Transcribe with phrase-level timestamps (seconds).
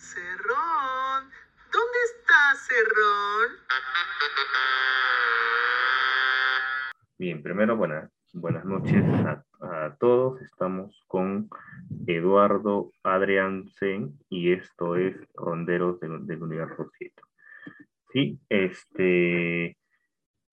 [0.00, 1.30] Cerrón,
[1.70, 3.58] ¿dónde está Cerrón?
[7.18, 9.04] Bien, primero buenas, buenas noches
[9.60, 10.40] a, todos.
[10.40, 11.50] Estamos con
[12.06, 17.22] Eduardo Adriansen y esto es Ronderos del, del Universo 7.
[18.10, 19.76] Sí, este,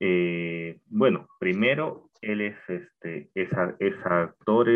[0.01, 4.67] eh, bueno, primero él es, este, es, es actor,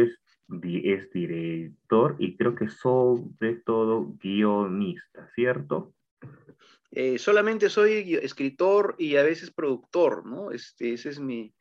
[0.84, 5.94] es director y creo que sobre todo guionista, ¿cierto?
[6.92, 10.52] Eh, solamente soy escritor y a veces productor, ¿no?
[10.52, 11.54] Este, ese es mi...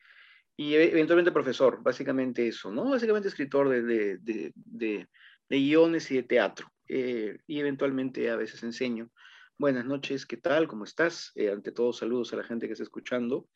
[0.57, 2.89] Y e- eventualmente profesor, básicamente eso, ¿no?
[2.89, 5.07] Básicamente escritor de, de, de, de-
[5.49, 6.67] de guiones y de teatro.
[6.87, 9.09] eh, y eventualmente a veces enseño.
[9.57, 10.67] Buenas noches, ¿qué tal?
[10.67, 11.31] ¿Cómo estás?
[11.35, 13.47] Eh, ante todo, saludos a la gente que está escuchando.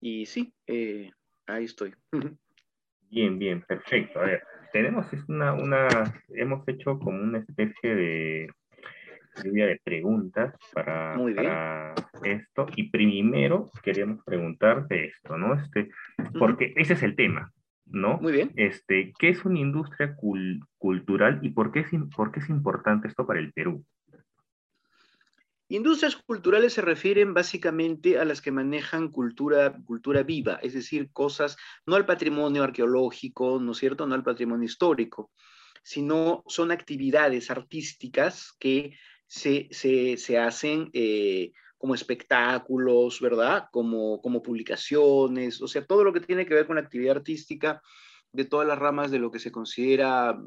[0.00, 0.54] Y sí,
[1.46, 1.94] ahí estoy.
[3.10, 4.20] Bien, bien, perfecto.
[4.20, 5.88] A ver, tenemos es una, una,
[6.30, 8.50] hemos hecho como una especie de
[9.42, 11.16] lluvia de preguntas para,
[12.22, 12.66] esto.
[12.76, 15.54] Y primero queríamos preguntarte esto, ¿no?
[15.54, 15.90] Este,
[16.38, 17.52] porque ese es el tema,
[17.86, 18.18] ¿no?
[18.18, 18.50] Muy bien.
[18.56, 23.08] Este, ¿qué es una industria cul- cultural y por qué, es, por qué es importante
[23.08, 23.84] esto para el Perú?
[25.72, 31.56] Industrias culturales se refieren básicamente a las que manejan cultura, cultura viva, es decir, cosas,
[31.86, 34.06] no al patrimonio arqueológico, ¿no cierto?
[34.06, 35.30] No al patrimonio histórico,
[35.82, 43.68] sino son actividades artísticas que se, se, se hacen eh, como espectáculos, ¿verdad?
[43.72, 47.80] Como, como publicaciones, o sea, todo lo que tiene que ver con la actividad artística
[48.32, 50.38] de todas las ramas de lo que se considera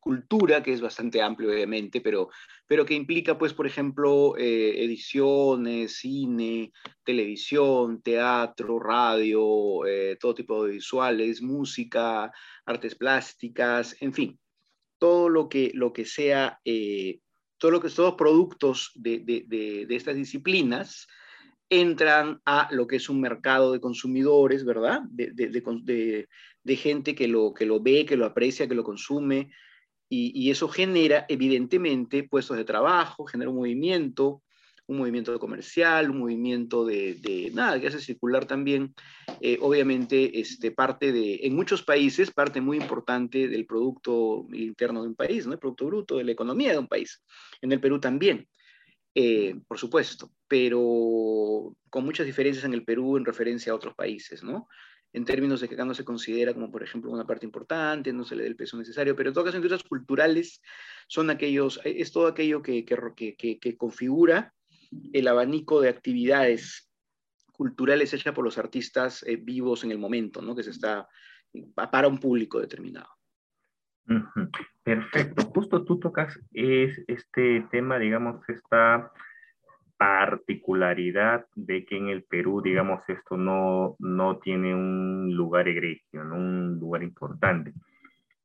[0.00, 2.30] cultura, que es bastante amplio obviamente, pero
[2.66, 6.72] pero que implica, pues, por ejemplo, eh, ediciones, cine,
[7.04, 12.32] televisión, teatro, radio, eh, todo tipo de visuales, música,
[12.64, 14.38] artes plásticas, en fin,
[14.98, 17.20] todo lo que, lo que sea, eh,
[17.58, 19.44] todo lo que todos productos de, de,
[19.86, 21.06] de, estas disciplinas
[21.68, 25.00] entran a lo que es un mercado de consumidores, ¿verdad?
[26.66, 29.52] De gente que lo, que lo ve, que lo aprecia, que lo consume,
[30.08, 34.42] y, eso genera, evidentemente, puestos de trabajo, genera un movimiento,
[34.86, 38.94] un movimiento comercial, un movimiento de, de nada, que hace circular también,
[39.40, 45.08] eh, obviamente, este, parte de, en muchos países, parte muy importante del producto interno de
[45.08, 45.54] un país, ¿no?
[45.54, 47.24] el producto bruto, de la economía de un país.
[47.60, 48.46] En el Perú también,
[49.12, 54.44] eh, por supuesto, pero con muchas diferencias en el Perú en referencia a otros países,
[54.44, 54.68] ¿no?
[55.16, 58.22] En términos de que acá no se considera como, por ejemplo, una parte importante, no
[58.22, 60.60] se le da el peso necesario, pero en todo caso, industrias culturales
[61.08, 64.52] son aquellos, es todo aquello que, que, que, que configura
[65.14, 66.92] el abanico de actividades
[67.50, 70.54] culturales hechas por los artistas eh, vivos en el momento, ¿no?
[70.54, 71.08] que se está
[71.74, 73.08] para un público determinado.
[74.84, 75.46] Perfecto.
[75.46, 79.10] Justo tú tocas es este tema, digamos, esta
[79.96, 86.36] particularidad de que en el Perú, digamos, esto no, no tiene un lugar egregio, ¿no?
[86.36, 87.72] un lugar importante.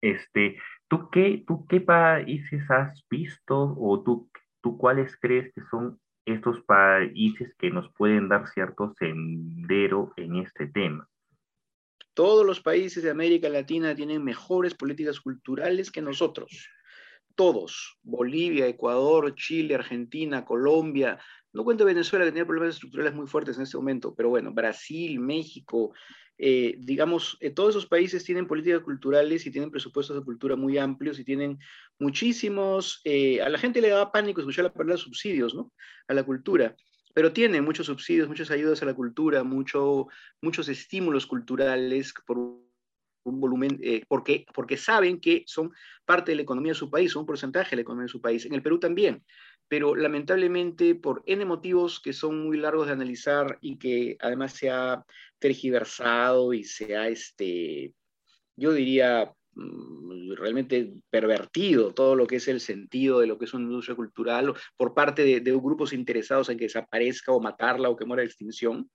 [0.02, 0.58] Este,
[0.88, 4.30] ¿tú, qué, ¿Tú qué países has visto o tú,
[4.62, 10.68] tú cuáles crees que son estos países que nos pueden dar cierto sendero en este
[10.68, 11.08] tema?
[12.14, 16.70] Todos los países de América Latina tienen mejores políticas culturales que nosotros.
[17.36, 21.20] Todos, Bolivia, Ecuador, Chile, Argentina, Colombia,
[21.54, 25.20] no cuento Venezuela que tiene problemas estructurales muy fuertes en este momento, pero bueno, Brasil,
[25.20, 25.94] México,
[26.38, 30.78] eh, digamos, eh, todos esos países tienen políticas culturales y tienen presupuestos de cultura muy
[30.78, 31.60] amplios y tienen
[32.00, 35.72] muchísimos, eh, a la gente le da pánico escuchar la palabra subsidios, ¿no?
[36.08, 36.76] A la cultura,
[37.14, 40.08] pero tienen muchos subsidios, muchas ayudas a la cultura, mucho,
[40.42, 42.38] muchos estímulos culturales por
[43.24, 45.72] un volumen, eh, porque, porque saben que son
[46.06, 48.22] parte de la economía de su país, son un porcentaje de la economía de su
[48.22, 48.46] país.
[48.46, 49.24] En el Perú también,
[49.72, 54.70] pero lamentablemente por N motivos que son muy largos de analizar y que además se
[54.70, 55.06] ha
[55.40, 57.94] tergiversado y se ha, este,
[58.58, 63.54] yo diría, mm, realmente pervertido todo lo que es el sentido de lo que es
[63.54, 67.96] una industria cultural por parte de, de grupos interesados en que desaparezca o matarla o
[67.96, 68.92] que muera de extinción.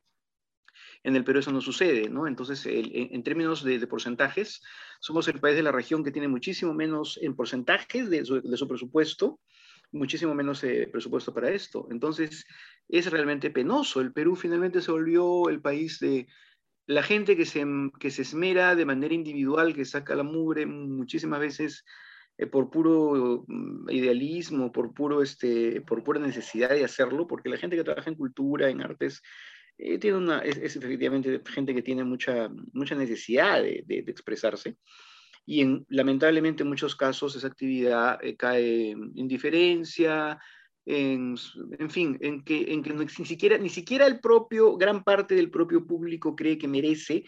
[1.03, 2.27] En el Perú eso no sucede, ¿no?
[2.27, 4.61] Entonces, el, en términos de, de, porcentajes,
[5.01, 8.57] somos el país de la región que tiene muchísimo menos en porcentajes de su, de
[8.59, 9.41] su presupuesto,
[9.97, 11.89] muchísimo menos eh, presupuesto para esto.
[11.91, 12.45] Entonces,
[12.89, 14.01] es realmente penoso.
[14.01, 16.27] El Perú finalmente se volvió el país de
[16.87, 17.65] la gente que se,
[17.99, 21.85] que se esmera de manera individual, que saca la mugre muchísimas veces
[22.39, 27.57] eh, por puro mm, idealismo, por, puro, este, por pura necesidad de hacerlo, porque la
[27.57, 29.23] gente que trabaja en cultura, en artes,
[29.79, 34.77] eh, tiene una, es, efectivamente gente que tiene mucha, mucha necesidad de, de, expresarse.
[35.47, 40.39] Y en, lamentablemente en muchos casos esa actividad eh, cae en diferencia,
[40.85, 41.37] en,
[41.79, 45.51] en, fin, en que, en que ni, siquiera, ni siquiera el propio, gran parte del
[45.51, 47.25] propio público cree que merece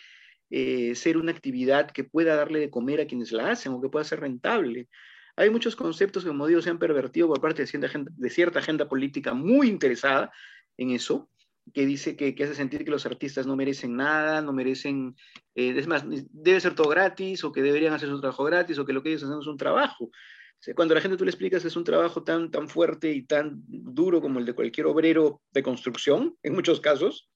[0.50, 3.88] eh, ser una actividad que pueda darle de comer a quienes la hacen o que
[3.88, 4.88] pueda ser rentable.
[5.36, 8.30] Hay muchos conceptos que, como digo, se han pervertido por parte de cierta, agenda, de
[8.30, 10.32] cierta agenda política muy interesada
[10.76, 11.28] en eso,
[11.72, 15.16] que dice que, que, hace sentir que los artistas no merecen nada, no merecen,
[15.54, 18.84] eh, es más, debe ser todo gratis, o que deberían hacer su trabajo gratis, o
[18.84, 20.04] que lo que ellos hacen es un trabajo.
[20.04, 22.68] O sea, cuando a la gente tú le explicas que es un trabajo tan, tan
[22.68, 27.30] fuerte y tan duro como el de cualquier obrero de construcción, en muchos casos,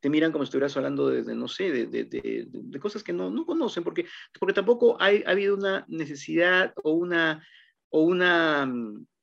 [0.00, 2.04] te miran como si estuvieras hablando de, de no sé, de, de,
[2.48, 4.06] de, cosas que no, no conocen, porque,
[4.38, 7.46] porque tampoco hay, ha habido una necesidad o una,
[7.90, 8.72] o una,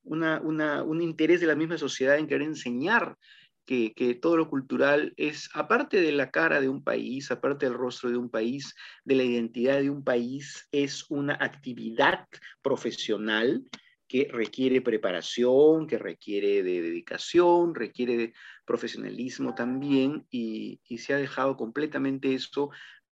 [0.04, 3.18] una, una, un interés de la misma sociedad en querer enseñar
[3.66, 8.10] que, todo lo cultural es, aparte de la cara de un país, aparte del rostro
[8.10, 8.76] de un país,
[9.06, 12.28] de la identidad de un país, es una actividad
[12.62, 13.64] profesional
[14.08, 18.34] que requiere preparación, que requiere de dedicación, requiere de
[18.66, 22.70] profesionalismo también, y, se ha dejado completamente esto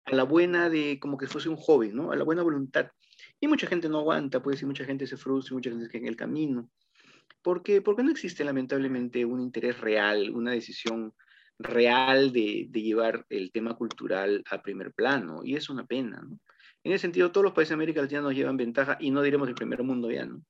[0.04, 2.12] a la buena de como que fuese un hobby, ¿no?
[2.12, 2.90] A la buena voluntad.
[3.40, 5.90] Y mucha gente no aguanta, pues, y mucha gente se frustra, y mucha gente se
[5.90, 6.70] queda en el camino.
[7.44, 11.12] Porque, porque no existe lamentablemente un interés real, una decisión
[11.58, 16.38] real de, de, llevar el tema cultural a primer plano, y es una pena, ¿no?
[16.82, 19.48] En ese sentido, todos los países de América Latina nos llevan ventaja, y no diremos
[19.48, 20.42] el primer mundo ya, ¿no?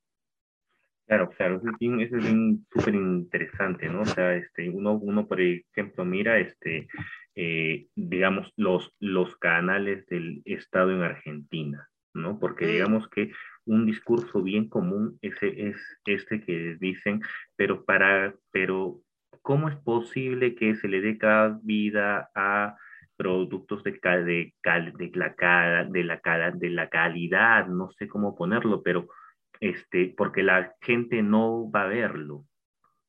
[1.07, 4.01] Claro, claro, eso es bien, eso es bien súper interesante, ¿no?
[4.03, 6.89] O sea, este, uno, uno, por ejemplo, mira, este,
[7.35, 12.39] eh, digamos, los, los canales del Estado en Argentina, ¿no?
[12.39, 13.33] Porque digamos que
[13.67, 17.21] un discurso bien común ese es este que dicen,
[17.57, 19.01] pero para, pero
[19.43, 22.77] ¿cómo es posible que se le dé cada vida a
[23.17, 29.09] productos de, de, de, la, de, la, de la calidad, no sé cómo ponerlo, pero
[29.61, 32.45] este, porque la gente no va a verlo,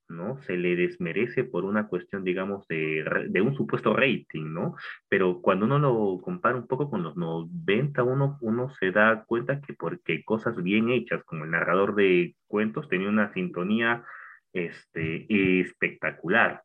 [0.09, 0.41] ¿no?
[0.43, 4.75] Se le desmerece por una cuestión, digamos, de, de, un supuesto rating, ¿no?
[5.09, 9.61] Pero cuando uno lo compara un poco con los 90, uno, uno se da cuenta
[9.61, 14.03] que porque cosas bien hechas, como el narrador de cuentos, tenía una sintonía
[14.53, 15.25] este,
[15.61, 16.63] espectacular,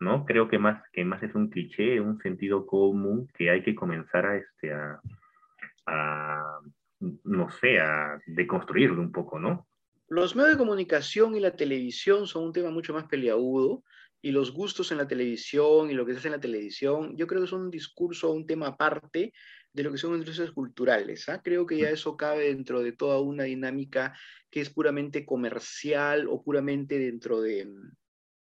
[0.00, 0.24] ¿no?
[0.24, 4.26] Creo que más, que más es un cliché, un sentido común que hay que comenzar
[4.26, 5.00] a, este, a,
[5.86, 6.58] a
[7.24, 9.67] no sé, a deconstruirlo un poco, ¿no?
[10.08, 13.84] Los medios de comunicación y la televisión son un tema mucho más peleagudo
[14.22, 17.26] y los gustos en la televisión y lo que se hace en la televisión, yo
[17.26, 19.32] creo que es un discurso, un tema aparte
[19.72, 21.28] de lo que son industrias culturales.
[21.28, 21.40] ¿ah?
[21.42, 24.18] Creo que ya eso cabe dentro de toda una dinámica
[24.50, 27.68] que es puramente comercial o puramente dentro de,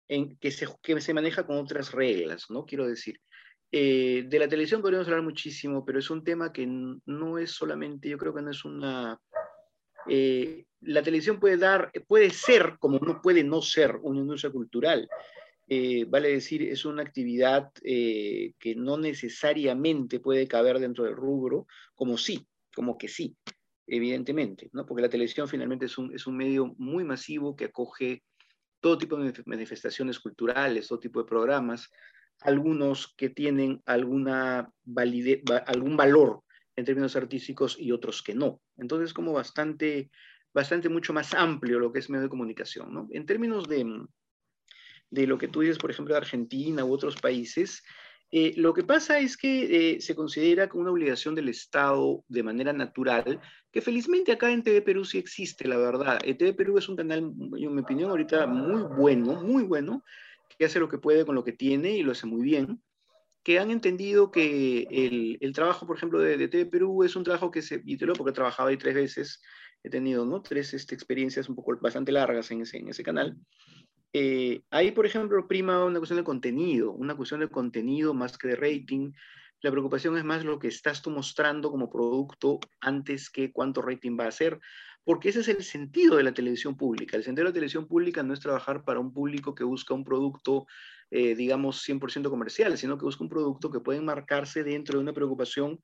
[0.08, 2.64] en, que, se, que se maneja con otras reglas, ¿no?
[2.64, 3.20] Quiero decir,
[3.70, 8.08] eh, de la televisión podríamos hablar muchísimo, pero es un tema que no es solamente,
[8.08, 9.18] yo creo que no es una
[10.08, 15.08] eh, la televisión puede dar, puede ser, como no puede no ser, una industria cultural.
[15.68, 21.66] Eh, vale decir, es una actividad eh, que no necesariamente puede caber dentro del rubro,
[21.94, 23.36] como sí, como que sí,
[23.86, 24.84] evidentemente, ¿no?
[24.84, 28.22] porque la televisión finalmente es un, es un medio muy masivo que acoge
[28.80, 31.88] todo tipo de manifestaciones culturales, todo tipo de programas,
[32.40, 36.42] algunos que tienen alguna validez, algún valor
[36.76, 38.60] en términos artísticos y otros que no.
[38.76, 40.10] Entonces, es como bastante,
[40.54, 42.92] bastante mucho más amplio lo que es medio de comunicación.
[42.92, 43.08] ¿no?
[43.10, 44.06] En términos de,
[45.10, 47.82] de lo que tú dices, por ejemplo, de Argentina u otros países,
[48.34, 52.42] eh, lo que pasa es que eh, se considera como una obligación del Estado de
[52.42, 53.38] manera natural,
[53.70, 56.18] que felizmente acá en TV Perú sí existe, la verdad.
[56.24, 60.02] Eh, TV Perú es un canal, en mi opinión, ahorita muy bueno, muy bueno,
[60.58, 62.80] que hace lo que puede con lo que tiene y lo hace muy bien
[63.42, 67.24] que han entendido que el, el trabajo, por ejemplo, de, de, TV Perú es un
[67.24, 69.42] trabajo que se, y lo porque he trabajado ahí tres veces,
[69.82, 70.42] he tenido, ¿no?
[70.42, 73.36] Tres este, experiencias un poco bastante largas en ese, en ese canal.
[74.12, 78.48] Eh, ahí, por ejemplo, prima una cuestión de contenido, una cuestión de contenido más que
[78.48, 79.12] de rating.
[79.60, 84.16] La preocupación es más lo que estás tú mostrando como producto antes que cuánto rating
[84.18, 84.60] va a ser,
[85.04, 87.16] porque ese es el sentido de la televisión pública.
[87.16, 90.04] El sentido de la televisión pública no es trabajar para un público que busca un
[90.04, 90.66] producto
[91.14, 95.12] eh, digamos, 100% comercial, sino que busca un producto que puede enmarcarse dentro de una
[95.12, 95.78] preocupación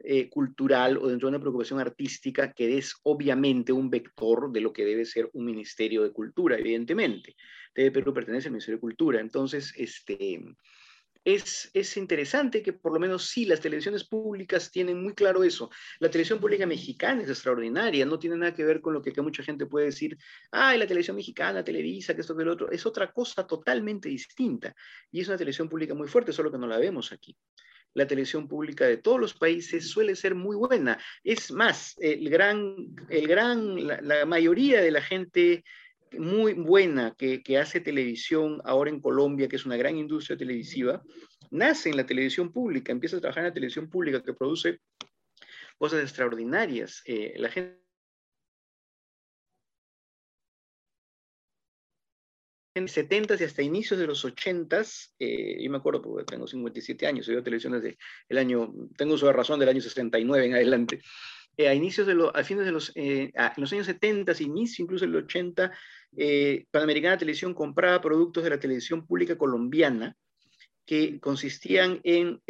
[0.00, 4.74] eh, cultural o dentro de una preocupación artística que es obviamente un vector de lo
[4.74, 7.34] que debe ser un Ministerio de Cultura, evidentemente.
[7.72, 9.20] TV Perú pertenece al Ministerio de Cultura.
[9.20, 10.42] Entonces, este,
[11.24, 15.70] es, es, interesante que por lo menos sí, las televisiones públicas tienen muy claro eso.
[15.98, 19.42] La televisión pública mexicana es extraordinaria, no tiene nada que ver con lo que, mucha
[19.42, 20.18] gente puede decir,
[20.50, 24.74] ay, la televisión mexicana, Televisa, que esto, que lo otro, es otra cosa totalmente distinta.
[25.10, 27.36] Y es una televisión pública muy fuerte, solo que no la vemos aquí.
[27.96, 30.98] la televisión pública de todos los países suele ser muy buena.
[31.22, 32.74] Es más, el gran,
[33.08, 35.64] el gran, la, mayoría de la gente
[36.18, 41.02] muy buena que, hace televisión ahora en Colombia, que es una gran industria televisiva,
[41.50, 44.80] nace en la televisión pública, empieza a trabajar en la televisión pública que produce
[45.78, 47.02] cosas extraordinarias.
[47.06, 47.84] Eh, la gente
[52.76, 54.82] en 70 y hasta inicios de los 80,
[55.20, 57.96] eh, yo me acuerdo porque tengo 57 años, he televisión desde
[58.28, 61.00] el año, tengo su razón del año 69 en adelante.
[61.56, 64.82] Eh, a inicios de los, a fines de los, eh, en los años 70, inicio
[64.82, 65.72] incluso el 80,
[66.70, 70.16] Panamericana Televisión compraba productos de la televisión pública colombiana
[70.86, 72.40] que consistían en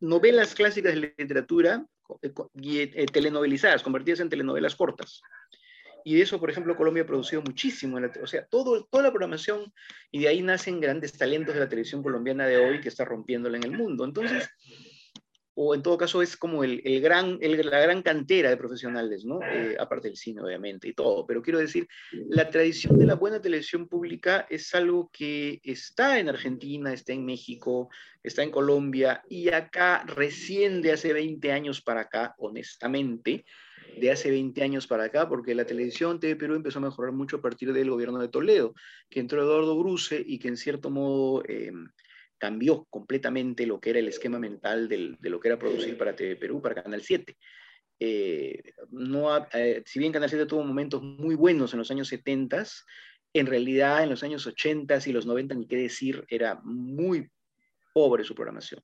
[0.00, 1.86] novelas clásicas de literatura
[3.12, 5.22] telenovelizadas, convertidas en telenovelas cortas.
[6.04, 7.98] Y de eso, por ejemplo, Colombia ha producido muchísimo.
[8.22, 9.72] O sea, todo, toda la programación,
[10.10, 13.58] y de ahí nacen grandes talentos de la televisión colombiana de hoy que está rompiéndola
[13.58, 14.06] en el mundo.
[14.06, 14.48] Entonces,
[15.60, 19.24] o en todo caso es como el, el gran, el, la gran cantera de profesionales,
[19.24, 19.40] ¿no?
[19.42, 21.26] Eh, aparte del cine, obviamente, y todo.
[21.26, 26.28] Pero quiero decir, la tradición de la buena televisión pública es algo que está en
[26.28, 27.88] Argentina, está en México,
[28.22, 33.44] está en Colombia, y acá recién de hace 20 años para acá, honestamente,
[34.00, 37.38] de hace 20 años para acá, porque la televisión TV Perú empezó a mejorar mucho
[37.38, 38.74] a partir del gobierno de Toledo,
[39.10, 41.72] que entró Eduardo Bruce y que en cierto modo eh,
[42.38, 46.36] cambió completamente lo que era el esquema mental de lo que era producir para TV
[46.36, 47.36] Perú, para Canal 7.
[48.00, 52.64] Eh, no, eh, si bien Canal 7 tuvo momentos muy buenos en los años 70,
[53.34, 57.28] en realidad en los años 80 y los 90, ni qué decir, era muy
[57.92, 58.82] pobre su programación.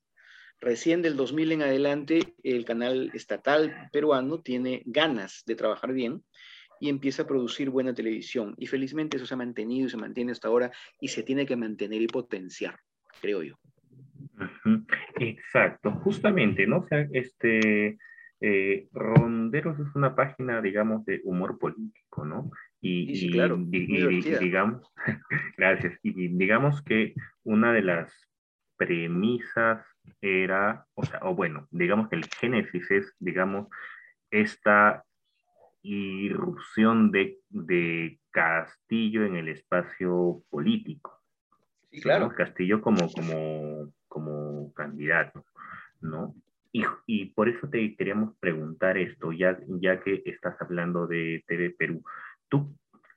[0.59, 6.23] Recién del 2000 en adelante, el canal estatal peruano tiene ganas de trabajar bien
[6.79, 8.55] y empieza a producir buena televisión.
[8.57, 11.55] Y felizmente eso se ha mantenido y se mantiene hasta ahora y se tiene que
[11.55, 12.79] mantener y potenciar,
[13.21, 13.55] creo yo.
[15.19, 16.79] Exacto, justamente, ¿no?
[16.79, 17.97] O sea, este,
[18.41, 22.51] eh, Ronderos es una página, digamos, de humor político, ¿no?
[22.81, 24.91] Y, sí, claro, digamos,
[25.57, 28.29] gracias, y digamos que una de las
[28.77, 29.85] premisas
[30.21, 33.67] era, o sea, o bueno, digamos que el génesis es, digamos,
[34.29, 35.03] esta
[35.81, 41.24] irrupción de, de Castillo en el espacio político.
[42.01, 42.29] Claro.
[42.29, 45.45] Castillo como, como, como candidato,
[46.01, 46.35] ¿no?
[46.71, 51.69] Y, y, por eso te queríamos preguntar esto, ya, ya que estás hablando de TV
[51.77, 52.03] Perú.
[52.49, 52.75] ¿Tú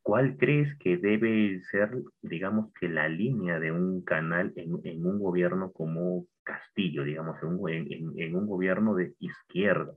[0.09, 1.91] ¿cuál crees que debe ser,
[2.23, 7.93] digamos, que la línea de un canal en, en un gobierno como Castillo, digamos, en,
[7.93, 9.93] en, en, un gobierno de izquierda?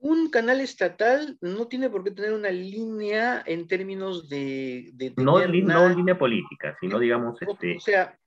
[0.00, 4.90] Un canal estatal no tiene por qué tener una línea en términos de...
[4.94, 7.40] de no, no línea política, sino, digamos...
[7.42, 7.76] Este...
[7.76, 8.18] O sea,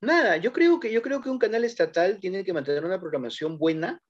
[0.00, 3.58] nada, yo creo, que, yo creo que un canal estatal tiene que mantener una programación
[3.58, 4.00] buena,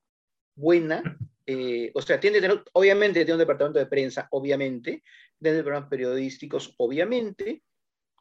[0.55, 1.03] buena,
[1.47, 2.39] eh, o sea, tiene
[2.75, 5.03] obviamente tiene un departamento de prensa, obviamente,
[5.41, 7.63] tiene programas periodísticos, obviamente,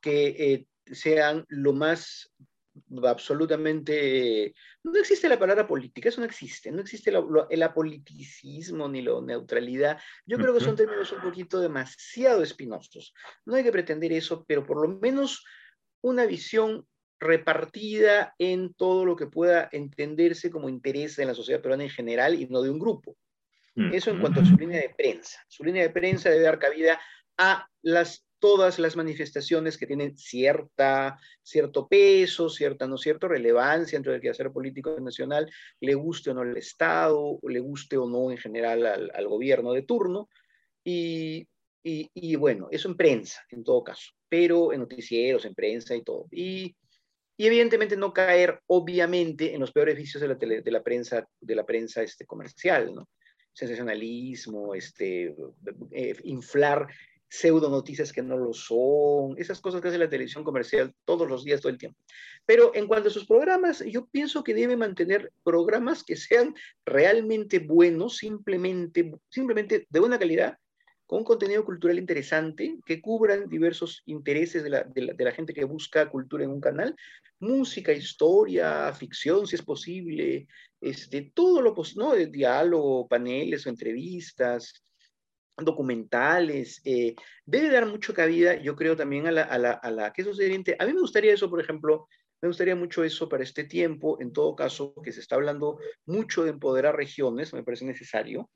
[0.02, 2.32] que eh, sean lo más
[3.04, 4.54] absolutamente...
[4.84, 7.12] No existe la palabra política, eso no existe, no existe
[7.50, 10.00] el apoliticismo ni la neutralidad.
[10.26, 13.14] Yo creo que son términos un poquito demasiado espinosos.
[13.46, 15.46] No hay que pretender eso, pero por lo menos
[16.02, 16.88] una visión
[17.20, 22.40] repartida en todo lo que pueda entenderse como interés en la sociedad peruana en general
[22.40, 23.18] y no de un grupo.
[23.76, 25.40] Eso en cuanto a su línea de prensa.
[25.48, 27.00] Su línea de prensa debe dar cabida
[27.38, 34.12] a las, todas las manifestaciones que tienen cierta, cierto peso, cierta, no cierta relevancia dentro
[34.12, 38.38] del quehacer político nacional, le guste o no el Estado, le guste o no en
[38.38, 40.30] general al, al gobierno de turno.
[40.84, 41.48] Y,
[41.84, 46.04] y, y, bueno, eso en prensa, en todo caso, pero en noticieros, en prensa y
[46.04, 46.28] todo.
[46.32, 46.76] Y
[47.40, 51.56] y evidentemente no caer, obviamente, en los peores vicios de la, de la prensa, de
[51.56, 53.08] la prensa este, comercial, ¿no?
[53.54, 55.34] Sensacionalismo, este,
[55.92, 56.88] eh, inflar
[57.30, 61.44] pseudo noticias que no lo son, esas cosas que hace la televisión comercial todos los
[61.44, 62.00] días, todo el tiempo.
[62.46, 66.56] Pero en cuanto a sus programas, yo pienso que debe mantener programas que sean
[66.86, 70.58] realmente buenos, simplemente, simplemente de buena calidad,
[71.06, 76.08] con contenido cultural interesante, que cubran diversos intereses de la, de, la, gente que busca
[76.08, 76.96] cultura en un canal,
[77.40, 80.48] música, historia, ficción, si es posible,
[80.80, 82.16] este, todo lo posible, ¿no?
[82.32, 84.84] diálogo, paneles o entrevistas,
[85.66, 90.86] documentales, eh, debe dar mucho cabida, yo creo, también a la, a que eso A
[90.86, 92.08] mí me gustaría eso, por ejemplo,
[92.42, 96.44] me gustaría mucho eso para este tiempo, en todo caso, que se está hablando mucho
[96.44, 98.50] de empoderar regiones, me parece necesario,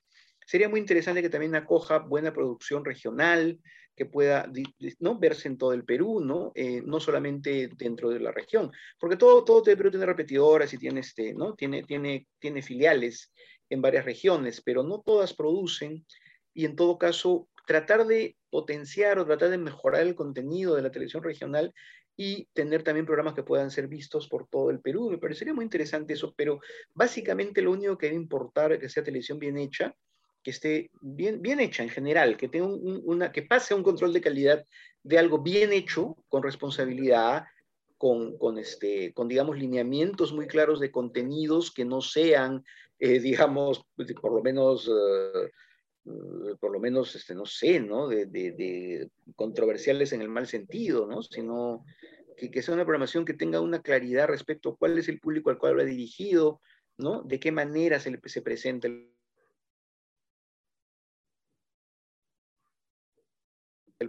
[0.46, 3.60] Sería muy interesante que también acoja buena producción regional,
[3.96, 4.52] que pueda
[5.00, 5.20] ¿no?
[5.20, 6.52] verse en todo el Perú, ¿no?
[6.56, 10.78] Eh, no solamente dentro de la región, porque todo, todo el Perú tiene repetidoras y
[10.78, 11.54] tiene, este, ¿no?
[11.54, 13.32] tiene, tiene, tiene filiales
[13.70, 16.06] en varias regiones, pero no todas producen
[16.54, 20.92] y en todo caso tratar de potenciar o tratar de mejorar el contenido de la
[20.92, 21.74] televisión regional
[22.16, 25.10] y tener también programas que puedan ser vistos por todo el Perú.
[25.10, 26.60] Me parecería muy interesante eso, pero
[26.94, 29.96] básicamente lo único que debe importar es que sea televisión bien hecha,
[30.44, 34.22] que esté bien, bien hecha en general, que, tenga una, que pase un control de
[34.22, 34.66] calidad
[35.02, 37.46] de algo bien hecho, con responsabilidad,
[37.98, 42.64] con, con, este, con digamos, lineamientos muy claros de contenidos que no sean,
[43.00, 43.84] eh, digamos,
[44.22, 44.88] por lo menos...
[44.88, 45.50] Eh,
[46.60, 48.08] por lo menos, este, no sé, ¿no?
[48.08, 51.22] De, de, controversiales en el mal sentido, ¿no?
[51.24, 51.86] Sino
[52.38, 55.50] que, que, sea una programación que tenga una claridad respecto a cuál es el público
[55.50, 56.62] al cual lo ha dirigido,
[56.98, 57.24] ¿no?
[57.24, 59.14] De qué manera se, se presenta el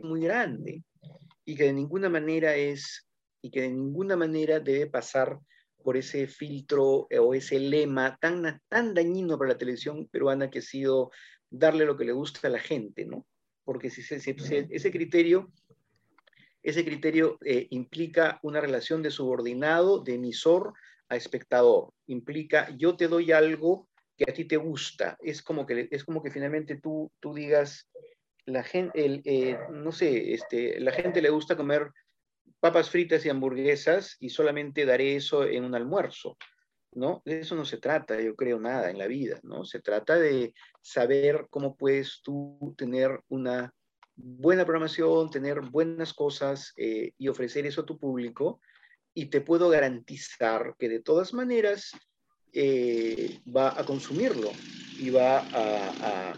[0.02, 0.82] muy grande
[1.44, 3.06] y que de ninguna manera es
[3.42, 5.38] y que de ninguna manera debe pasar
[5.82, 10.62] por ese filtro o ese lema tan, tan dañino para la televisión peruana que ha
[10.62, 11.10] sido
[11.58, 13.26] darle lo que le gusta a la gente, ¿no?
[13.64, 15.50] Porque si, ese criterio,
[16.62, 20.75] ese criterio eh, implica una relación de subordinado, de emisor
[21.08, 25.88] a espectador, implica yo te doy algo que a ti te gusta, es como que,
[25.90, 27.90] es como que finalmente tú, tú digas,
[28.46, 31.90] la gente, el, eh, no sé, este, la gente le gusta comer
[32.61, 36.37] papas fritas y hamburguesas y solamente daré eso en un almuerzo.
[36.94, 37.22] ¿No?
[37.24, 39.64] De eso no se trata, yo creo, nada en la vida, ¿no?
[39.64, 43.72] Se trata de saber cómo puedes tú tener una
[44.16, 48.60] buena programación, tener buenas cosas eh, y ofrecer eso a tu público.
[49.14, 51.92] Y te puedo garantizar que de todas maneras
[52.52, 54.50] eh, va a consumirlo
[54.98, 56.34] y va a,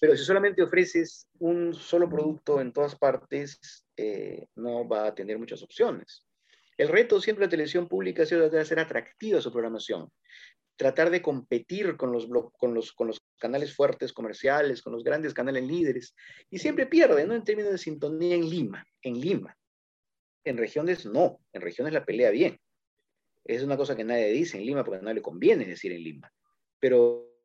[0.00, 5.38] Pero si solamente ofreces un solo producto en todas partes, eh, no va a tener
[5.38, 6.25] muchas opciones.
[6.76, 10.10] El reto siempre de la televisión pública ha sido tratar de hacer atractiva su programación,
[10.76, 12.28] tratar de competir con los,
[12.58, 12.94] con, los,
[13.38, 16.14] canales fuertes comerciales, con los grandes canales líderes,
[16.50, 17.34] y siempre pierde, ¿no?
[17.34, 19.56] En términos de sintonía en Lima, en Lima.
[20.44, 22.58] En regiones no, en regiones la pelea bien.
[23.44, 26.32] Es una cosa que nadie dice en Lima porque no le conviene decir en Lima.
[26.78, 27.35] Pero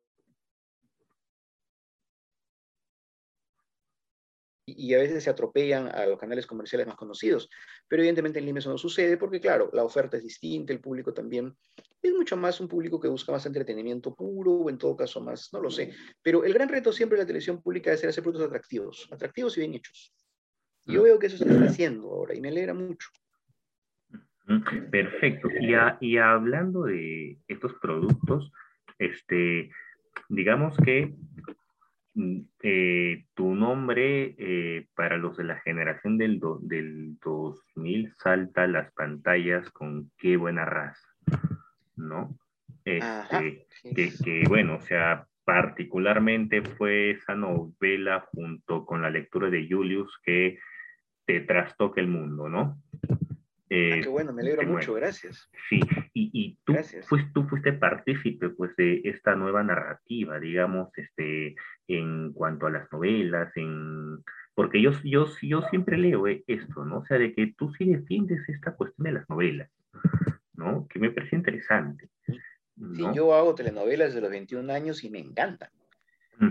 [4.76, 7.48] y a veces se atropellan a los canales comerciales más conocidos.
[7.88, 11.12] Pero evidentemente en Lima eso no sucede porque, claro, la oferta es distinta, el público
[11.12, 11.54] también
[12.00, 15.50] es mucho más un público que busca más entretenimiento puro o en todo caso más,
[15.52, 15.92] no lo sé.
[16.22, 19.60] Pero el gran reto siempre de la televisión pública es hacer productos atractivos, atractivos y
[19.60, 20.14] bien hechos.
[20.84, 23.08] Y yo veo que eso se está haciendo ahora y me alegra mucho.
[24.90, 25.48] Perfecto.
[25.60, 28.50] Y, y hablando de estos productos,
[28.98, 29.70] este,
[30.28, 31.14] digamos que
[32.62, 39.70] eh, tu nombre eh, para los de la generación del, del 2000 salta las pantallas
[39.70, 41.08] con qué buena raza,
[41.96, 42.36] ¿no?
[42.84, 50.18] Este, que, bueno, o sea, particularmente fue esa novela junto con la lectura de Julius
[50.24, 50.58] que
[51.24, 52.82] te trastoca el mundo, ¿no?
[53.74, 55.48] Ah, qué bueno, me alegro mucho, gracias.
[55.68, 55.80] Sí,
[56.14, 56.74] y, y tú,
[57.08, 61.54] Pues, tú fuiste partícipe pues, de esta nueva narrativa, digamos, este,
[61.88, 64.18] en cuanto a las novelas, en...
[64.54, 66.98] porque yo, yo, yo siempre leo eh, esto, ¿no?
[66.98, 69.70] O sea, de que tú sí defiendes esta cuestión de las novelas,
[70.54, 70.86] ¿no?
[70.88, 72.08] Que me parece interesante.
[72.26, 75.70] Sí, yo hago telenovelas desde los 21 años y me encantan.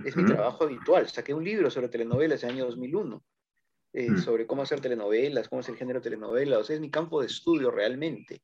[0.05, 1.07] Es mi trabajo habitual.
[1.07, 3.21] Saqué un libro sobre telenovelas en el año 2001.
[3.93, 4.17] Eh, mm.
[4.19, 7.19] sobre cómo hacer telenovelas, cómo es el género de telenovela, o sea, es mi campo
[7.19, 8.41] de estudio realmente.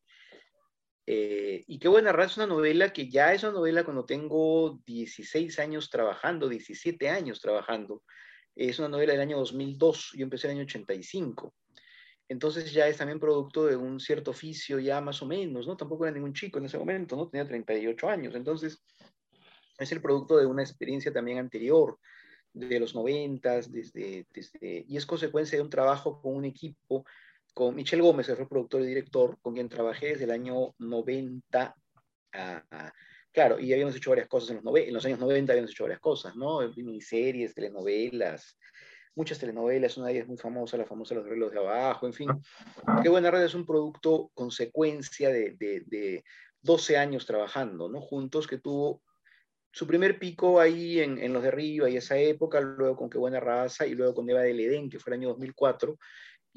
[1.09, 4.81] Eh, y qué buena raza, es una novela que ya es una novela cuando tengo
[4.85, 8.03] 16 años trabajando, 17 años trabajando.
[8.53, 11.53] Es una novela del año 2002, yo empecé en el año 85.
[12.27, 15.77] Entonces ya es también producto de un cierto oficio ya más o menos, ¿no?
[15.77, 17.29] Tampoco era ningún chico en ese momento, ¿no?
[17.29, 18.35] Tenía 38 años.
[18.35, 18.83] Entonces
[19.77, 21.97] es el producto de una experiencia también anterior
[22.51, 27.05] de los noventas, desde, desde, y es consecuencia de un trabajo con un equipo,
[27.57, 31.75] con Michel Gómez, que fue productor y director, con quien trabajé desde el año 90
[33.31, 35.99] claro, y habíamos hecho varias cosas en los, en los años 90, habíamos hecho varias
[35.99, 36.59] cosas, ¿no?
[36.75, 38.59] Miniseries, telenovelas,
[39.15, 42.29] muchas telenovelas, una de ellas muy famosa, la famosa Los Relos de Abajo, en fin.
[43.01, 46.23] Qué buena red es un producto consecuencia de, de, de
[46.61, 48.01] 12 años trabajando, ¿no?
[48.01, 49.01] Juntos, que tuvo
[49.71, 53.17] su primer pico ahí en, en, los de arriba y esa época, luego con Qué
[53.17, 55.97] Buena Raza y luego con Eva del Edén, que fue el año 2004,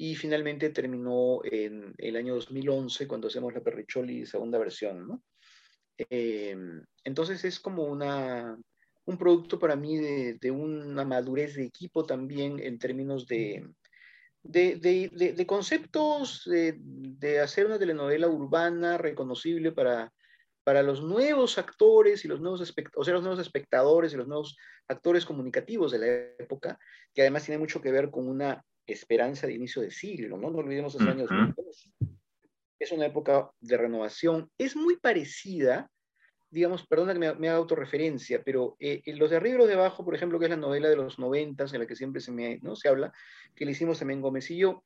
[0.01, 5.23] y finalmente terminó en el año 2011 cuando hacemos la Perricholi segunda versión, ¿no?
[5.95, 6.57] Eh,
[7.03, 8.57] entonces es como una,
[9.05, 13.63] un producto para mí de, una madurez de equipo también en términos de,
[14.41, 20.11] de, conceptos, de, hacer una telenovela urbana reconocible para,
[20.63, 24.57] para los nuevos actores y los nuevos, o sea, los nuevos espectadores y los nuevos
[24.87, 26.07] actores comunicativos de la
[26.43, 26.79] época,
[27.13, 30.49] que además tiene mucho que ver con una esperanza de inicio de siglo, ¿no?
[30.49, 31.29] No olvidemos esos años.
[32.79, 34.49] Es una época de renovación.
[34.57, 35.89] Es muy parecida
[36.51, 40.03] digamos, perdona que me, haga autorreferencia, pero eh, los de arriba y los de abajo,
[40.03, 42.59] por ejemplo, que es la novela de los noventas, en la que siempre se, me,
[42.61, 42.75] ¿no?
[42.75, 43.13] se habla,
[43.55, 44.83] que le hicimos también Gómez y yo,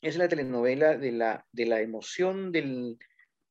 [0.00, 2.96] es la telenovela de la, de la emoción, del,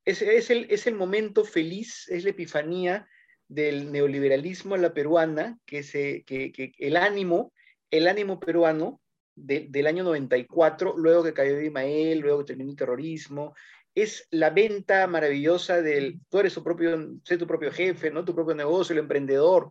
[0.04, 3.08] es, es, el, es el momento feliz, es la epifanía
[3.48, 7.54] del neoliberalismo a la peruana, que, se, que, que el ánimo,
[7.92, 9.00] el ánimo peruano
[9.38, 13.54] del año 94, luego que cayó Imael, luego que terminó el terrorismo,
[13.94, 18.26] es la venta maravillosa del, tú eres tu propio, sé tu propio jefe, ¿no?
[18.26, 19.70] Tu propio negocio, el emprendedor.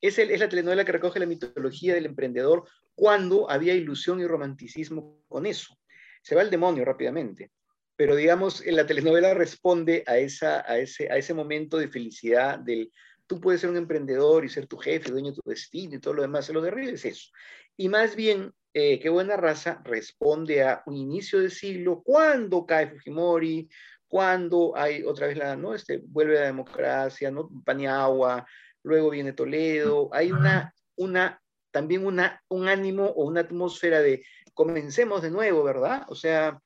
[0.00, 4.26] Es, el, es la telenovela que recoge la mitología del emprendedor cuando había ilusión y
[4.26, 5.78] romanticismo con eso.
[6.22, 7.50] Se va el demonio rápidamente,
[7.96, 12.90] pero digamos, la telenovela responde a, esa, a, ese, a ese momento de felicidad del
[13.26, 16.14] tú puedes ser un emprendedor y ser tu jefe, dueño de tu destino y todo
[16.14, 17.30] lo demás, lo derribe es eso.
[17.76, 22.90] Y más bien eh, qué buena raza responde a un inicio de siglo, cuando cae
[22.90, 23.70] Fujimori,
[24.06, 25.72] cuando hay otra vez la, ¿no?
[25.72, 27.48] Este, vuelve la democracia, ¿no?
[27.64, 28.46] Paniagua,
[28.82, 35.22] luego viene Toledo, hay una, una, también una, un ánimo o una atmósfera de comencemos
[35.22, 36.04] de nuevo, ¿verdad?
[36.08, 36.60] O sea,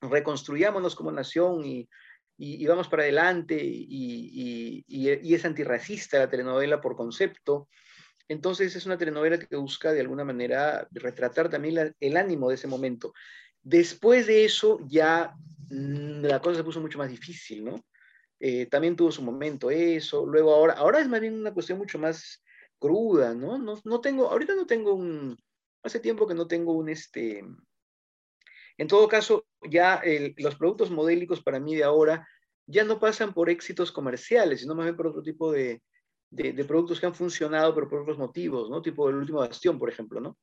[0.00, 1.86] reconstruyámonos como nación y,
[2.38, 7.68] y, vamos para adelante y, y, es antirracista la telenovela por concepto.
[8.28, 12.66] Entonces es una telenovela que busca de alguna manera retratar también el ánimo de ese
[12.66, 13.12] momento.
[13.62, 15.34] Después de eso ya
[15.70, 17.84] mm, la cosa se puso mucho más difícil, ¿no?
[18.40, 21.98] Eh, también tuvo su momento eso, luego ahora, ahora es más bien una cuestión mucho
[21.98, 22.42] más
[22.78, 23.58] cruda, ¿no?
[23.58, 25.36] No, no tengo, ahorita no tengo un,
[25.82, 27.44] hace tiempo que no tengo un, este,
[28.76, 30.02] en todo caso, ya
[30.36, 32.28] los productos modélicos para mí de ahora
[32.66, 35.80] ya no pasan por éxitos comerciales, sino más bien por otro tipo de,
[36.34, 38.82] de, productos que han funcionado, pero por otros motivos, ¿no?
[38.82, 40.36] Tipo el último bastión, por ejemplo, ¿no?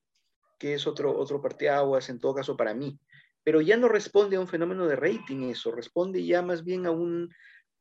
[0.58, 2.98] Que es otro, otro parteaguas, en todo caso, para mí.
[3.44, 6.92] Pero ya no responde a un fenómeno de rating eso, responde ya más bien a
[6.92, 7.30] un,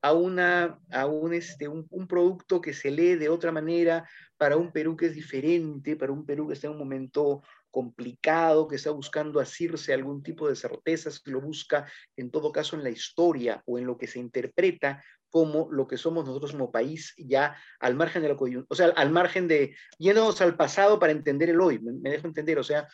[0.02, 4.72] a, una, a un, este, un, producto que se lee de otra manera para un
[4.72, 8.90] Perú que es diferente, para un Perú que está en un momento complicado, que está
[8.90, 13.62] buscando asirse algún tipo de certezas, que lo busca en todo caso en la historia
[13.66, 17.94] o en lo que se interpreta como lo que somos nosotros como país ya al
[17.94, 21.60] margen de la coyuntura, o sea, al margen de yéndonos al pasado para entender el
[21.60, 22.88] hoy, me, dejo entender, o sea,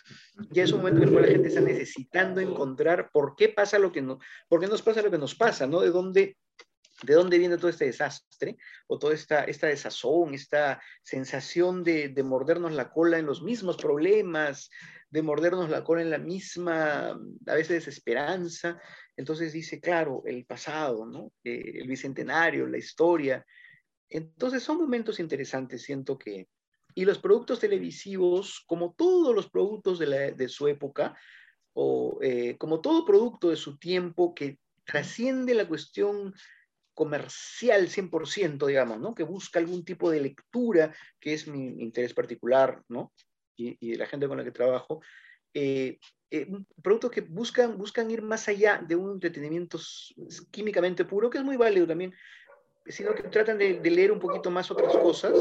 [0.51, 3.79] ya es un momento en el cual la gente está necesitando encontrar por qué pasa
[3.79, 4.19] lo que no,
[4.49, 5.81] por qué nos pasa lo que nos pasa, ¿no?
[5.81, 6.37] De dónde
[7.03, 8.57] de dónde viene todo este desastre
[8.87, 13.77] o toda esta, esta desazón, esta sensación de, de, mordernos la cola en los mismos
[13.77, 14.71] problemas,
[15.11, 18.81] de mordernos la cola en la misma, a veces desesperanza,
[19.17, 21.33] entonces dice, claro, el pasado, ¿no?
[21.43, 23.45] Eh, el bicentenario, la historia.
[24.09, 26.49] Entonces son momentos interesantes, siento que...
[26.95, 31.15] Y los productos televisivos, como todos los productos de, su época,
[31.75, 36.33] o eh, como todo producto de su tiempo que trasciende la cuestión
[36.97, 39.15] comercial 100%, digamos, ¿no?
[39.15, 43.13] Que busca algún tipo de lectura, que es mi interés particular, ¿no?
[43.55, 45.03] Y, de la gente con la que trabajo,
[45.53, 45.99] eh,
[46.31, 46.49] eh,
[46.83, 49.79] productos que buscan, buscan ir más allá de un entretenimiento
[50.51, 52.15] químicamente puro, que es muy válido también,
[52.87, 55.35] sino que tratan de, leer un poquito más otras cosas.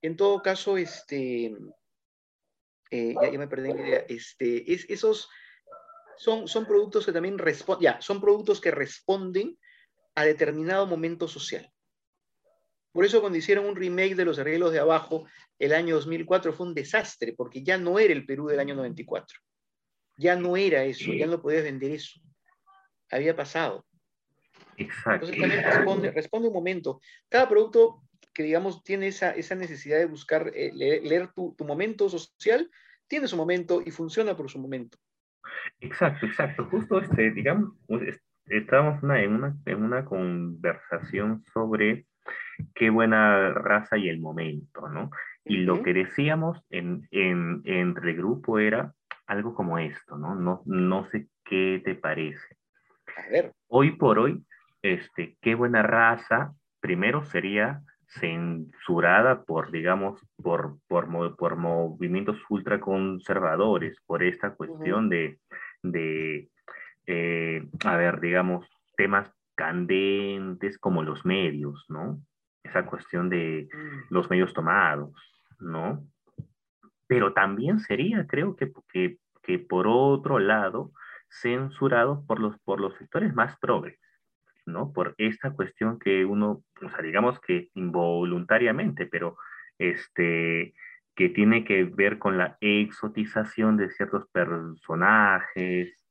[0.00, 1.56] En todo caso, este,
[2.92, 5.28] eh, ya, me perdí la idea, este, es, esos
[6.18, 9.58] son, son productos que también responden, ya, son productos que responden
[10.14, 11.70] a determinado momento social.
[12.92, 15.26] Por eso cuando hicieron un remake de Los Arreglos de Abajo
[15.58, 19.38] el año 2004 fue un desastre, porque ya no era el Perú del año 94.
[20.16, 22.20] Ya no era eso, ya no podías vender eso.
[23.10, 23.84] Había pasado.
[24.76, 25.26] Exacto.
[25.26, 27.00] Entonces también responde, responde un momento.
[27.28, 32.08] Cada producto que, digamos, tiene esa, esa necesidad de buscar, eh, leer, tu, tu, momento
[32.08, 32.70] social,
[33.08, 34.98] tiene su momento y funciona por su momento.
[35.80, 36.64] Exacto, exacto.
[36.70, 37.72] Justo, este, digamos,
[38.46, 42.06] estábamos en, una, en una conversación sobre
[42.74, 45.10] qué buena raza y el momento, ¿no?
[45.44, 48.94] Y lo que decíamos en, en, entre el grupo era
[49.26, 50.34] algo como esto, ¿no?
[50.34, 52.56] No, no sé qué te parece.
[53.16, 53.52] A ver.
[53.68, 54.44] Hoy por hoy,
[54.82, 64.22] este, qué buena raza, primero sería censurada por, digamos, por, por, por movimientos ultraconservadores, por
[64.22, 65.38] esta cuestión de,
[65.82, 66.48] de
[67.06, 72.20] eh, a ver, digamos, temas candentes como los medios, ¿no?
[72.64, 73.68] esa cuestión de
[74.10, 75.12] los medios tomados,
[75.60, 76.04] ¿no?
[77.06, 80.92] Pero también sería, creo que, que, que por otro lado,
[81.28, 84.00] censurado por los, por los sectores más progres,
[84.66, 84.92] ¿no?
[84.92, 89.36] Por esta cuestión que uno, o sea, digamos que involuntariamente, pero
[89.78, 90.74] este,
[91.14, 96.03] que tiene que ver con la exotización de ciertos personajes,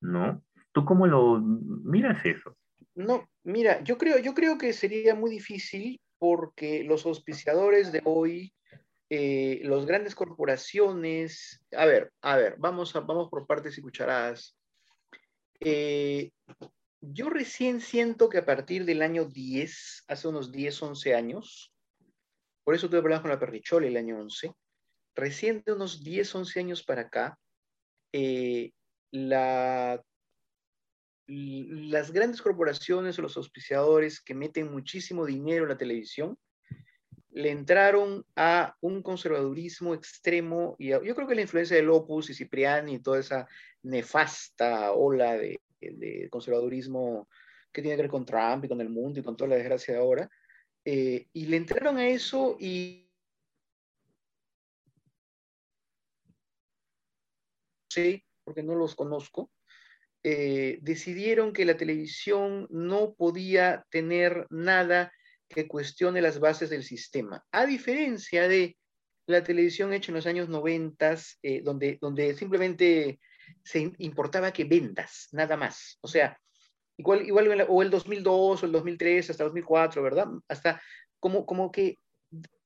[0.00, 0.42] ¿no?
[0.72, 2.56] ¿Tú cómo lo miras eso?
[2.94, 8.52] No, mira, yo creo, yo creo que sería muy difícil porque los auspiciadores de hoy,
[9.08, 14.56] eh, las grandes corporaciones, a ver, a ver, vamos, vamos por partes y cucharadas.
[15.60, 16.30] Eh,
[17.00, 21.72] yo recién siento que a partir del año 10, hace unos 10, 11 años,
[22.64, 24.52] por eso tuve problemas con la Perrichola el año 11,
[25.14, 27.38] recién de unos 10, 11 años para acá,
[28.12, 28.72] eh,
[29.10, 30.02] la,
[31.26, 36.38] las grandes corporaciones o los auspiciadores que meten muchísimo dinero en la televisión,
[37.30, 42.34] le entraron a un conservadurismo extremo y yo creo que la influencia de Lopus y
[42.34, 43.46] Cipriani y toda esa
[43.82, 45.60] nefasta ola de,
[46.30, 47.28] conservadurismo
[47.72, 49.94] que tiene que ver con Trump y con el mundo y con toda la desgracia
[49.94, 50.30] de ahora,
[50.84, 53.04] eh, y le entraron a eso y...
[57.90, 59.50] Sí, porque no los conozco,
[60.24, 65.12] eh, decidieron que la televisión no podía tener nada
[65.50, 68.78] que cuestione las bases del sistema, a diferencia de
[69.26, 73.20] la televisión hecha en los años 90, eh, donde, donde simplemente
[73.62, 75.98] se importaba que vendas, nada más.
[76.00, 76.40] O sea,
[76.96, 80.28] igual, igual o el 2002 o el 2003 hasta 2004, ¿verdad?
[80.48, 80.80] Hasta
[81.20, 81.98] como, como que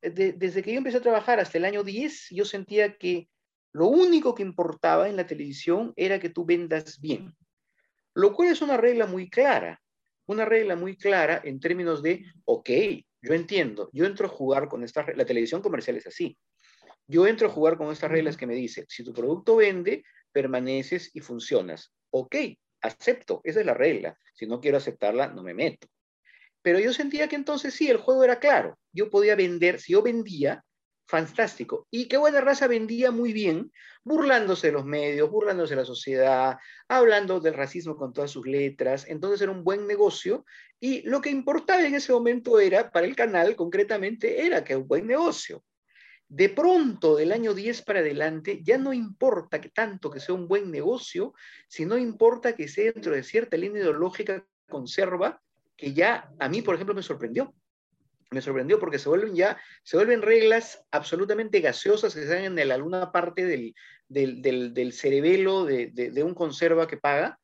[0.00, 3.28] desde que yo empecé a trabajar hasta el año 10, yo sentía que
[3.72, 7.34] lo único que importaba en la televisión era que tú vendas bien,
[8.14, 9.82] lo cual es una regla muy clara
[10.26, 12.70] una regla muy clara en términos de, ok,
[13.22, 16.36] yo entiendo, yo entro a jugar con esta, la televisión comercial es así.
[17.06, 21.10] Yo entro a jugar con estas reglas que me dice, si tu producto vende, permaneces
[21.14, 21.92] y funcionas.
[22.10, 22.36] Ok,
[22.80, 24.16] acepto, esa es la regla.
[24.34, 25.88] Si no quiero aceptarla, no me meto.
[26.62, 28.78] Pero yo sentía que entonces sí, el juego era claro.
[28.92, 30.64] Yo podía vender, si yo vendía,
[31.12, 31.86] fantástico.
[31.90, 33.70] Y qué buena raza vendía muy bien,
[34.02, 36.56] burlándose de los medios, burlándose de la sociedad,
[36.88, 39.04] hablando del racismo con todas sus letras.
[39.06, 40.46] Entonces era un buen negocio
[40.80, 44.88] y lo que importaba en ese momento era, para el canal concretamente, era que un
[44.88, 45.62] buen negocio.
[46.28, 50.48] De pronto, del año 10 para adelante, ya no importa que tanto que sea un
[50.48, 51.34] buen negocio,
[51.68, 55.42] sino importa que sea dentro de cierta línea ideológica conserva,
[55.76, 57.54] que ya a mí, por ejemplo, me sorprendió
[58.32, 63.12] me sorprendió porque se vuelven ya, se vuelven reglas absolutamente gaseosas que dan en alguna
[63.12, 63.74] parte del,
[64.08, 67.38] del, cerebelo de, un conserva que paga,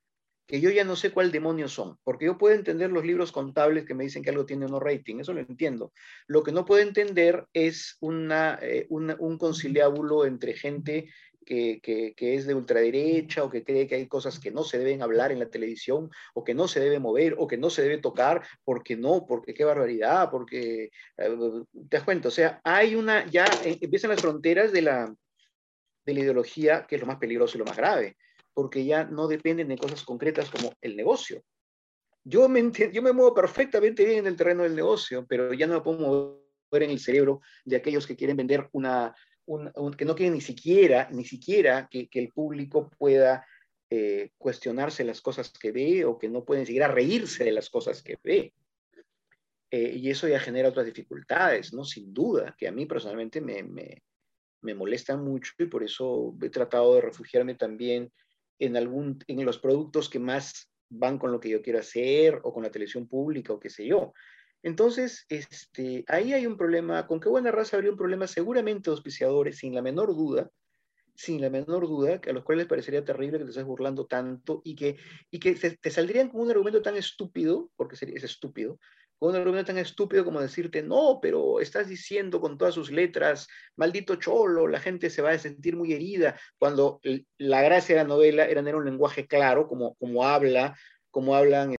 [0.46, 3.84] que yo ya no sé cuál demonio son, porque yo puedo entender los libros contables
[3.84, 5.92] que me dicen que algo tiene no rating, eso lo entiendo.
[6.26, 11.10] Lo que no puedo entender es una, eh, un conciliábulo entre gente
[11.48, 15.32] que, es de ultraderecha o que cree que hay cosas que no se deben hablar
[15.32, 18.46] en la televisión o que no se debe mover o que no se debe tocar,
[18.64, 21.36] porque no, porque qué barbaridad, porque, eh,
[21.88, 25.14] te das cuenta, o sea, hay una, ya eh, empiezan las fronteras de la,
[26.04, 28.16] de la ideología, que es lo más peligroso y lo más grave,
[28.52, 31.42] porque ya no dependen de cosas concretas como el negocio.
[32.24, 35.74] Yo me, yo me muevo perfectamente bien en el terreno del negocio, pero ya no
[35.74, 39.14] me puedo mover en el cerebro de aquellos que quieren vender una,
[39.96, 43.46] que no quiere ni siquiera, ni siquiera que, el público pueda
[43.90, 47.70] eh, cuestionarse las cosas que ve o que no puede ni siquiera reírse de las
[47.70, 48.52] cosas que ve.
[49.70, 51.84] Eh, y eso ya genera otras dificultades, ¿no?
[51.84, 54.02] Sin duda, que a mí personalmente me, me,
[54.62, 58.12] me molesta mucho y por eso he tratado de refugiarme también
[58.58, 62.52] en, algún, en los productos que más van con lo que yo quiero hacer o
[62.52, 64.12] con la televisión pública o qué sé yo.
[64.62, 69.58] Entonces, este, ahí hay un problema, con qué buena raza habría un problema seguramente auspiciadores,
[69.58, 70.50] sin la menor duda,
[71.14, 74.06] sin la menor duda, que a los cuales les parecería terrible que te estés burlando
[74.06, 74.96] tanto y que,
[75.30, 78.78] y que te, saldrían con un argumento tan estúpido, porque es estúpido,
[79.18, 83.48] con un argumento tan estúpido como decirte, no, pero estás diciendo con todas sus letras,
[83.76, 87.00] maldito cholo, la gente se va a sentir muy herida, cuando
[87.36, 90.76] la gracia de la novela era tener un lenguaje claro, como, como habla,
[91.10, 91.77] como hablan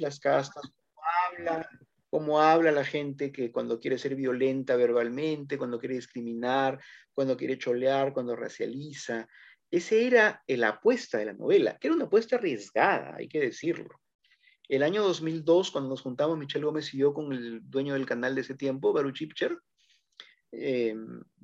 [0.00, 1.68] las castas, cómo habla,
[2.10, 6.80] cómo habla la gente que cuando quiere ser violenta verbalmente, cuando quiere discriminar,
[7.12, 9.28] cuando quiere cholear, cuando racializa.
[9.70, 14.00] Esa era la apuesta de la novela, que era una apuesta arriesgada, hay que decirlo.
[14.68, 18.34] El año 2002, cuando nos juntamos Michelle Gómez y yo con el dueño del canal
[18.34, 19.58] de ese tiempo, Baruch Ipcher,
[20.56, 20.94] Eh,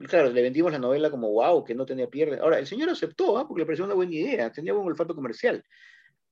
[0.08, 2.38] claro, le vendimos la novela como wow, que no tenía pierde.
[2.38, 3.48] Ahora, el señor aceptó, ¿ah?
[3.48, 5.64] porque le pareció una buena idea, tenía buen olfato comercial.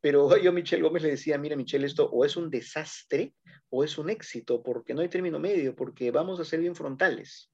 [0.00, 3.34] Pero yo a Michelle Gómez le decía, mira Michelle, esto o es un desastre
[3.70, 7.50] o es un éxito, porque no hay término medio, porque vamos a ser bien frontales.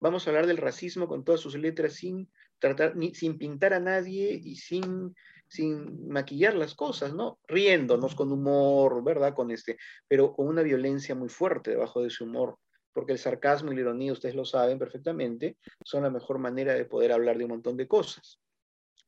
[0.00, 4.40] Vamos a hablar del racismo con todas sus letras sin tratar, sin pintar a nadie
[4.42, 5.14] y sin,
[5.48, 7.38] sin maquillar las cosas, ¿no?
[7.46, 9.34] Riéndonos con humor, ¿verdad?
[9.34, 12.58] Con este, pero con una violencia muy fuerte debajo de ese humor,
[12.92, 16.84] porque el sarcasmo y la ironía, ustedes lo saben perfectamente, son la mejor manera de
[16.84, 18.40] poder hablar de un montón de cosas.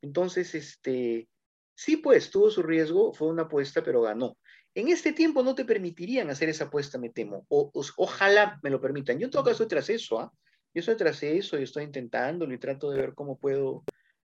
[0.01, 1.29] Entonces, este,
[1.79, 4.37] sí, pues, tuvo su riesgo, fue una apuesta, pero ganó.
[4.75, 7.47] En este tiempo no te permitirían hacer esa apuesta, me temo.
[7.49, 9.17] O, ojalá me lo permitan.
[9.17, 10.33] Yo en todo caso tras eso, ¿ah?
[10.75, 13.85] Yo estoy tras eso y estoy intentándolo y trato de ver cómo puedo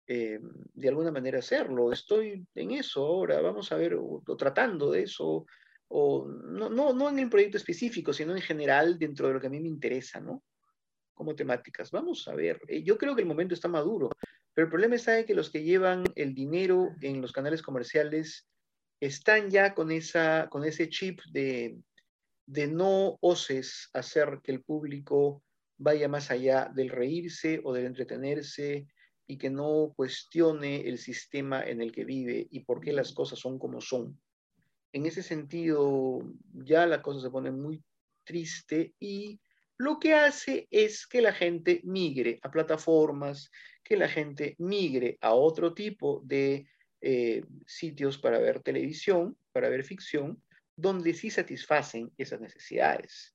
[0.07, 0.39] eh,
[0.75, 1.93] de alguna manera hacerlo.
[1.93, 5.45] Estoy en eso ahora, vamos a ver, o, tratando de eso,
[5.89, 9.49] o no, no, no en el proyecto específico, sino en general dentro de lo que
[9.49, 10.45] a mí me interesa, ¿no?
[11.15, 11.91] Como temáticas.
[11.91, 14.09] Vamos a ver, eh, yo creo que el momento está maduro,
[14.55, 18.49] pero el problema está en que los que llevan el dinero en los canales comerciales
[19.01, 21.79] están ya con, esa, con ese chip de,
[22.47, 25.43] de no oses hacer que el público
[25.79, 28.87] vaya más allá del reírse o del entretenerse
[29.27, 33.39] y que no cuestione el sistema en el que vive y por qué las cosas
[33.39, 34.21] son como son.
[34.93, 36.21] En ese sentido,
[36.53, 37.83] ya la cosa se pone muy
[38.25, 39.41] triste y
[39.81, 43.51] lo que hace es que la gente migre a plataformas,
[43.83, 46.67] que la gente migre a otro tipo de
[47.01, 50.43] eh, sitios para ver televisión, para ver ficción,
[50.77, 53.35] donde sí satisfacen esas necesidades.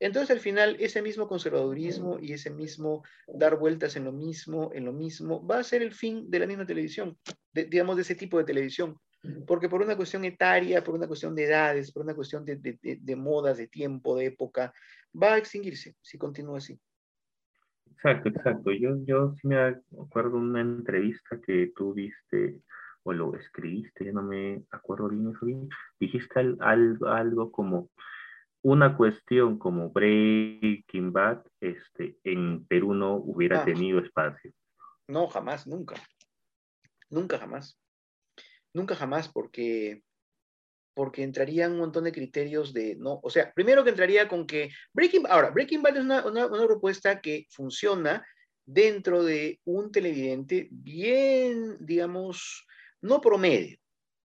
[0.00, 4.86] Entonces, al final, ese mismo conservadurismo y ese mismo dar vueltas en lo mismo, en
[4.86, 7.16] lo mismo, va a ser el fin de la misma televisión,
[7.52, 8.98] digamos, de ese tipo de televisión.
[9.46, 12.78] Porque por una cuestión etaria, por una cuestión de edades, por una cuestión de, de,
[13.00, 14.72] de modas, de tiempo, de época,
[15.20, 16.78] va a extinguirse si continúa así.
[17.92, 18.72] Exacto, exacto.
[18.72, 19.56] Yo, yo sí me
[20.00, 22.60] acuerdo una entrevista que tú viste
[23.04, 25.68] o lo escribiste, ya no me acuerdo bien eso bien,
[26.00, 27.90] dijiste algo, algo como
[28.62, 33.64] una cuestión como Breaking Bad este, en Perú no hubiera ah.
[33.64, 34.52] tenido espacio.
[35.06, 35.94] No, jamás, nunca.
[37.08, 37.78] Nunca, jamás.
[38.74, 40.02] Nunca, jamás, porque,
[40.96, 44.70] porque entrarían un montón de criterios de, no, o sea, primero que entraría con que
[44.94, 48.26] Breaking ahora, Breaking Bad es una, una, una propuesta que funciona
[48.64, 52.66] dentro de un televidente bien, digamos,
[53.02, 53.76] no promedio.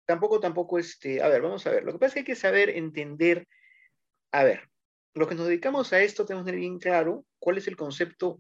[0.05, 1.83] Tampoco, tampoco, este, a ver, vamos a ver.
[1.83, 3.47] Lo que pasa es que hay que saber entender,
[4.31, 4.69] a ver,
[5.15, 8.39] lo que nos dedicamos a esto tenemos que tener bien claro cuál es el concepto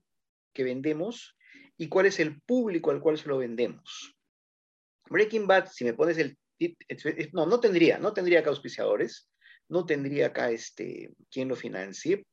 [0.53, 1.35] que vendemos
[1.75, 4.15] y cuál es el público al cual se lo vendemos.
[5.09, 6.37] Breaking Bad, si me pones el
[7.33, 9.29] no, no tendría, no tendría acá auspiciadores,
[9.69, 12.25] no tendría acá este, quien lo financie,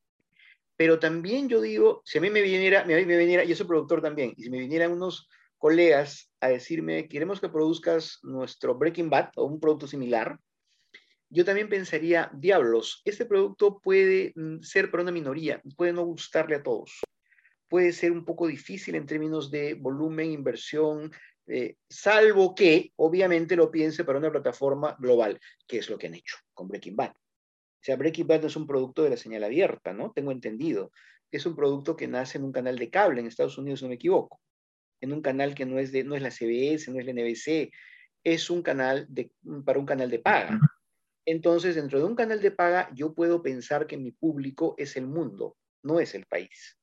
[0.75, 4.01] pero también yo digo, si a mí me viniera, me, me viniera, yo soy productor
[4.01, 9.31] también, y si me vinieran unos colegas a decirme, queremos que produzcas nuestro Breaking Bad
[9.35, 10.39] o un producto similar,
[11.29, 16.55] yo también pensaría, diablos, este producto puede mm, ser para una minoría, puede no gustarle
[16.55, 17.01] a todos,
[17.67, 21.11] puede ser un poco difícil en términos de volumen, inversión,
[21.49, 26.15] eh, salvo que obviamente lo piense para una plataforma global, que es lo que han
[26.15, 27.11] hecho con Breaking Bad.
[27.11, 30.11] O sea, Breaking Bad es un producto de la señal abierta, ¿no?
[30.11, 30.91] Tengo entendido.
[31.31, 33.95] Es un producto que nace en un canal de cable en Estados Unidos, no me
[33.95, 34.41] equivoco
[35.01, 37.71] en un canal que no es, de, no es la CBS, no es la NBC,
[38.23, 39.07] es un canal
[39.65, 40.59] para un canal de paga.
[41.25, 45.07] Entonces, dentro de un canal de paga, yo puedo pensar que mi público es el
[45.07, 46.77] mundo, no es el país.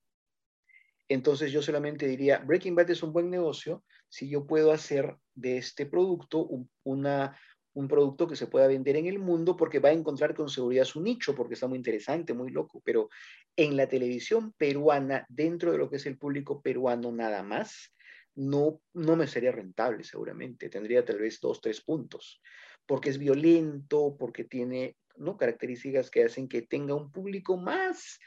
[1.08, 5.58] Entonces, yo solamente diría, Breaking Bad es un buen negocio si yo puedo hacer de
[5.58, 7.36] este producto un, una,
[7.74, 10.84] un producto que se pueda vender en el mundo porque va a encontrar con seguridad
[10.84, 12.80] su nicho, porque está muy interesante, muy loco.
[12.84, 13.08] Pero
[13.56, 17.92] en la televisión peruana, dentro de lo que es el público peruano nada más,
[18.36, 22.40] no, no me sería rentable seguramente, tendría tal vez dos, tres puntos,
[22.86, 25.36] porque es violento, porque tiene ¿no?
[25.36, 28.18] características que hacen que tenga un público más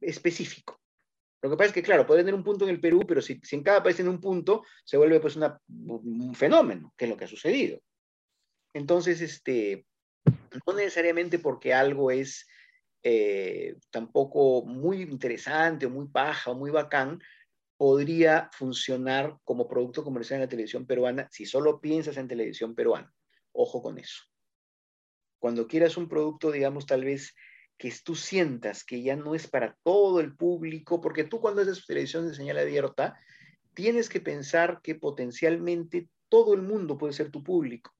[0.00, 0.81] específico.
[1.42, 3.40] Lo que pasa es que, claro, puede tener un punto en el Perú, pero si,
[3.50, 7.24] en cada país tiene un punto, se vuelve pues un fenómeno, que es lo que
[7.24, 7.80] ha sucedido.
[8.72, 9.86] Entonces, este,
[10.66, 12.46] no necesariamente porque algo es
[13.02, 17.20] eh, tampoco muy interesante o muy paja o muy bacán,
[17.76, 23.12] podría funcionar como producto comercial en la televisión peruana si solo piensas en televisión peruana.
[23.50, 24.22] Ojo con eso.
[25.40, 27.34] Cuando quieras un producto, digamos, tal vez
[27.82, 31.84] que tú sientas que ya no es para todo el público, porque tú cuando haces
[31.84, 33.18] televisión de señal abierta,
[33.74, 37.92] tienes que pensar que potencialmente todo el mundo puede ser tu público.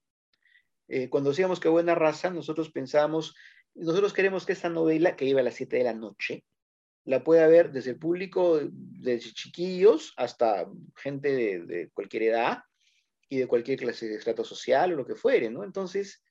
[0.87, 3.35] Eh, cuando decíamos que buena raza, nosotros pensábamos,
[3.75, 6.45] nosotros queremos que esta novela, que iba a las 7 de la noche,
[7.03, 10.65] la puede haber desde el público, desde chiquillos hasta
[10.95, 12.59] gente de, cualquier edad
[13.27, 15.65] y de cualquier clase de estrato social o lo que fuere, ¿no?
[15.65, 16.23] Entonces,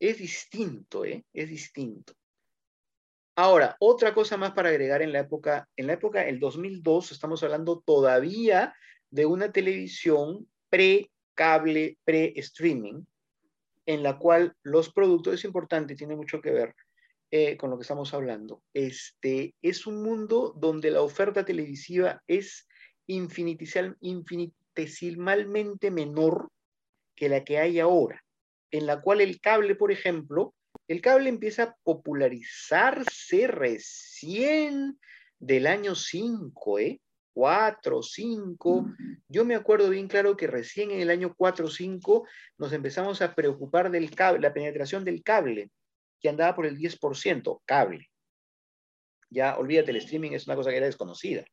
[0.00, 1.24] es distinto, ¿eh?
[1.32, 2.12] Es distinto.
[3.38, 7.42] Ahora, otra cosa más para agregar en la época, en la época, el 2002, estamos
[7.42, 8.74] hablando todavía
[9.10, 13.04] de una televisión pre-cable, pre-streaming,
[13.84, 16.74] en la cual los productos, es importante, tiene mucho que ver
[17.30, 18.62] eh, con lo que estamos hablando.
[18.72, 22.66] Este, es un mundo donde la oferta televisiva es
[23.06, 26.48] infinitesimalmente menor
[27.14, 28.24] que la que hay ahora,
[28.70, 30.54] en la cual el cable, por ejemplo,
[30.88, 34.98] el cable empieza a popularizarse recién
[35.38, 37.00] del año 5, ¿eh?
[37.34, 38.86] 4, 5.
[39.28, 42.26] Yo me acuerdo bien claro que recién en el año 4 o 5
[42.56, 45.70] nos empezamos a preocupar del cable, la penetración del cable,
[46.18, 48.08] que andaba por el 10%, cable.
[49.28, 51.44] Ya olvídate, el streaming es una cosa que era desconocida,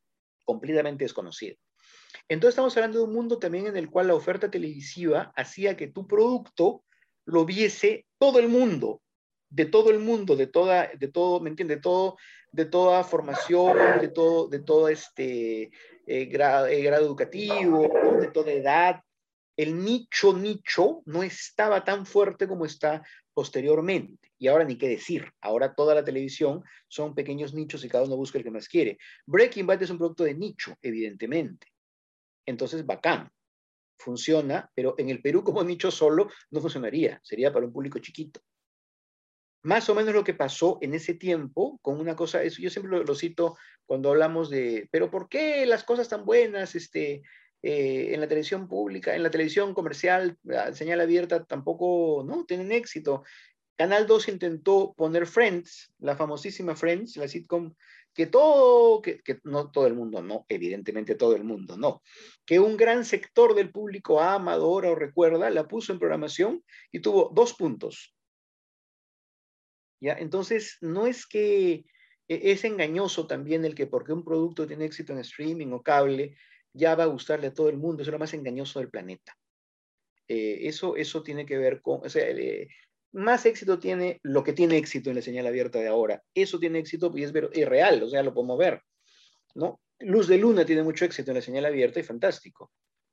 [0.46, 1.56] completamente desconocida.
[2.28, 5.88] Entonces estamos hablando de un mundo también en el cual la oferta televisiva hacía que
[5.88, 6.82] tu producto
[7.26, 9.02] lo viese todo el mundo,
[9.54, 11.76] de todo el mundo, de toda, de todo, ¿me entiendes?
[11.76, 12.16] De todo,
[12.50, 15.70] de toda formación, de todo, de todo este
[16.06, 17.88] eh, grado, eh, grado, educativo,
[18.20, 19.00] de toda edad.
[19.56, 24.32] El nicho, nicho, no estaba tan fuerte como está posteriormente.
[24.38, 28.16] Y ahora ni qué decir, ahora toda la televisión son pequeños nichos y cada uno
[28.16, 28.98] busca el que más quiere.
[29.24, 31.68] Breaking Bad es un producto de nicho, evidentemente.
[32.44, 33.30] Entonces, bacán,
[33.96, 38.40] funciona, pero en el Perú como nicho solo no funcionaría, sería para un público chiquito
[39.64, 43.02] más o menos lo que pasó en ese tiempo con una cosa, eso yo siempre
[43.02, 43.56] lo, cito
[43.86, 47.22] cuando hablamos de, pero ¿por qué las cosas tan buenas este,
[47.62, 50.38] eh, en la televisión pública, en la televisión comercial,
[50.74, 53.24] señal abierta, tampoco no tienen éxito?
[53.76, 57.74] Canal 2 intentó poner Friends, la famosísima Friends, la sitcom,
[58.12, 62.02] que todo, que, que, no todo el mundo, no, evidentemente todo el mundo, no,
[62.44, 66.62] que un gran sector del público ama, adora o recuerda, la puso en programación
[66.92, 68.13] y tuvo dos puntos,
[70.12, 71.84] entonces, no es que
[72.28, 76.36] e-, es engañoso también el que porque un producto tiene éxito en streaming o cable,
[76.72, 79.36] ya va a gustarle a todo el mundo, es lo más engañoso del planeta.
[80.28, 82.26] Eh, eso, eso tiene que ver con, o sea,
[83.12, 86.22] más éxito tiene lo que tiene éxito en la señal abierta de ahora.
[86.34, 88.82] Eso tiene éxito y es, es real, o sea, lo podemos ver,
[89.54, 89.80] ¿no?
[90.00, 92.72] Luz de Luna tiene mucho éxito en la señal abierta y fantástico,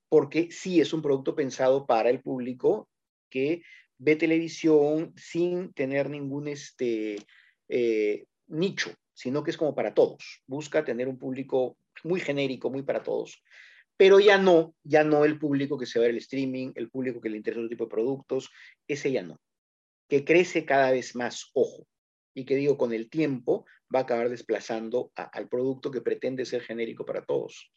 [0.10, 2.90] porque sí es un producto pensado para el público
[3.30, 3.62] que
[4.02, 7.18] ve televisión sin tener ningún este,
[7.70, 10.42] eh, nicho, sino que es como para todos.
[10.48, 13.44] Busca tener un público muy genérico, muy para todos.
[13.98, 17.30] Pero ya no, ya no el público que se va al streaming, el público que
[17.30, 18.50] le interesa otro tipo de productos,
[18.88, 19.40] ese ya no.
[20.10, 21.86] Que crece cada vez más, ojo,
[22.34, 26.64] y que digo, con el tiempo va a acabar desplazando al producto que pretende ser
[26.64, 27.72] genérico para todos.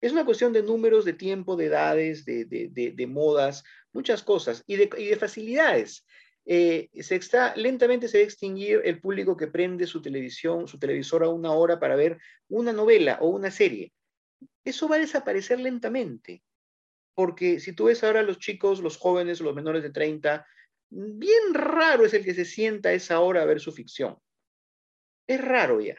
[0.00, 5.16] Es una cuestión de números, de tiempo, de edades, de, modas, muchas cosas, y de,
[5.16, 6.06] facilidades.
[6.46, 10.78] Eh, se está, lentamente se va a extinguir el público que prende su televisión, su
[10.78, 12.18] televisor a una hora para ver
[12.48, 13.92] una novela o una serie.
[14.64, 16.42] Eso va a desaparecer lentamente,
[17.14, 20.46] porque si tú ves ahora a los chicos, los jóvenes, los menores de 30,
[20.90, 24.18] bien raro es el que se sienta a esa hora a ver su ficción.
[25.26, 25.96] Es raro ya,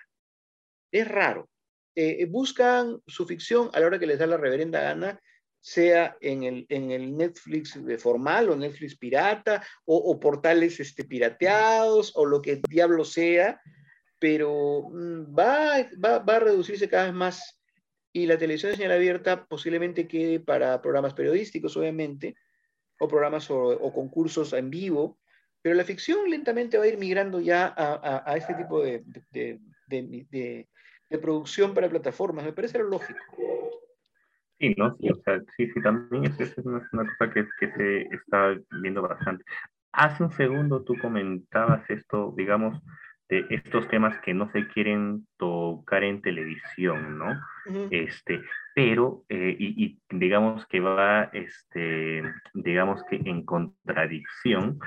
[0.92, 1.50] es raro.
[2.02, 5.20] Eh, buscan su ficción a la hora que les da la reverenda gana,
[5.60, 12.26] sea en el, en el Netflix formal o Netflix pirata o, portales este, pirateados o
[12.26, 13.60] lo que diablo sea,
[14.18, 17.62] pero mm, va, va, va, a reducirse cada vez más.
[18.14, 22.38] Y la televisión de señal abierta posiblemente quede para programas periodísticos, obviamente,
[22.98, 25.20] o programas o, concursos en vivo,
[25.62, 29.60] pero la ficción lentamente va a ir migrando ya a, a, este tipo de, de,
[29.90, 30.70] de
[31.10, 33.20] de producción para plataformas, me parece lo lógico.
[34.60, 34.96] Sí, ¿no?
[34.98, 39.02] Sí, o sea, sí, sí, también es, es una, cosa que, que, se está viendo
[39.02, 39.44] bastante.
[39.92, 42.82] Hace un segundo tú comentabas esto, digamos,
[43.30, 47.40] de estos temas que no se quieren tocar en televisión, ¿no?
[47.92, 48.42] Este,
[48.74, 54.80] pero, eh, y, y, digamos que va, este, digamos que en contradicción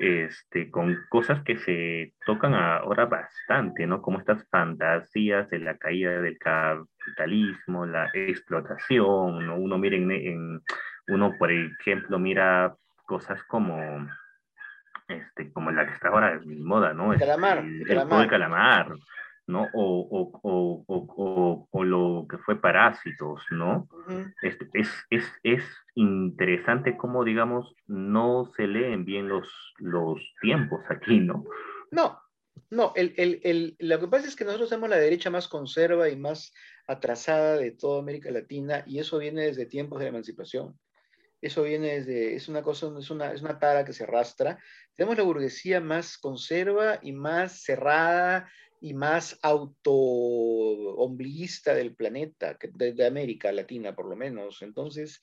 [0.00, 4.00] este, con cosas que se tocan ahora bastante, ¿no?
[4.00, 9.56] Como estas fantasías de la caída del capitalismo, la explotación, ¿no?
[9.56, 10.62] Uno mira en,
[11.08, 12.74] uno, por ejemplo, mira
[13.04, 14.08] cosas como,
[15.06, 17.14] este, como la que está ahora en moda, ¿no?
[17.18, 18.28] calamar, el, calamar.
[18.28, 18.94] calamar,
[19.50, 19.68] ¿no?
[19.74, 20.08] O,
[20.42, 23.88] o, o, o, lo que fue Parásitos, ¿no?
[24.42, 29.48] Este, es, es, es, interesante cómo, digamos, no se leen bien los,
[29.78, 31.44] los tiempos aquí, ¿no?
[31.90, 32.18] No,
[32.70, 36.08] No, el, el, el, lo que pasa es que nosotros somos la derecha más conserva
[36.08, 36.54] y más
[36.86, 40.78] atrasada de toda América Latina y eso viene desde tiempos de la emancipación.
[41.40, 44.58] Eso viene desde, es una cosa, es una, es una tara que se arrastra.
[44.94, 48.50] Tenemos la burguesía más conserva y más cerrada
[48.80, 54.62] y más auto-ombliguista del planeta, de, América Latina por lo menos.
[54.62, 55.20] Entonces,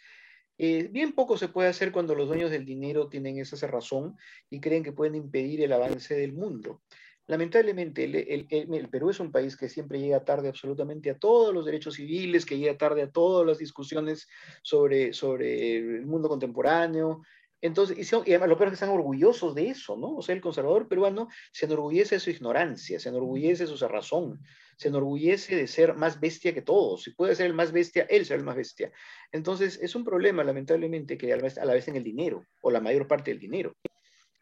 [0.57, 4.15] eh, bien poco se puede hacer cuando los dueños del dinero tienen esa razón
[4.49, 6.81] y creen que pueden impedir el avance del mundo.
[7.27, 11.95] Lamentablemente, el, Perú es un país que siempre llega tarde absolutamente a todos los derechos
[11.95, 14.29] civiles, que llega tarde a todas las discusiones
[14.61, 17.23] sobre, sobre el mundo contemporáneo.
[17.61, 20.15] Entonces, y, además lo peor es que están orgullosos de eso, ¿no?
[20.15, 24.39] O sea, el conservador peruano se enorgullece de su ignorancia, se enorgullece de su razón,
[24.77, 27.03] se enorgullece de ser más bestia que todos.
[27.03, 28.91] Si puede ser el más bestia, él será el más bestia.
[29.31, 32.69] Entonces, es un problema, lamentablemente, que a la vez, a la en el dinero, o
[32.69, 33.75] la mayor parte del dinero.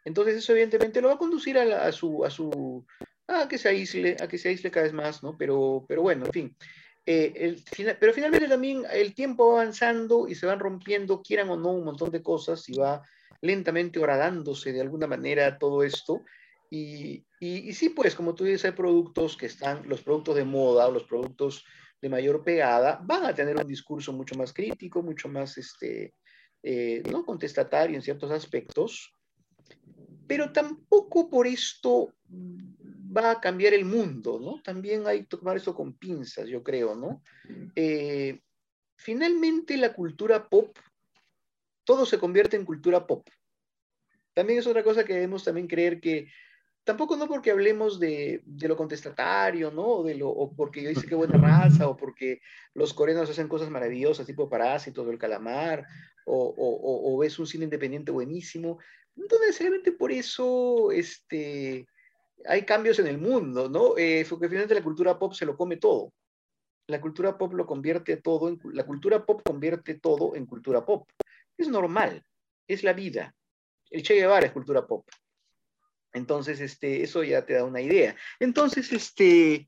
[0.06, 2.86] Entonces eso evidentemente lo va a conducir a, su, a su,
[3.28, 5.36] a que se aísle, a que se aísle cada vez más, ¿no?
[5.36, 6.58] Pero, pero bueno, en fin.
[7.06, 11.58] Eh, el, pero finalmente también el tiempo va avanzando y se van rompiendo, quieran o
[11.58, 13.04] no, un montón de cosas y va
[13.42, 16.24] lentamente horadándose de alguna manera todo esto.
[16.70, 20.46] Y, y, y, sí, pues como tú dices, hay productos que están, los productos de
[20.46, 21.64] moda o los productos
[22.02, 26.14] de mayor pegada van a tener un discurso mucho más crítico, mucho más este,
[26.64, 29.15] eh, no contestatario en ciertos aspectos,
[30.28, 32.14] pero tampoco por esto
[33.16, 34.62] va a cambiar el mundo, ¿no?
[34.62, 37.22] También hay que tomar esto con pinzas, yo creo, ¿no?
[37.76, 38.42] Eh,
[38.98, 40.78] finalmente la cultura pop,
[41.84, 43.28] todo se convierte en cultura pop.
[44.34, 46.28] También es otra cosa que debemos también creer que,
[46.84, 50.04] tampoco no porque hablemos de, lo contestatario, ¿no?
[50.04, 52.42] De lo, o porque yo dice qué buena raza, o porque
[52.74, 55.86] los coreanos hacen cosas maravillosas, tipo Parásitos o El Calamar,
[56.26, 58.80] o, o, o ves un cine independiente buenísimo,
[59.16, 61.88] no necesariamente por eso este,
[62.48, 63.98] hay cambios en el mundo, ¿no?
[63.98, 66.14] Eh, porque finalmente la cultura pop se lo come todo.
[66.88, 71.10] La cultura pop lo convierte todo, en, la cultura pop convierte todo en cultura pop.
[71.58, 72.24] Es normal,
[72.68, 73.34] es la vida.
[73.90, 75.08] El Che Guevara es cultura pop.
[76.14, 78.16] Entonces, este, eso ya te da una idea.
[78.40, 79.68] Entonces, este,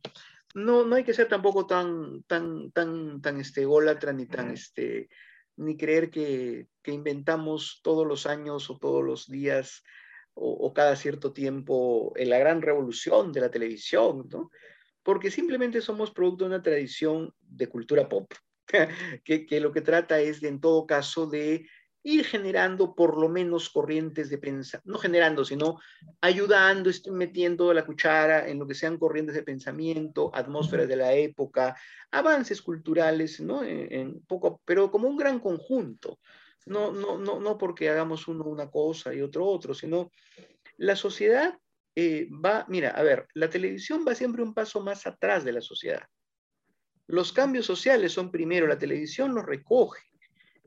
[0.53, 5.09] no, no hay que ser tampoco tan, tan, tan, tan, este, golatra ni tan, este,
[5.57, 9.83] ni creer que, inventamos todos los años o todos los días
[10.33, 14.51] o, cada cierto tiempo en la gran revolución de la televisión, ¿no?
[15.03, 18.31] Porque simplemente somos producto de una tradición de cultura pop,
[19.25, 21.67] que, que lo que trata es, en todo caso, de
[22.07, 25.77] ir generando por lo menos corrientes de pensamiento, no generando, sino
[26.21, 31.75] ayudando, metiendo la cuchara en lo que sean corrientes de pensamiento, atmósferas de la época,
[32.11, 33.61] avances culturales, ¿no?
[33.61, 36.19] En, poco, pero como un gran conjunto.
[36.65, 40.09] No, no, no, no porque hagamos uno una cosa y otro otro, sino
[40.77, 41.59] la sociedad
[41.93, 45.61] eh, va, mira, a ver, la televisión va siempre un paso más atrás de la
[45.61, 46.03] sociedad.
[47.07, 50.07] Los cambios sociales son primero, la televisión los recoge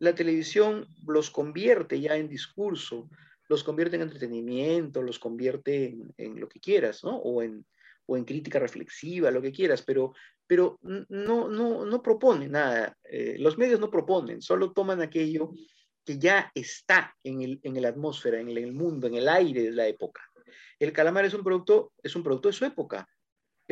[0.00, 3.08] la televisión los convierte ya en discurso,
[3.48, 7.16] los convierte en entretenimiento, los convierte en, lo que quieras, ¿no?
[7.16, 7.66] O en,
[8.06, 10.14] o en crítica reflexiva, lo que quieras, pero,
[10.46, 12.96] pero no, no, no propone nada.
[13.04, 15.52] Eh, los medios no proponen, solo toman aquello
[16.04, 19.28] que ya está en, el, en la atmósfera, en el, en el mundo, en el
[19.28, 20.22] aire de la época.
[20.78, 23.06] El calamar es un producto, es un producto de su época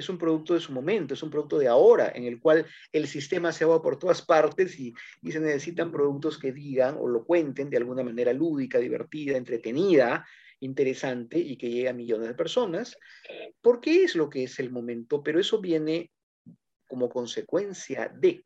[0.01, 3.09] es un producto de su momento, es un producto de ahora, en el cual el
[3.09, 4.95] sistema se va por todas partes y,
[5.31, 10.27] se necesitan productos que digan o lo cuenten de alguna manera lúdica, divertida, entretenida,
[10.61, 12.97] interesante y que llegue a millones de personas,
[13.61, 16.11] porque es lo que es el momento, pero eso viene
[16.87, 18.45] como consecuencia de.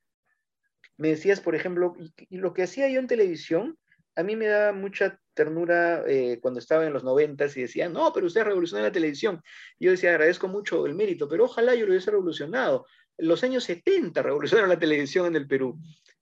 [0.96, 1.94] Me decías, por ejemplo,
[2.28, 3.78] y lo que hacía yo en televisión,
[4.14, 8.12] a mí me da mucha ternura eh, cuando estaba en los noventas y decía, no,
[8.12, 9.42] pero usted revolucionó la televisión.
[9.78, 12.86] yo decía, agradezco mucho el mérito, pero ojalá yo lo hubiese revolucionado.
[13.18, 15.78] los años 70 revolucionaron la televisión en el Perú.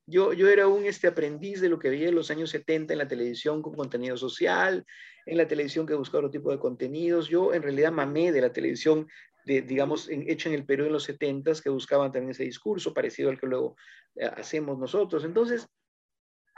[0.06, 2.98] Yo, yo era un este, aprendiz de lo que veía en los años 70 en
[2.98, 4.84] la televisión con contenido social,
[5.26, 7.28] en la televisión que buscaba otro tipo de contenidos.
[7.28, 9.06] Yo en realidad mamé de la televisión,
[9.44, 12.92] de, digamos, en, hecha en el Perú en los 70 que buscaban también ese discurso
[12.92, 13.76] parecido al que luego
[14.16, 15.24] eh, hacemos nosotros.
[15.24, 15.68] Entonces,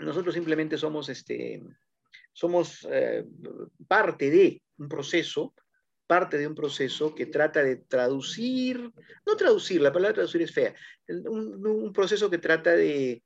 [0.00, 1.62] nosotros simplemente somos, este,
[2.32, 3.24] somos eh,
[3.86, 5.54] parte de un proceso,
[6.06, 8.92] parte de un proceso que trata de traducir,
[9.26, 10.74] no traducir, la palabra traducir es fea,
[11.08, 13.22] un, proceso que trata de,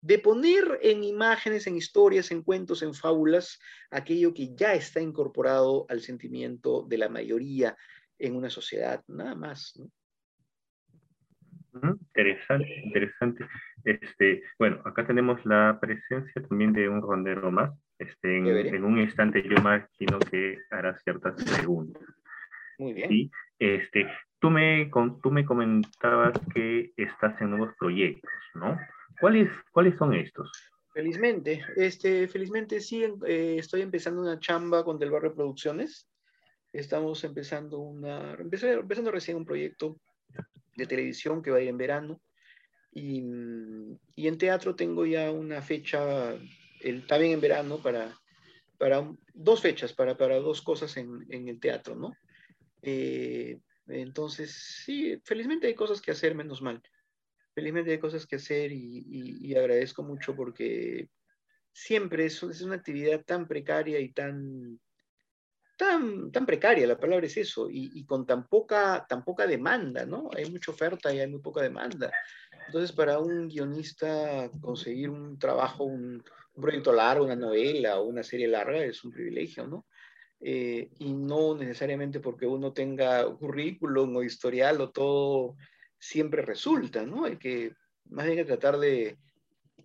[0.00, 3.58] de poner en imágenes, en historias, en cuentos, en fábulas,
[3.90, 7.76] aquello que ya está incorporado al sentimiento de la mayoría
[8.18, 9.74] en una sociedad, nada más.
[9.76, 9.90] ¿no?
[11.82, 13.46] Interesante, interesante.
[13.84, 17.70] Este, bueno, acá tenemos la presencia también de un rondero más.
[17.98, 22.02] Este, en, un instante yo imagino que hará ciertas preguntas.
[22.78, 23.08] Muy bien.
[23.08, 23.30] ¿sí?
[23.58, 24.06] Este,
[24.38, 24.90] tú, me,
[25.22, 28.78] tú me comentabas que estás en nuevos proyectos, ¿no?
[29.20, 30.50] ¿Cuáles, ¿Cuáles son estos?
[30.92, 36.08] Felizmente, este, felizmente sí, eh, estoy empezando una chamba con Del Barrio Producciones.
[36.72, 40.00] Estamos empezando una, empezando recién un proyecto
[40.76, 42.20] de televisión que va a ir en verano.
[42.92, 43.22] Y,
[44.14, 46.34] y en teatro tengo ya una fecha,
[46.80, 48.18] el, también en verano, para,
[48.78, 52.16] para dos fechas, para, para dos cosas en, en el teatro, ¿no?
[52.82, 53.58] Eh,
[53.88, 56.82] entonces, sí, felizmente hay cosas que hacer, menos mal.
[57.54, 59.04] Felizmente hay cosas que hacer y,
[59.40, 61.08] y, agradezco mucho porque
[61.72, 64.78] siempre es, es, una actividad tan precaria y tan,
[65.78, 70.04] tan, tan precaria, la palabra es eso, y, y, con tan poca, tan poca demanda,
[70.04, 70.28] ¿no?
[70.36, 72.12] Hay mucha oferta y hay muy poca demanda.
[72.66, 76.22] Entonces, para un guionista conseguir un trabajo, un,
[76.54, 79.86] un proyecto largo, una novela o una serie larga es un privilegio, ¿no?
[80.40, 85.56] Eh, y no necesariamente porque uno tenga currículum o historial o todo
[85.98, 87.24] siempre resulta, ¿no?
[87.24, 87.72] Hay que
[88.10, 89.16] más bien que tratar de,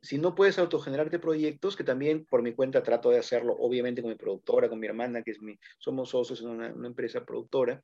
[0.03, 4.11] si no puedes autogenerarte proyectos, que también por mi cuenta trato de hacerlo, obviamente con
[4.11, 7.81] mi productora, con mi hermana, que es mi, somos socios en una, empresa productora,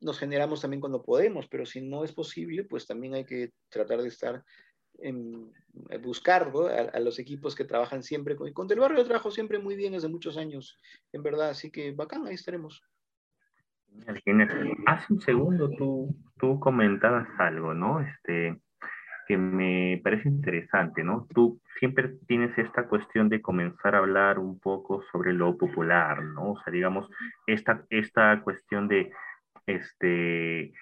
[0.00, 4.00] nos generamos también cuando podemos, pero si no es posible, pues también hay que tratar
[4.00, 4.42] de estar
[5.00, 5.52] en,
[6.02, 6.50] buscar
[6.92, 8.98] a, los equipos que trabajan siempre con, con Del Barrio.
[8.98, 10.78] Yo trabajo siempre muy bien desde muchos años,
[11.12, 12.82] en verdad, así que bacán, ahí estaremos.
[14.86, 18.00] Hace un segundo tú, tú comentabas algo, ¿no?
[18.00, 18.58] Este,
[19.26, 21.26] que me parece interesante, ¿no?
[21.34, 26.52] Tú siempre tienes esta cuestión de comenzar a hablar un poco sobre lo popular, ¿no?
[26.52, 27.08] O sea, digamos,
[27.46, 29.12] esta, esta cuestión de,
[29.66, 30.72] este,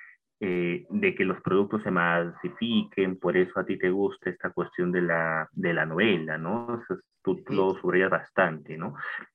[0.40, 4.92] eh, de que los productos se masifiquen, por eso a ti te gusta esta cuestión
[4.92, 6.82] de la, de la novela, ¿no?
[6.82, 8.94] Eso tú, lo subrayas bastante, ¿no?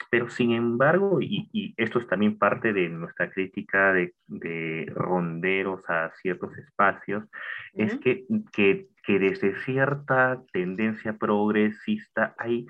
[0.10, 5.82] Pero sin embargo, y, y, esto es también parte de nuestra crítica de, de ronderos
[5.88, 7.24] a ciertos espacios,
[7.74, 12.68] es que, que, que desde cierta tendencia progresista hay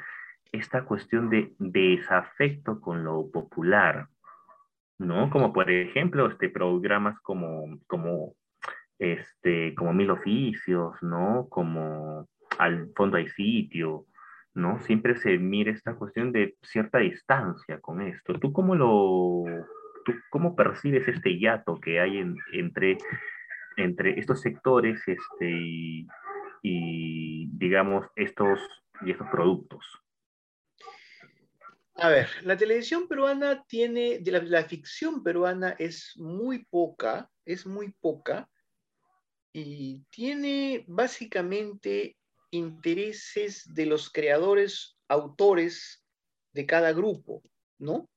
[0.51, 4.07] esta cuestión de desafecto con lo popular,
[4.99, 5.31] ¿no?
[5.31, 8.35] Como por ejemplo, este, programas como, como,
[8.99, 11.47] este, como Mil Oficios, ¿no?
[11.49, 12.29] Como
[12.59, 14.05] Al fondo hay sitio,
[14.53, 14.79] ¿no?
[14.81, 18.39] Siempre se mira esta cuestión de cierta distancia con esto.
[18.39, 19.43] ¿Tú cómo lo,
[20.05, 22.23] tú cómo percibes este hiato que hay
[22.53, 22.99] entre,
[23.75, 26.07] entre estos sectores este, y,
[26.67, 28.59] y, digamos, estos,
[29.05, 29.85] y estos productos?
[31.95, 38.49] A ver, la televisión peruana tiene, la, ficción peruana es muy poca, es muy poca,
[39.51, 42.17] y tiene básicamente
[42.51, 46.05] intereses de los creadores, autores
[46.51, 47.41] de cada grupo,
[47.79, 48.07] ¿no?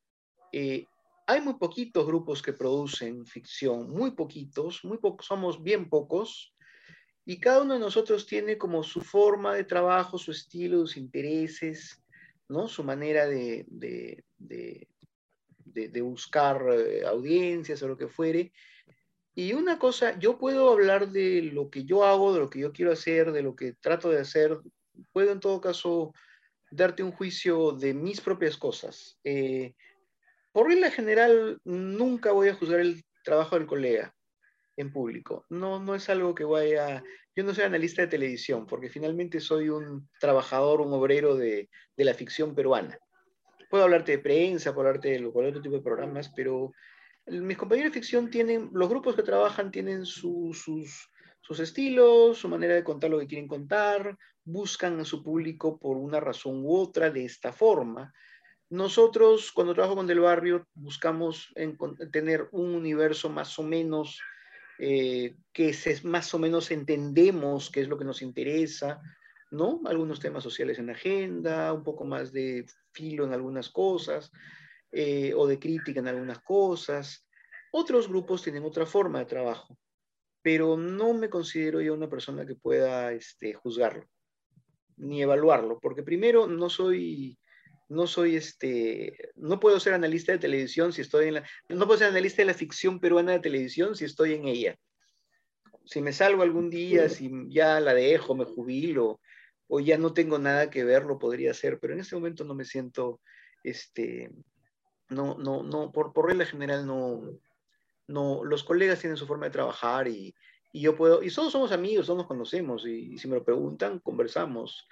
[0.52, 0.84] Eh,
[1.26, 6.52] hay muy poquitos grupos que producen ficción, muy poquitos, muy pocos, somos bien pocos,
[7.30, 12.02] y cada uno de nosotros tiene como su forma de trabajo, su estilo, sus intereses,
[12.48, 12.66] ¿no?
[12.66, 14.24] Su manera de, de,
[15.64, 18.52] de, buscar eh, audiencias o lo que fuere.
[19.32, 22.72] Y una cosa, yo puedo hablar de lo que yo hago, de lo que yo
[22.72, 24.58] quiero hacer, de lo que trato de hacer.
[25.12, 26.12] Puedo en todo caso
[26.72, 29.20] darte un juicio de mis propias cosas.
[29.22, 29.76] Eh,
[30.50, 34.12] por regla general, nunca voy a juzgar el trabajo del colega
[34.76, 35.46] en público.
[35.48, 37.02] No, no es algo que vaya,
[37.34, 42.04] yo no soy analista de televisión, porque finalmente soy un trabajador, un obrero de, de
[42.04, 42.98] la ficción peruana.
[43.68, 46.72] Puedo hablarte de prensa, puedo hablarte de cualquier otro tipo de programas, pero
[47.26, 50.64] mis compañeros de ficción tienen, los grupos que trabajan tienen sus,
[51.40, 55.96] sus estilos, su manera de contar lo que quieren contar, buscan a su público por
[55.96, 58.12] una razón u otra de esta forma.
[58.70, 61.76] Nosotros, cuando trabajo con Del Barrio, buscamos en,
[62.12, 64.20] tener un universo más o menos
[64.82, 69.02] eh, que más o menos entendemos qué es lo que nos interesa,
[69.50, 69.82] ¿no?
[69.84, 74.32] Algunos temas sociales en agenda, un poco más de filo en algunas cosas,
[74.90, 77.28] eh, o de crítica en algunas cosas.
[77.72, 79.76] Otros grupos tienen otra forma de trabajo,
[80.40, 84.08] pero no me considero yo una persona que pueda este, juzgarlo,
[84.96, 87.38] ni evaluarlo, porque primero no soy
[87.90, 91.98] no soy este, no puedo ser analista de televisión si estoy en la, no puedo
[91.98, 94.78] ser analista de la ficción peruana de televisión si estoy en ella.
[95.84, 99.20] Si me salgo algún día, si ya la dejo, me jubilo,
[99.66, 102.54] o ya no tengo nada que ver, lo podría hacer, pero en este momento no
[102.54, 103.20] me siento,
[103.64, 104.30] este,
[105.08, 107.40] no, no, no, por, por regla general no,
[108.06, 110.32] no, los colegas tienen su forma de trabajar y,
[110.72, 113.44] y yo puedo, y todos somos amigos, todos nos conocemos, y, y si me lo
[113.44, 114.86] preguntan, conversamos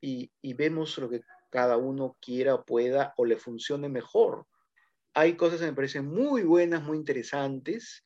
[0.00, 1.20] y, y vemos lo que
[1.50, 4.46] cada uno quiera, pueda o le funcione mejor.
[5.14, 8.04] hay cosas que me parecen muy buenas, muy interesantes,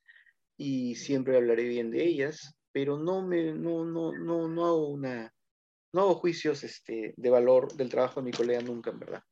[0.57, 5.35] y siempre hablaré bien de ellas, pero no, me, no, no, no, no hago una,
[5.93, 9.23] no hago juicios este, de valor del trabajo de mi colega nunca, en verdad.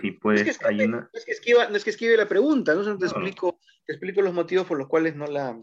[0.00, 2.28] Sí, pues, no, es que esquive, no, es que esquiva, no es que esquive la
[2.28, 2.98] pregunta, ¿no?
[2.98, 5.60] te, explico, te explico los motivos por los cuales no la,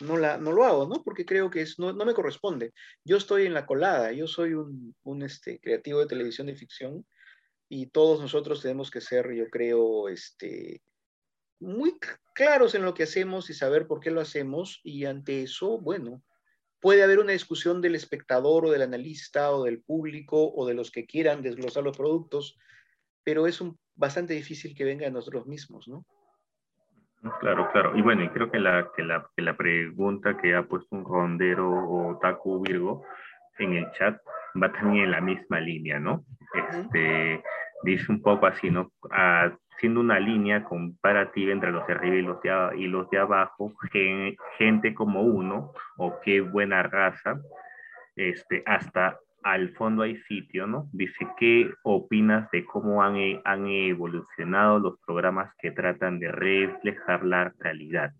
[0.00, 1.02] no, la, no lo hago, ¿no?
[1.02, 2.72] Porque creo que es, no, no me corresponde.
[3.04, 7.06] Yo estoy en la colada, yo soy un, un este, creativo de televisión de ficción
[7.68, 10.82] y todos nosotros tenemos que ser, yo creo, este,
[11.58, 11.98] muy
[12.34, 16.22] claros en lo que hacemos y saber por qué lo hacemos y ante eso, bueno,
[16.80, 20.90] puede haber una discusión del espectador o del analista o del público o de los
[20.90, 22.58] que quieran desglosar los productos,
[23.24, 26.06] pero es un, bastante difícil que venga de nosotros mismos, ¿no?
[27.40, 27.96] Claro, claro.
[27.96, 31.04] Y bueno, y creo que la, que la, que la pregunta que ha puesto un
[31.04, 33.04] rondero o Taku Virgo
[33.58, 34.20] en el chat
[34.60, 36.24] va también en la misma línea, ¿no?
[36.54, 37.42] Este,
[37.82, 38.90] dice un poco así, ¿no?
[39.10, 43.72] haciendo una línea comparativa entre los de arriba y los de, y los de abajo,
[44.58, 47.38] gente como uno, o qué buena raza,
[48.16, 50.88] este, hasta al fondo hay sitio, ¿no?
[50.92, 57.54] Dice, ¿qué opinas de cómo han, han evolucionado los programas que tratan de reflejar la
[57.60, 58.12] realidad?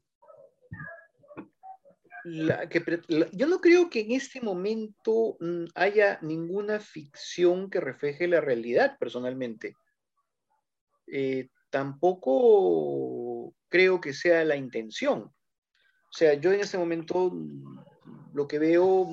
[3.33, 8.97] yo no creo que en este momento mm, haya ninguna ficción que refleje la realidad,
[8.99, 9.77] personalmente.
[11.07, 15.21] Eh, tampoco creo que sea la intención.
[15.21, 17.76] O sea, yo en este momento mm,
[18.37, 19.09] lo que veo,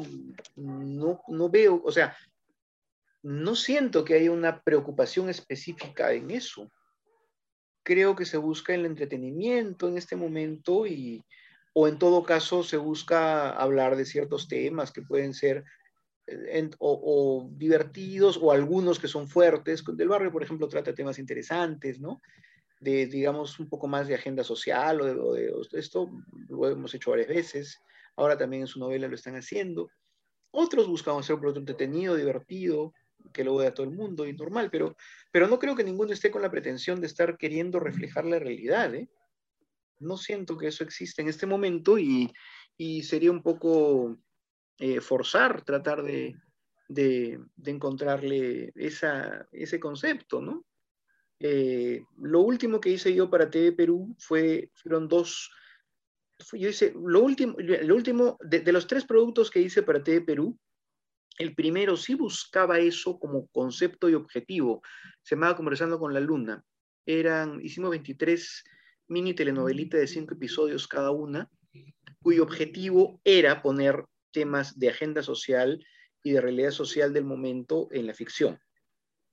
[0.58, 2.16] no, no veo, o sea,
[3.22, 6.70] no siento que haya una preocupación específica en eso.
[7.84, 11.24] Creo que se busca el entretenimiento en este momento y,
[11.72, 15.64] o en todo caso se busca hablar de ciertos temas que pueden ser
[16.28, 19.86] eh, o, divertidos o algunos que son fuertes.
[19.88, 22.22] Del barrio, por ejemplo, trata temas interesantes, ¿no?
[22.82, 26.12] De, digamos, un poco más de agenda social o de, esto,
[26.50, 27.80] lo hemos hecho varias veces.
[28.16, 29.90] Ahora también en su novela lo están haciendo.
[30.52, 32.94] Otros buscan hacer un producto entretenido, divertido,
[33.32, 34.96] que lo vea todo el mundo y normal, pero,
[35.32, 38.94] pero no creo que ninguno esté con la pretensión de estar queriendo reflejar la realidad,
[38.94, 39.10] ¿eh?
[40.04, 42.32] no siento que eso exista en este momento y,
[43.04, 44.18] sería un poco
[44.78, 46.36] eh, forzar, tratar de,
[47.66, 50.66] encontrarle esa, ese concepto, ¿no?
[51.40, 55.52] Eh, lo último que hice yo para TV Perú fue, fueron dos,
[56.52, 60.58] yo hice, lo último, lo último de, los tres productos que hice para TV Perú,
[61.38, 64.82] el primero sí buscaba eso como concepto y objetivo,
[65.22, 66.64] se llamaba Conversando con la Luna,
[67.06, 68.64] eran, hicimos 23
[69.08, 71.50] mini telenovelita de cinco episodios cada una,
[72.22, 75.86] cuyo objetivo era poner temas de agenda social
[76.24, 78.60] y de realidad social del momento en la ficción,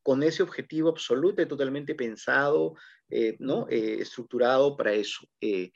[0.02, 2.74] con ese objetivo absoluto y totalmente pensado,
[3.08, 3.66] eh, ¿no?
[3.68, 5.26] Eh, estructurado para eso.
[5.40, 5.70] Eh,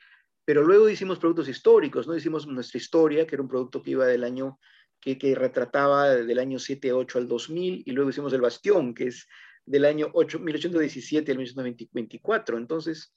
[0.45, 2.15] pero luego hicimos productos históricos, ¿no?
[2.15, 4.59] Hicimos nuestra historia, que era un producto que iba del año,
[5.01, 9.27] que, que retrataba del año 7-8 al 2000, y luego hicimos El Bastión, que es
[9.65, 12.57] del año 8, 1817 al 1824.
[12.57, 13.13] Entonces,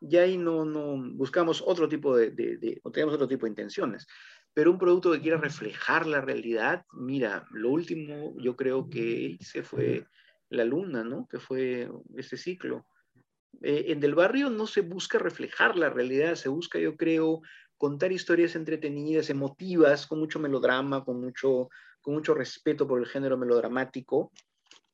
[0.00, 4.06] y ahí no, no buscamos otro tipo de, de, tenemos otro tipo de intenciones.
[4.52, 9.62] Pero un producto que quiera reflejar la realidad, mira, lo último yo creo que hice
[9.62, 10.06] fue
[10.48, 11.28] La Luna, ¿no?
[11.28, 12.86] Que fue este ciclo.
[13.62, 17.42] Eh, en Del Barrio no se busca reflejar la realidad, se busca, yo creo,
[17.76, 21.68] contar historias entretenidas, emotivas, con mucho melodrama, con mucho,
[22.00, 24.32] con mucho respeto por el género melodramático,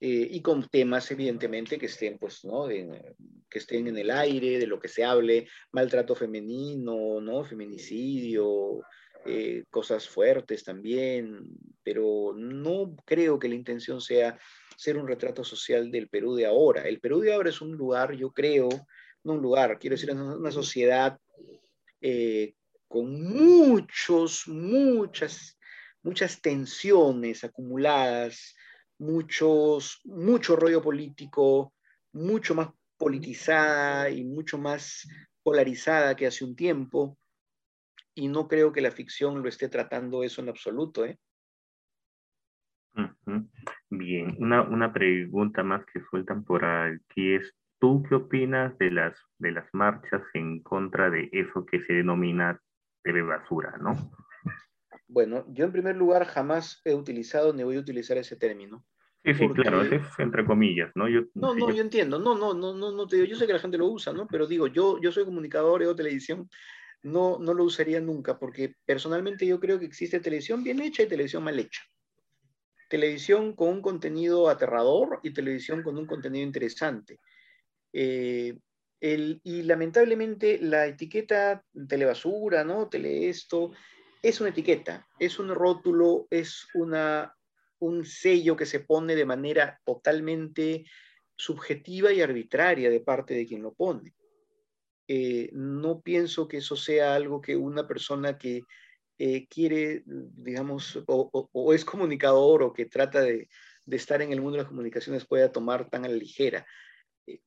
[0.05, 2.67] eh, y con temas, evidentemente, que estén, pues, ¿no?
[2.67, 7.45] que estén en el aire, de lo que se hable, maltrato femenino, ¿no?
[7.45, 8.81] Feminicidio,
[9.25, 11.47] eh, cosas fuertes también,
[11.83, 14.39] pero no creo que la intención sea
[14.77, 16.89] ser un retrato social del Perú de ahora.
[16.89, 18.69] El Perú de ahora es un lugar, yo creo,
[19.25, 21.19] no un lugar, quiero decir, una sociedad
[22.01, 22.55] eh,
[22.89, 25.59] con muchos, muchas,
[26.03, 28.55] muchas tensiones acumuladas,
[28.99, 31.75] muchos, mucho rollo político,
[32.13, 35.07] mucho más politizada y mucho más
[35.43, 37.19] polarizada que hace un tiempo.
[38.15, 41.05] Y no creo que la ficción lo esté tratando eso en absoluto.
[41.05, 41.19] ¿eh?
[43.91, 49.17] Bien, una, una, pregunta más que sueltan por aquí es, ¿tú qué opinas de las,
[49.39, 52.61] de las marchas en contra de eso que se denomina
[53.03, 53.95] TV basura, no?
[55.09, 58.85] Bueno, yo en primer lugar jamás he utilizado ni voy a utilizar ese término.
[59.25, 61.09] Sí, sí, claro, es entre comillas, ¿no?
[61.09, 61.81] Yo, no, no, yo...
[61.81, 64.13] entiendo, no, no, no, no, no te digo, yo sé que la gente lo usa,
[64.13, 64.27] ¿no?
[64.27, 66.49] Pero digo, yo, yo soy comunicador de televisión,
[67.03, 71.09] no, no lo usaría nunca, porque personalmente yo creo que existe televisión bien hecha y
[71.09, 71.83] televisión mal hecha.
[72.89, 77.19] Televisión con un contenido aterrador y televisión con un contenido interesante.
[77.93, 78.57] Eh,
[79.01, 82.89] y lamentablemente la etiqueta telebasura, ¿no?
[82.89, 83.73] Tele esto,
[84.23, 87.35] es una etiqueta, es un rótulo, es una,
[87.81, 90.85] un sello que se pone de manera totalmente
[91.35, 94.15] subjetiva y arbitraria de parte de quien lo pone.
[95.15, 98.63] Eh, no pienso que eso sea algo que una persona que
[99.19, 103.47] eh, quiere, digamos, o, es comunicador o que trata de,
[103.91, 106.65] estar en el mundo de las comunicaciones pueda tomar tan a la ligera.
[107.27, 107.41] Eh,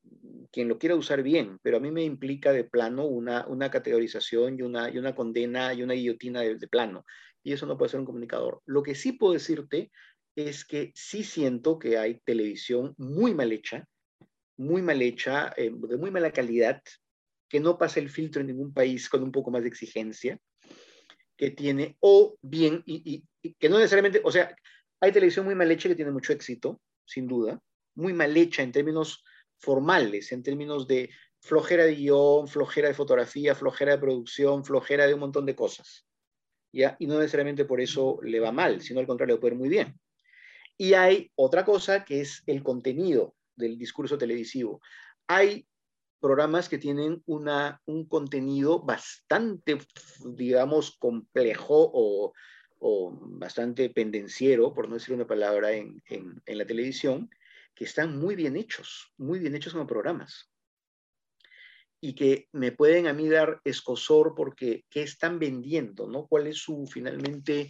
[0.51, 4.59] quien lo quiera usar bien, pero a mí me implica de plano una, una categorización
[4.59, 7.03] y una, y una condena y una guillotina de, plano.
[7.41, 8.61] Y eso no puede ser un comunicador.
[8.68, 9.89] Lo que sí puedo decirte
[10.36, 13.88] es que sí siento que hay televisión muy mal hecha,
[14.55, 16.84] muy mal hecha, de muy mala calidad,
[17.48, 20.39] que no pasa el filtro en ningún país con un poco más de exigencia,
[21.38, 23.24] que tiene, o bien, y,
[23.60, 24.56] que no necesariamente, o sea,
[25.00, 27.62] hay televisión muy mal hecha que tiene mucho éxito, sin duda,
[27.96, 29.24] muy mal hecha en términos
[29.58, 31.10] formales, en términos de
[31.41, 36.06] flojera de guion, flojera de fotografía, flojera de producción, flojera de un montón de cosas.
[36.72, 39.70] Y no necesariamente por eso le va mal, sino al contrario, le puede ir muy
[39.70, 39.98] bien.
[40.78, 44.82] Y hay otra cosa que es el contenido del discurso televisivo.
[45.28, 45.66] Hay
[46.26, 49.78] programas que tienen una, un contenido bastante,
[50.26, 52.34] digamos, complejo o,
[53.38, 57.30] bastante pendenciero, por no decir una palabra, en, en la televisión,
[57.76, 60.49] que están muy bien hechos, muy bien hechos como programas.
[62.01, 66.26] Y que me pueden a mí dar escosor porque qué están vendiendo, ¿no?
[66.26, 67.69] ¿Cuál es su, finalmente,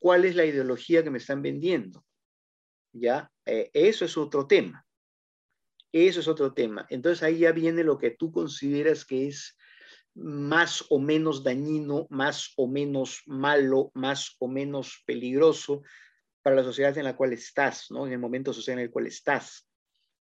[0.00, 2.04] cuál es la ideología que me están vendiendo?
[2.92, 3.30] ¿Ya?
[3.46, 4.84] Eh, eso es otro tema.
[5.94, 6.88] Eso es otro tema.
[6.90, 9.56] Entonces ahí ya viene lo que tú consideras que es
[10.16, 15.82] más o menos dañino, más o menos malo, más o menos peligroso
[16.42, 18.08] para la sociedad en la cual estás, ¿no?
[18.08, 19.68] en el momento social en el cual estás.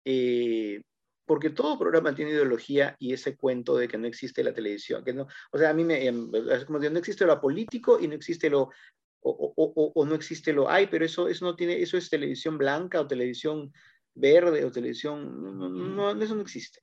[0.06, 0.82] Eh,
[1.26, 5.12] porque todo programa tiene ideología y ese cuento de que no existe la televisión, que
[5.12, 6.32] no, o sea, a mí me, em,
[6.68, 8.70] como no existe lo político y no existe lo,
[9.22, 12.58] o, o, o, no existe lo hay, pero eso, eso no tiene, eso es televisión
[12.58, 13.74] blanca o televisión
[14.20, 16.82] verde o televisión, no, no, eso no existe.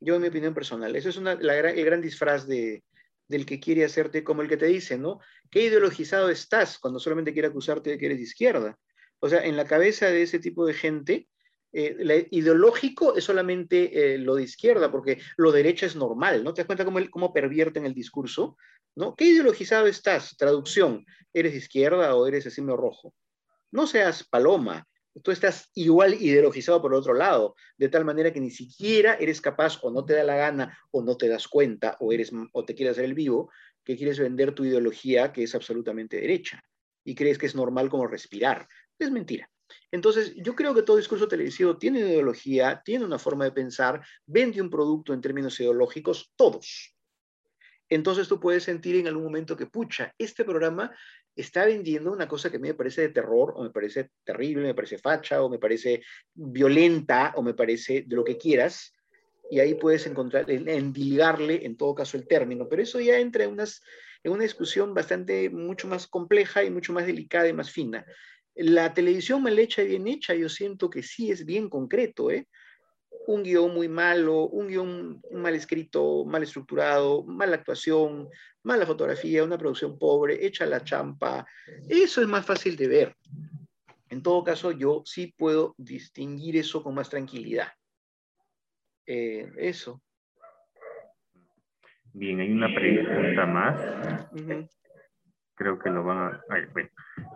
[0.00, 2.82] Yo en mi opinión personal, eso es una, la, el gran disfraz de,
[3.28, 5.20] del que quiere hacerte como el que te dice, ¿no?
[5.50, 8.78] ¿Qué ideologizado estás cuando solamente quiere acusarte de que eres de izquierda?
[9.18, 11.28] O sea, en la cabeza de ese tipo de gente,
[11.72, 16.54] eh, ideológico es solamente eh, lo de izquierda, porque lo derecha es normal, ¿no?
[16.54, 18.56] ¿Te das cuenta cómo, cómo pervierten el discurso?
[18.96, 19.14] ¿no?
[19.14, 20.36] ¿Qué ideologizado estás?
[20.36, 23.14] Traducción, ¿eres de izquierda o eres así rojo?
[23.70, 24.86] No seas paloma,
[25.22, 29.40] tú estás igual ideologizado por el otro lado, de tal manera que ni siquiera eres
[29.40, 32.64] capaz o no te da la gana o no te das cuenta o, eres, o
[32.64, 33.50] te quieres hacer el vivo,
[33.84, 36.62] que quieres vender tu ideología que es absolutamente derecha
[37.04, 38.68] y crees que es normal como respirar.
[38.98, 39.50] Es mentira.
[39.90, 44.60] Entonces, yo creo que todo discurso televisivo tiene ideología, tiene una forma de pensar, vende
[44.60, 46.94] un producto en términos ideológicos, todos.
[47.88, 50.94] Entonces tú puedes sentir en algún momento que, pucha, este programa
[51.36, 54.62] está vendiendo una cosa que a mí me parece de terror, o me parece terrible,
[54.62, 56.02] me parece facha, o me parece
[56.34, 58.94] violenta, o me parece de lo que quieras,
[59.50, 63.50] y ahí puedes encontrar, endilgarle en todo caso el término, pero eso ya entra en,
[63.50, 63.82] unas,
[64.22, 68.06] en una discusión bastante, mucho más compleja y mucho más delicada y más fina.
[68.54, 72.46] La televisión mal hecha y bien hecha, yo siento que sí es bien concreto, ¿eh?
[73.26, 78.28] Un guion muy malo, un guion mal escrito, mal estructurado, mala actuación,
[78.62, 81.46] mala fotografía, una producción pobre, hecha la champa.
[81.88, 83.16] Eso es más fácil de ver.
[84.08, 87.68] En todo caso, yo sí puedo distinguir eso con más tranquilidad.
[89.06, 90.02] Eh, eso.
[92.12, 94.28] Bien, hay una pregunta más.
[95.54, 96.44] Creo que lo van a...
[96.72, 96.88] bueno.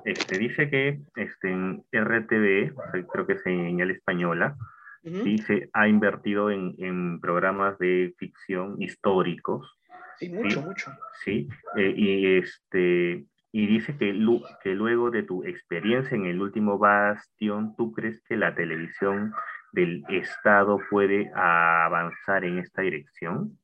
[0.04, 2.74] este, dice que este, en RTV,
[3.12, 4.56] creo que es señal española,
[5.04, 9.78] sí se ha invertido en, en, programas de ficción históricos.
[10.18, 10.90] Sí, mucho, mucho.
[11.24, 14.12] Sí, eh, y, este, y dice que,
[14.62, 19.32] que luego de tu experiencia en el último bastión, ¿tú crees que la televisión
[19.72, 23.58] del Estado puede avanzar en esta dirección?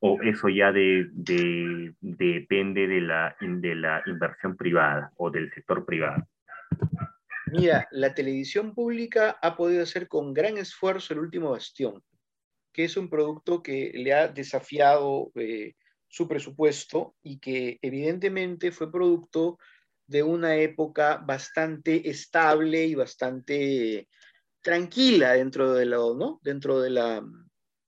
[0.00, 5.84] ¿O eso ya de, de, depende de la, de la inversión privada o del sector
[5.84, 6.26] privado?
[7.52, 12.02] Mira, la televisión pública ha podido hacer con gran esfuerzo el último bastión,
[12.72, 15.74] que es un producto que le ha desafiado eh,
[16.08, 19.58] su presupuesto y que evidentemente fue producto
[20.06, 24.08] de una época bastante estable y bastante
[24.60, 26.40] tranquila dentro de lo, ¿no?
[26.42, 27.24] Dentro de la,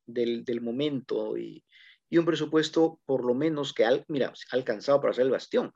[0.06, 1.64] del, momento y,
[2.12, 5.72] un presupuesto por lo menos que, al, mira, alcanzado para hacer el bastión.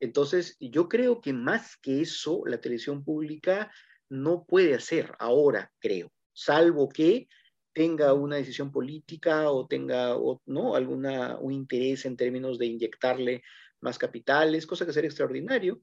[0.00, 3.70] Entonces, yo creo que más que eso, la televisión pública
[4.08, 7.28] no puede hacer ahora, creo, salvo que
[7.72, 10.74] tenga una decisión política o tenga ¿no?
[10.74, 13.42] alguna un interés en términos de inyectarle
[13.80, 15.80] más capitales, cosa que sería extraordinario,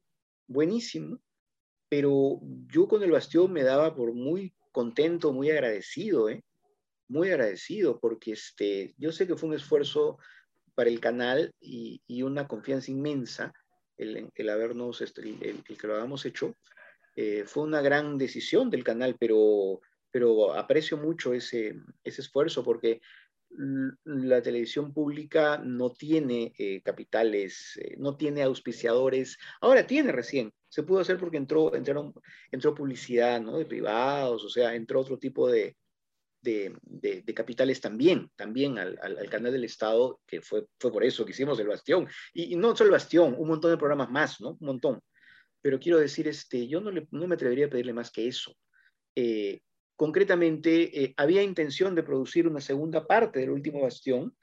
[0.48, 1.20] buenísimo,
[1.90, 6.44] pero yo con el Bastión me daba por muy contento, muy agradecido, ¿eh?
[7.08, 10.18] muy agradecido, porque este, yo sé que fue un esfuerzo
[10.74, 13.54] para el canal y, una confianza inmensa
[13.98, 16.56] el, el habernos, este, el, que lo habíamos hecho.
[17.16, 19.82] Eh, fue una gran decisión del canal, pero,
[20.12, 23.02] pero aprecio mucho ese, ese esfuerzo porque
[24.04, 29.38] la televisión pública no tiene eh, capitales, eh, no tiene auspiciadores.
[29.62, 32.14] Ahora tiene recién, se pudo hacer porque entró, entraron,
[32.52, 33.58] entró publicidad ¿no?
[33.58, 35.78] de privados, o sea, entró otro tipo de,
[36.46, 41.26] de, de, capitales también, también al, al, canal del Estado, que fue, fue por eso
[41.26, 42.08] que hicimos el Bastión.
[42.34, 44.52] Y, no solo el Bastión, un montón de programas más, ¿no?
[44.52, 45.02] Un montón.
[45.62, 48.56] Pero quiero decir, este, yo no, le, no me atrevería a pedirle más que eso.
[49.16, 49.62] Eh,
[49.96, 54.38] concretamente, eh, había intención de producir una segunda parte del último Bastión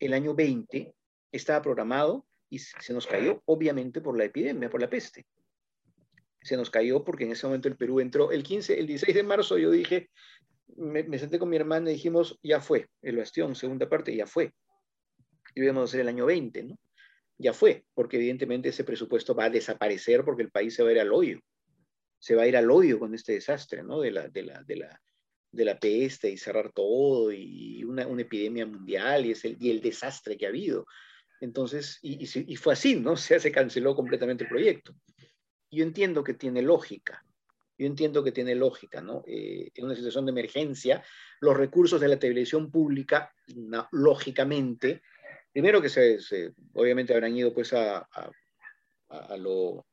[0.00, 0.94] el año 20,
[1.30, 5.26] estaba programado y se nos cayó, obviamente, por la epidemia, por la peste
[6.42, 9.22] se nos cayó porque en ese momento el Perú entró el 15, el 16 de
[9.22, 10.10] marzo yo dije,
[10.76, 14.52] me, senté con mi hermana y dijimos, ya fue, el bastión, segunda parte, ya fue.
[15.54, 16.78] Y íbamos a hacer el año 20, ¿no?
[17.38, 20.92] Ya fue, porque evidentemente ese presupuesto va a desaparecer porque el país se va a
[20.92, 21.40] ir al hoyo.
[22.18, 24.00] Se va a ir al hoyo con este desastre, ¿no?
[24.00, 25.00] De la, de la, de la,
[25.50, 29.80] de la peste y cerrar todo y una, una epidemia mundial y, el, y el
[29.80, 30.86] desastre que ha habido.
[31.40, 33.12] Entonces, y, y, fue así, ¿no?
[33.12, 34.94] O sea, se canceló completamente el proyecto.
[35.70, 37.24] Yo entiendo que tiene lógica,
[37.82, 39.24] yo entiendo que tiene lógica, ¿no?
[39.26, 41.02] Eh, en una situación de emergencia,
[41.40, 43.34] los recursos de la televisión pública,
[43.90, 45.02] lógicamente,
[45.52, 48.08] primero que se, obviamente habrán ido pues a,
[49.08, 49.84] a, lo,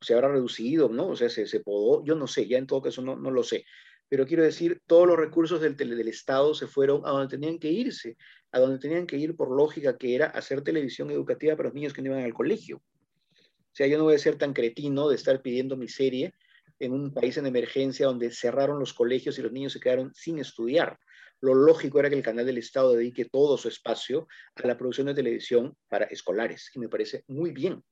[0.00, 1.08] se habrá reducido, ¿no?
[1.08, 3.42] O sea, se, se, podó, yo no sé, ya en todo caso no, no lo
[3.42, 3.66] sé,
[4.08, 7.70] pero quiero decir, todos los recursos del, del Estado se fueron a donde tenían que
[7.70, 8.16] irse,
[8.50, 11.92] a donde tenían que ir por lógica, que era hacer televisión educativa para los niños
[11.92, 12.78] que no iban al colegio.
[12.78, 16.32] O sea, yo no voy a ser tan cretino de estar pidiendo mi serie
[16.78, 20.38] en un país en emergencia donde cerraron los colegios y los niños se quedaron sin
[20.38, 20.98] estudiar.
[21.40, 24.26] Lo lógico era que el canal del Estado dedique todo su espacio
[24.56, 26.70] a la producción de televisión para escolares.
[26.74, 27.82] Y me parece muy bien,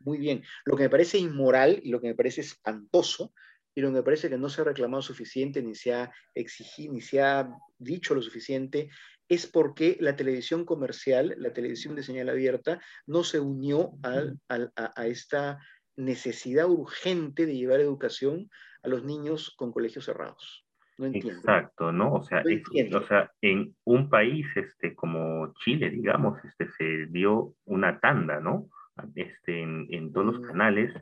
[0.00, 0.42] muy bien.
[0.64, 3.32] Lo que me parece inmoral y lo que me parece espantoso
[3.74, 6.92] y lo que me parece que no se ha reclamado suficiente, ni se ha exigido,
[6.92, 7.48] ni se ha
[7.78, 8.90] dicho lo suficiente,
[9.28, 15.58] es porque la televisión comercial, la televisión de señal abierta, no se unió a esta
[15.96, 18.50] necesidad urgente de llevar educación
[18.82, 20.64] a los niños con colegios cerrados.
[20.98, 21.40] No entiendo.
[21.40, 22.12] Exacto, ¿no?
[22.12, 27.98] O sea, o sea, en un país este, como Chile, digamos, este, se dio una
[27.98, 28.68] tanda, ¿no?
[29.14, 30.46] Este, en, en todos los mm.
[30.46, 30.92] canales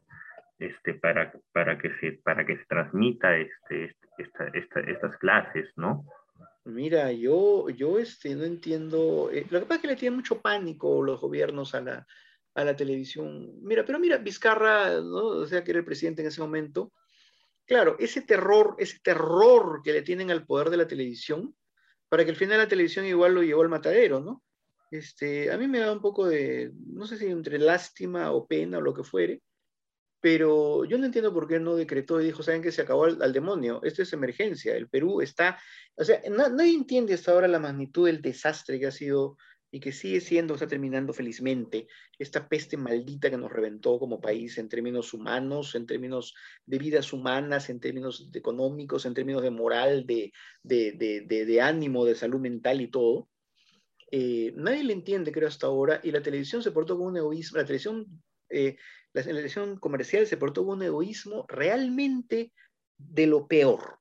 [0.59, 6.05] este, para, para, que se, para que se transmita este, esta, esta, estas clases, ¿no?
[6.65, 10.41] Mira, yo, yo este, no entiendo, eh, lo que pasa es que le tienen mucho
[10.41, 12.07] pánico los gobiernos a la,
[12.61, 13.61] a la televisión.
[13.63, 15.27] Mira, pero mira, Vizcarra, ¿no?
[15.27, 16.93] o sea, que era el presidente en ese momento.
[17.67, 21.55] Claro, ese terror, ese terror que le tienen al poder de la televisión,
[22.09, 24.43] para que al final la televisión igual lo llevó al matadero, ¿no?
[24.91, 28.79] Este, a mí me da un poco de, no sé si entre lástima o pena
[28.79, 29.41] o lo que fuere,
[30.21, 33.33] pero yo no entiendo por qué no decretó y dijo, ¿saben que se acabó al,
[33.33, 33.81] demonio?
[33.85, 35.59] Esto es emergencia, el Perú está,
[35.95, 39.39] o sea, no, no entiende hasta ahora la magnitud del desastre que ha sido
[39.71, 41.87] y que sigue siendo, está terminando felizmente,
[42.19, 46.35] esta peste maldita que nos reventó como país en términos humanos, en términos
[46.67, 52.05] de vidas humanas, en términos económicos, en términos de moral, de, de, de, de ánimo,
[52.05, 53.29] de salud mental y todo.
[54.11, 57.59] Eh, nadie le entiende, creo, hasta ahora, y la televisión se portó con un egoísmo,
[57.59, 58.07] la televisión,
[58.49, 58.77] eh,
[59.13, 62.53] la televisión comercial se portó con un egoísmo realmente
[62.99, 64.01] de lo peor,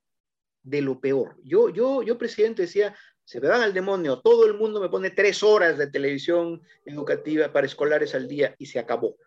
[0.64, 1.38] de lo peor.
[1.44, 2.96] Yo, yo, yo, presidente, decía,
[3.30, 7.54] se me van al demonio, todo el mundo me pone tres horas de televisión educativa
[7.54, 9.18] para escolares al día y se acabó.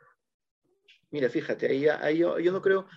[1.13, 2.89] Mira, fíjate, ahí, ahí yo, no creo,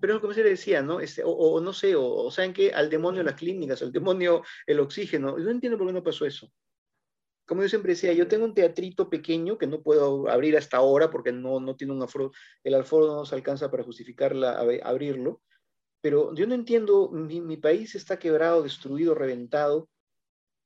[0.00, 1.00] pero como se le decía, ¿no?
[1.00, 5.36] Este, o, no sé, o, saben que al demonio las clínicas, al demonio el oxígeno.
[5.36, 6.48] Yo no entiendo por qué no pasó eso.
[7.44, 11.10] Como yo siempre decía, yo tengo un teatrito pequeño que no puedo abrir hasta ahora
[11.10, 12.30] porque no, no tiene un aforo,
[12.62, 14.32] el aforo no nos alcanza para justificar
[14.84, 15.42] abrirlo,
[16.00, 19.88] pero yo no entiendo, mi país está quebrado, destruido, reventado,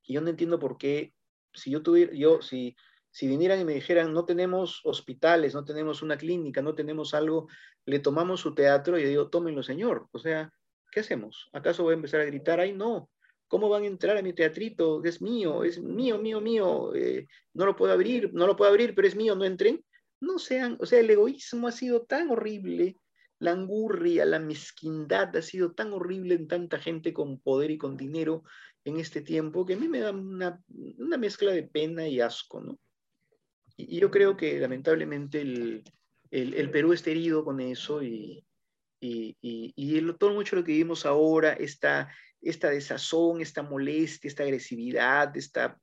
[0.07, 1.13] y yo no entiendo por qué,
[1.53, 2.77] si yo tuviera, yo, si,
[3.11, 7.49] si vinieran y me dijeran, no tenemos hospitales, no tenemos una clínica, no tenemos algo,
[7.85, 10.09] le tomamos su teatro y yo digo, tómenlo, señor.
[10.13, 10.53] O sea,
[10.93, 11.49] ¿qué hacemos?
[11.53, 13.11] ¿Acaso voy a empezar a gritar, ay, no?
[13.49, 15.03] ¿Cómo van a entrar a mi teatrito?
[15.05, 16.95] Es mío, es mío, mío, mío.
[16.95, 19.85] Eh, no lo puedo abrir, no lo puedo abrir, pero es mío, no entren.
[20.21, 22.97] No sean, o sea, el egoísmo ha sido tan horrible,
[23.39, 27.97] la angurria, la mezquindad ha sido tan horrible en tanta gente con poder y con
[27.97, 28.43] dinero
[28.87, 30.63] en este tiempo que a mí me da una,
[31.19, 32.79] mezcla de pena y asco, ¿no?
[33.77, 35.83] Y, yo creo que lamentablemente el,
[36.31, 38.45] el, Perú está herido con eso y,
[39.01, 42.09] y, y, todo mucho lo que vivimos ahora, esta,
[42.41, 45.77] esta desazón, esta molestia, esta agresividad, esta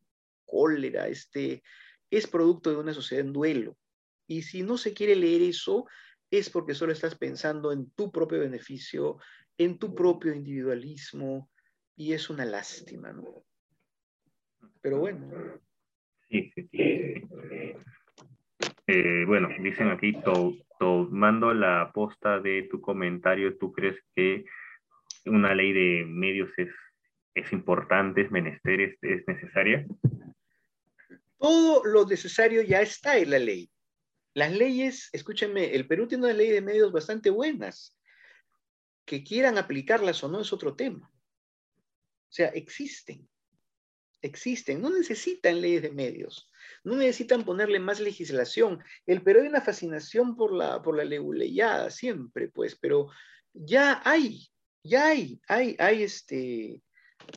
[0.45, 1.61] cólera, este,
[2.09, 3.77] es producto de una sociedad en duelo.
[4.27, 5.85] Y si no se quiere leer eso,
[6.31, 9.17] es porque solo estás pensando en tu propio beneficio,
[9.57, 11.49] en tu propio individualismo,
[11.95, 13.43] y es una lástima, ¿no?
[14.81, 15.59] Pero bueno.
[16.29, 17.13] Sí, sí, sí.
[18.87, 20.13] Eh, bueno, dicen aquí,
[20.79, 24.45] tomando la posta de tu comentario, ¿tú crees que
[25.25, 26.69] una ley de medios es,
[27.33, 29.85] es importante, es menester, es, es necesaria?
[31.37, 33.69] Todo lo necesario ya está en la ley.
[34.33, 37.97] Las leyes, escúchenme, el Perú tiene una ley de medios bastante buenas.
[39.05, 41.11] Que quieran aplicarlas o no es otro tema.
[42.33, 43.29] O sea, existen.
[44.23, 44.81] Existen.
[44.81, 46.49] No necesitan leyes de medios.
[46.83, 48.83] No necesitan ponerle más legislación.
[49.05, 53.09] El Perú hay una fascinación por la, por la leguleyada siempre, pues, pero
[53.53, 54.47] ya hay,
[54.83, 56.81] ya hay, hay, hay este,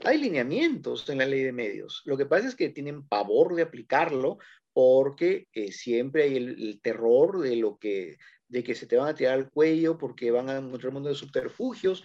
[0.02, 2.00] hay lineamientos en la ley de medios.
[2.06, 4.38] Lo que pasa es que tienen pavor de aplicarlo
[4.72, 8.16] porque eh, siempre hay el, terror de lo que
[8.48, 11.08] de que se te van a tirar al cuello porque van a encontrar un mundo
[11.10, 12.02] de subterfugios.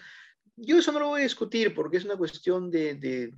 [0.63, 3.33] Yo eso no lo voy a discutir porque es una cuestión de, de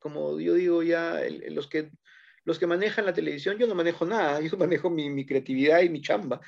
[0.00, 1.90] como yo digo ya, los, que,
[2.44, 6.00] los que manejan la televisión, yo no manejo nada, yo manejo mi, creatividad y mi
[6.00, 6.40] chamba,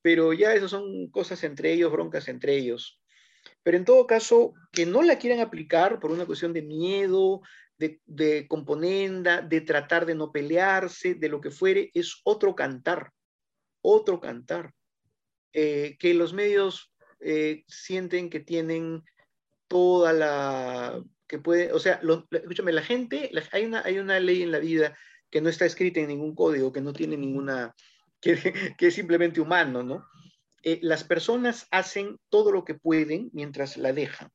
[0.00, 3.00] pero ya eso son cosas entre ellos, broncas entre ellos.
[3.64, 7.42] Pero en todo caso, que no la quieran aplicar por una cuestión de miedo,
[7.76, 13.10] de, componenda, de tratar de no pelearse, de lo que fuere, es otro cantar,
[13.80, 14.72] otro cantar.
[15.52, 19.02] Eh, que los medios eh, sienten que tienen
[19.72, 21.98] toda la, que puede, o sea,
[22.30, 24.94] escúchame, la gente, hay, una, hay una ley en la vida
[25.30, 27.74] que no está escrita en ningún código, que no tiene ninguna,
[28.20, 28.36] que,
[28.76, 30.06] que es simplemente humano, ¿no?
[30.62, 34.30] Eh, las personas hacen todo lo que pueden mientras la dejan.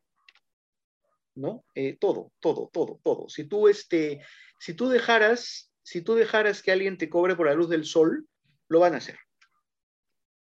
[1.36, 1.64] ¿no?
[1.76, 3.30] Eh, todo, todo, todo, todo.
[3.30, 4.22] Si tú, este,
[4.60, 8.28] si tú dejaras, si tú dejaras que alguien te cobre por la luz del sol,
[8.70, 9.20] lo van a hacer.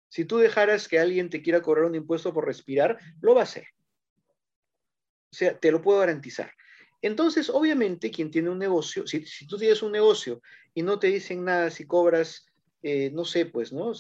[0.09, 3.45] Si tú dejaras que alguien te quiera cobrar un impuesto por respirar, lo va a
[3.45, 3.67] hacer.
[5.33, 6.51] O sea, te lo puedo garantizar.
[7.03, 10.43] Entonces, obviamente, quien tiene un negocio, si, tú tienes un negocio
[10.75, 12.47] y no te dicen nada si cobras,
[12.83, 13.93] eh, no sé, pues, ¿no?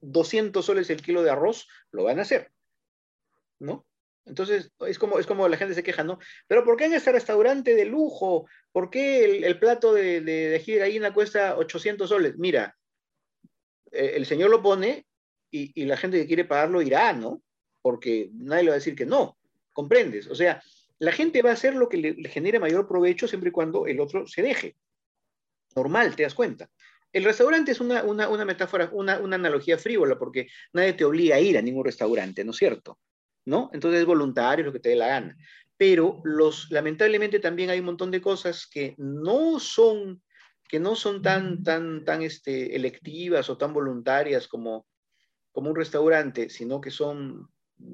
[0.00, 2.52] 200 soles el kilo de arroz, lo van a hacer,
[3.58, 3.86] ¿no?
[4.24, 6.18] Entonces, es como, es como la gente se queja, ¿no?
[6.46, 8.46] Pero ¿por qué en este restaurante de lujo?
[8.70, 12.38] ¿Por qué el, plato de, de, de, cuesta 800 soles?
[12.38, 12.76] Mira,
[13.90, 15.06] eh, el señor lo pone
[15.50, 17.42] y, y, la gente que quiere pagarlo irá, ¿no?
[17.82, 19.36] Porque nadie le va a decir que no,
[19.72, 20.28] ¿comprendes?
[20.28, 20.62] O sea,
[20.98, 24.00] la gente va a hacer lo que le, genere mayor provecho siempre y cuando el
[24.00, 24.76] otro se deje.
[25.74, 26.70] Normal, te das cuenta.
[27.12, 31.36] El restaurante es una, una, una metáfora, una, una analogía frívola, porque nadie te obliga
[31.36, 32.98] a ir a ningún restaurante, ¿no es cierto?
[33.44, 33.70] ¿no?
[33.72, 35.36] Entonces es voluntario, lo que te dé la gana.
[35.76, 40.22] Pero los, lamentablemente también hay un montón de cosas que no son,
[40.68, 44.86] que no son tan, tan, tan este, electivas o tan voluntarias como,
[45.50, 47.48] como un restaurante, sino que son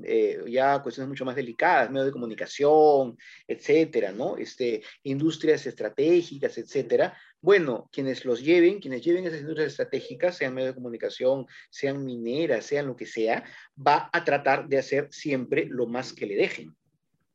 [0.04, 3.16] eh, ya cuestiones mucho más delicadas, medios de comunicación,
[3.46, 4.36] etcétera, ¿no?
[4.36, 7.16] Este, industrias estratégicas, etcétera.
[7.40, 12.66] Bueno, quienes los lleven, quienes lleven esas industrias estratégicas, sean medios de comunicación, sean mineras,
[12.66, 13.44] sean lo que sea,
[13.76, 16.74] va a tratar de hacer siempre lo más que le dejen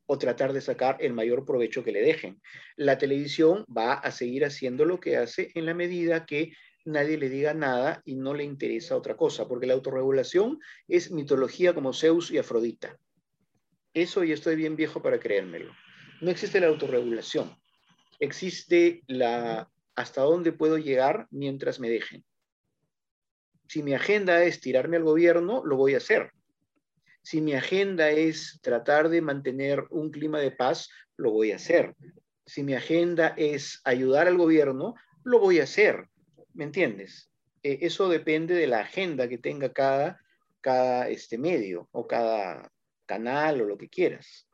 [0.05, 2.41] o tratar de sacar el mayor provecho que le dejen.
[2.75, 6.53] La televisión va a seguir haciendo lo que hace en la medida que
[6.86, 11.73] nadie le diga nada y no le interesa otra cosa, porque la autorregulación es mitología
[11.73, 12.97] como Zeus y Afrodita.
[13.93, 15.73] Eso y estoy bien viejo para creérmelo.
[16.22, 17.55] No existe la autorregulación.
[18.19, 22.23] Existe la hasta dónde puedo llegar mientras me dejen.
[23.68, 26.31] Si mi agenda es tirarme al gobierno, lo voy a hacer.
[27.22, 31.95] Si mi agenda es tratar de mantener un clima de paz, lo voy a hacer.
[32.45, 36.10] Si mi agenda es ayudar al gobierno, lo voy a hacer.
[36.53, 37.30] ¿Me entiendes?
[37.63, 40.21] Eh, eso depende de la agenda que tenga cada,
[40.61, 42.71] cada este medio o cada
[43.05, 44.47] canal o lo que quieras.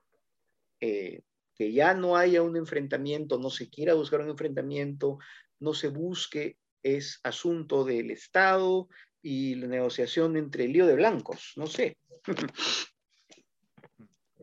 [0.79, 1.21] Eh,
[1.55, 5.19] que ya no haya un enfrentamiento, no se quiera buscar un enfrentamiento,
[5.59, 8.87] no se busque, es asunto del Estado
[9.21, 11.97] y la negociación entre el lío de blancos, no sé.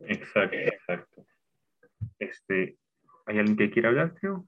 [0.09, 1.25] Exacto, exacto.
[2.19, 2.77] Este,
[3.25, 4.47] ¿Hay alguien que quiera hablar, tío?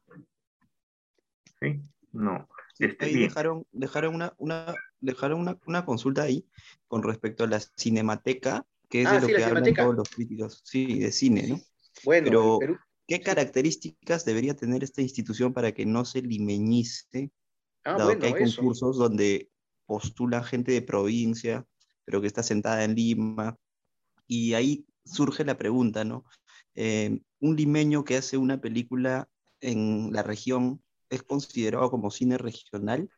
[1.60, 1.82] ¿Sí?
[2.14, 2.48] No.
[2.80, 6.48] Este, ahí dejaron, dejaron, una, una, dejaron una, una, consulta ahí
[6.88, 10.62] con respecto a la cinemateca, que es de ah, lo que hablan todos los críticos,
[10.64, 11.60] sí, de cine, ¿no?
[12.06, 17.32] Bueno, Pero, ¿qué características debería tener esta institución para que no se limeñice?
[17.84, 18.58] Ah, dado bueno, que hay eso.
[18.58, 19.50] concursos donde
[19.86, 21.66] postula gente de provincia,
[22.06, 23.58] pero que está sentada en Lima.
[24.26, 26.24] Y ahí surge la pregunta, ¿no?
[26.76, 29.28] Eh, un limeño que hace una película
[29.60, 33.10] en la región es considerado como cine regional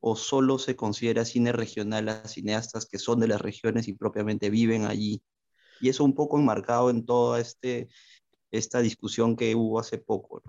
[0.00, 4.50] o solo se considera cine regional a cineastas que son de las regiones y propiamente
[4.50, 5.22] viven allí.
[5.80, 7.88] Y eso un poco enmarcado en toda este,
[8.50, 10.42] esta discusión que hubo hace poco.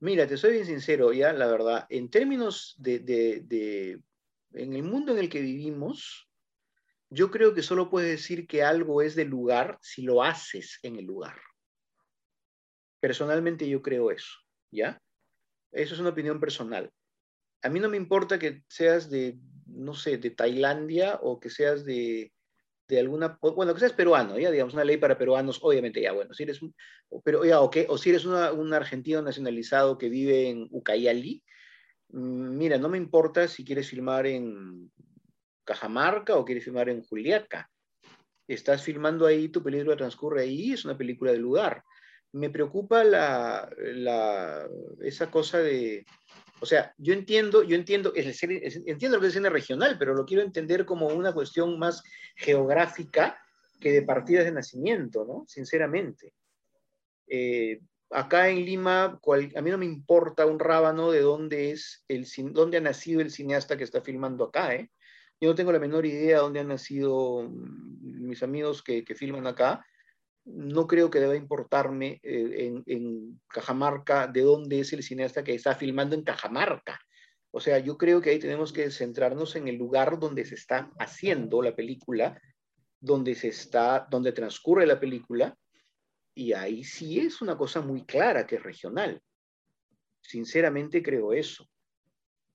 [0.00, 4.02] Mira, te soy bien sincero, ya, la verdad, en términos de, de, de,
[4.54, 6.28] en el mundo en el que vivimos,
[7.08, 10.96] yo creo que solo puedes decir que algo es del lugar si lo haces en
[10.96, 11.36] el lugar.
[13.00, 14.32] Personalmente yo creo eso,
[14.70, 15.00] ¿ya?
[15.72, 16.90] Eso es una opinión personal.
[17.62, 21.84] A mí no me importa que seas de, no sé, de Tailandia o que seas
[21.84, 22.32] de,
[22.88, 26.34] de alguna, bueno, que seas peruano, ya, digamos, una ley para peruanos, obviamente, ya, bueno,
[26.34, 26.74] si eres un,
[27.24, 31.42] pero ya, o si eres una, un argentino nacionalizado que vive en Ucayali,
[32.08, 34.90] mm, mira, no me importa si quieres filmar en
[35.64, 37.70] Cajamarca o quieres filmar en Juliaca.
[38.48, 41.84] Estás filmando ahí, tu película transcurre ahí, es una película del lugar.
[42.32, 43.68] Me preocupa la,
[45.00, 46.06] esa cosa de,
[46.62, 50.24] o sea, yo entiendo, yo entiendo, es, entiendo lo que es cine regional, pero lo
[50.24, 52.04] quiero entender como una cuestión más
[52.36, 53.36] geográfica
[53.80, 55.44] que de partidas de nacimiento, ¿no?
[55.48, 56.32] Sinceramente.
[57.26, 57.80] Eh,
[58.10, 59.20] acá en Lima,
[59.56, 63.32] a mí no me importa un rábano de dónde es el dónde ha nacido el
[63.32, 64.88] cineasta que está filmando acá, ¿eh?
[65.40, 69.84] Yo no tengo la menor idea de dónde han nacido mis amigos que filman acá.
[70.44, 75.54] No creo que deba importarme eh, en, en, Cajamarca de dónde es el cineasta que
[75.54, 76.98] está filmando en Cajamarca.
[77.52, 80.90] O sea, yo creo que ahí tenemos que centrarnos en el lugar donde se está
[80.98, 82.40] haciendo la película,
[82.98, 85.56] donde se está, donde transcurre la película,
[86.34, 89.22] y ahí sí es una cosa muy clara que es regional.
[90.22, 91.68] Sinceramente creo eso.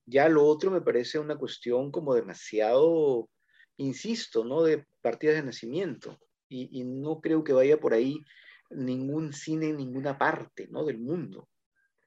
[0.06, 3.30] Ya lo otro me parece una cuestión como demasiado,
[3.76, 4.64] insisto, ¿no?
[4.64, 6.18] De partidas de nacimiento.
[6.50, 8.24] Y, no creo que vaya por ahí
[8.70, 10.86] ningún cine en ninguna parte, ¿no?
[10.86, 11.50] Del mundo.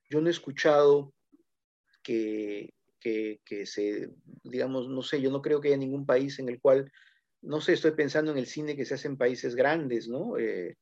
[0.08, 1.12] Yo no he escuchado
[2.02, 4.10] que, que, que se,
[4.42, 6.90] digamos, no sé, yo no creo que haya ningún país en el cual,
[7.42, 10.38] no sé, estoy pensando en el cine que se hace en países grandes, ¿no?
[10.38, 10.76] Eh,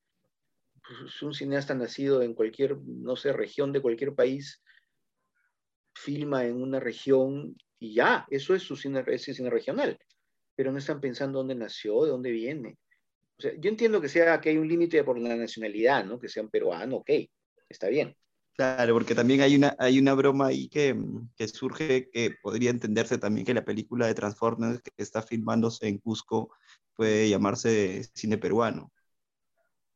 [0.89, 4.63] pues un cineasta nacido en cualquier, no sé, región de cualquier país,
[5.95, 9.99] filma en una región y ya, eso es su cine, ese cine regional,
[10.57, 12.79] pero no están pensando dónde nació, de dónde viene.
[13.39, 16.19] O sea, yo entiendo que sea que hay un límite por la nacionalidad, ¿no?
[16.19, 17.11] Que sean peruano, ok,
[17.69, 18.17] está bien.
[18.57, 20.97] Claro, porque también hay una, hay una broma ahí que,
[21.37, 25.99] que surge que podría entenderse también que la película de Transformers que está filmándose en
[25.99, 26.51] Cusco
[26.97, 28.93] puede llamarse cine peruano.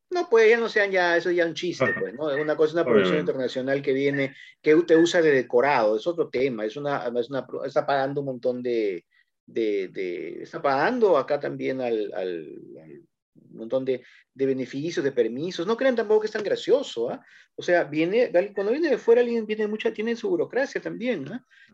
[0.09, 2.27] No, pues ya no sean ya, eso ya un chiste, pues, ¿no?
[2.27, 6.63] Una cosa, una producción internacional que viene, que te usa de decorado, es otro tema,
[6.65, 9.05] es una, es una está pagando un montón de,
[9.45, 13.01] de, de está pagando acá también al, al, al
[13.35, 14.03] un montón de,
[14.33, 15.65] de, beneficios, de permisos.
[15.65, 17.11] No crean tampoco que es tan gracioso.
[17.11, 17.19] ¿eh?
[17.55, 21.25] O sea, viene, cuando viene de fuera, alguien viene mucha, tiene su burocracia también.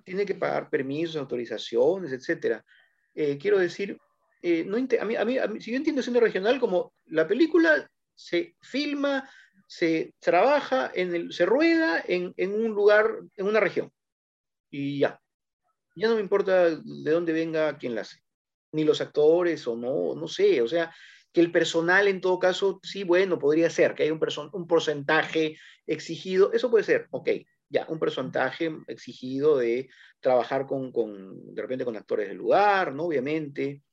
[0.03, 2.63] Tiene que pagar permisos, autorizaciones, etcétera.
[3.13, 3.97] Eh, quiero decir,
[4.41, 7.27] eh, no, a, mí, a, mí, a mí, si yo entiendo siendo regional, como la
[7.27, 9.29] película se filma,
[9.67, 13.91] se trabaja, en el, se rueda en, en, un lugar, en una región.
[14.69, 15.21] Y ya.
[15.95, 18.23] Ya no me importa de dónde venga quien la hace.
[18.71, 20.61] Ni los actores o no, no sé.
[20.61, 20.93] O sea,
[21.31, 24.19] que el personal en todo caso, sí, bueno, podría ser, que hay un,
[24.53, 26.51] un porcentaje exigido.
[26.53, 27.29] Eso puede ser, ok.
[27.71, 29.89] Ya, un porcentaje exigido de
[30.19, 33.03] trabajar con, con, de repente con actores del lugar, ¿no?
[33.03, 33.83] Obviamente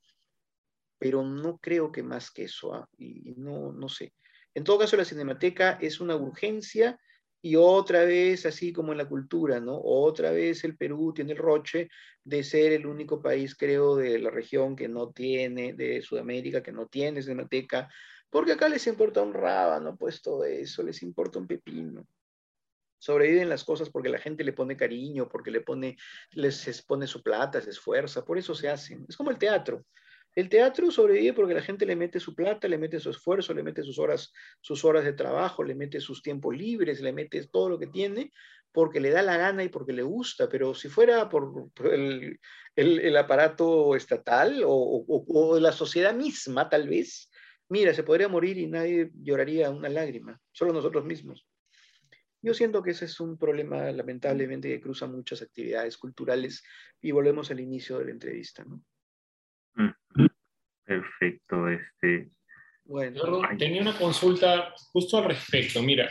[0.98, 2.84] pero no creo que más que eso, ¿eh?
[2.98, 4.14] y no, no sé.
[4.54, 6.98] En todo caso, la cinemateca es una urgencia
[7.42, 9.80] y otra vez, así como en la cultura, ¿no?
[9.82, 11.88] Otra vez el Perú tiene el roche
[12.24, 16.72] de ser el único país, creo, de la región que no tiene, de Sudamérica, que
[16.72, 17.88] no tiene cinemateca,
[18.30, 22.06] porque acá les importa un rábano, pues todo eso, les importa un pepino.
[22.98, 25.96] Sobreviven las cosas porque la gente le pone cariño, porque le pone,
[26.32, 29.06] les expone su plata, se esfuerza, por eso se hacen.
[29.08, 29.84] Es como el teatro.
[30.36, 33.62] El teatro sobrevive porque la gente le mete su plata, le mete su esfuerzo, le
[33.62, 37.70] mete sus horas, sus horas de trabajo, le mete sus tiempos libres, le mete todo
[37.70, 38.30] lo que tiene,
[38.70, 40.46] porque le da la gana y porque le gusta.
[40.50, 47.30] Pero si fuera por, el, aparato estatal o, o, o, la sociedad misma, tal vez,
[47.70, 51.48] mira, se podría morir y nadie lloraría una lágrima, solo nosotros mismos.
[52.42, 56.62] Yo siento que ese es un problema, lamentablemente, que cruza muchas actividades culturales
[57.00, 58.82] y volvemos al inicio de la entrevista, ¿no?
[60.86, 62.30] Perfecto, este.
[62.84, 65.82] Bueno, Yo tenía una consulta justo al respecto.
[65.82, 66.08] Mira,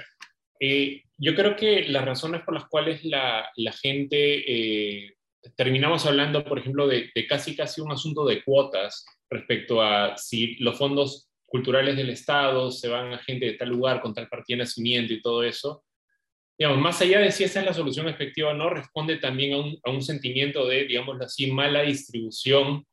[0.60, 5.16] Eh, yo creo que las razones por las cuales la, la gente, eh,
[5.58, 10.56] terminamos hablando, por ejemplo, de, de, casi casi un asunto de cuotas respecto a si
[10.58, 14.58] los fondos culturales del Estado se van a gente de tal lugar con tal partida
[14.58, 15.84] de nacimiento y todo eso,
[16.58, 19.58] digamos, más allá de si esa es la solución efectiva o no, responde también a
[19.58, 22.86] un, a un sentimiento de, digamos así, mala distribución,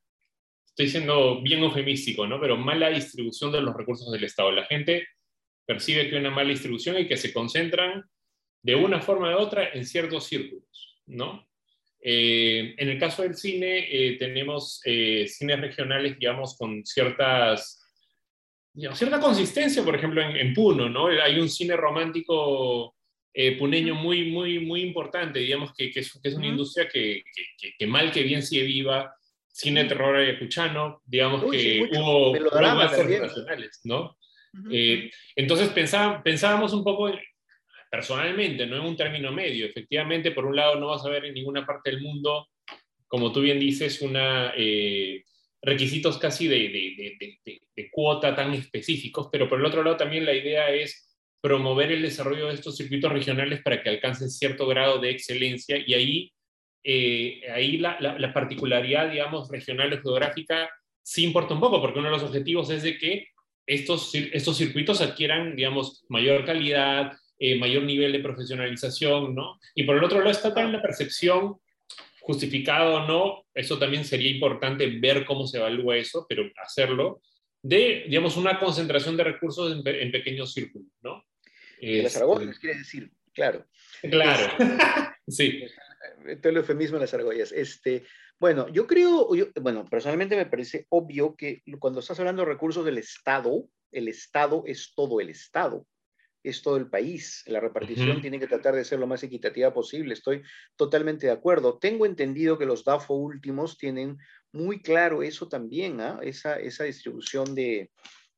[0.72, 2.40] estoy siendo bien eufemístico, ¿no?
[2.40, 4.50] Pero mala distribución de los recursos del Estado.
[4.50, 5.06] La gente
[5.66, 8.04] percibe que hay una mala distribución y que se concentran
[8.62, 11.46] de una forma u otra en ciertos círculos, ¿no?
[12.00, 17.80] Eh, en el caso del cine, eh, tenemos eh, cines regionales, digamos, con ciertas,
[18.94, 21.06] cierta consistencia, por ejemplo, en, en, Puno, ¿no?
[21.06, 22.96] Hay un cine romántico
[23.58, 27.22] puneño muy, muy, muy importante, digamos, que, que, es, que es, una industria que,
[27.78, 29.14] que, mal que bien sigue viva,
[29.52, 34.16] cine de terror ayacuchano, digamos Uy, que hubo, hubo nacionales, ¿no?
[34.70, 37.10] Eh, entonces pensábamos un poco
[37.90, 39.66] personalmente, no en un término medio.
[39.66, 42.48] Efectivamente, por un lado, no vas a ver en ninguna parte del mundo,
[43.06, 45.24] como tú bien dices, una, eh,
[45.62, 50.26] requisitos casi de, de, de, de, cuota tan específicos, pero por el otro lado también
[50.26, 54.98] la idea es promover el desarrollo de estos circuitos regionales para que alcancen cierto grado
[54.98, 56.32] de excelencia y ahí,
[56.84, 60.70] eh, ahí la, la, la, particularidad, digamos, regional o geográfica
[61.02, 63.28] sí importa un poco, porque uno de los objetivos es de que
[63.66, 69.58] estos, estos circuitos adquieran, digamos, mayor calidad, eh, mayor nivel de profesionalización, ¿no?
[69.74, 71.56] Y por el otro lado está también la percepción,
[72.20, 77.20] justificado o no, eso también sería importante ver cómo se evalúa eso, pero hacerlo,
[77.62, 81.24] de, digamos, una concentración de recursos en, en pequeños círculos, ¿no?
[81.80, 83.66] De las argollas, quiere decir, claro.
[84.02, 84.52] Claro,
[85.26, 85.64] sí.
[86.40, 87.52] Todo el eufemismo de las argollas.
[87.52, 88.04] Este,
[88.38, 92.84] bueno, yo creo, yo, bueno, personalmente me parece obvio que cuando estás hablando de recursos
[92.84, 95.86] del Estado, el Estado es todo el Estado,
[96.42, 97.44] es todo el país.
[97.46, 98.20] La repartición uh -huh.
[98.20, 100.14] tiene que tratar de ser lo más equitativa posible.
[100.14, 100.42] Estoy
[100.76, 101.78] totalmente de acuerdo.
[101.78, 104.18] Tengo entendido que los DAFO últimos tienen
[104.52, 106.18] muy claro eso también, ¿ah?
[106.22, 107.90] esa, esa distribución de,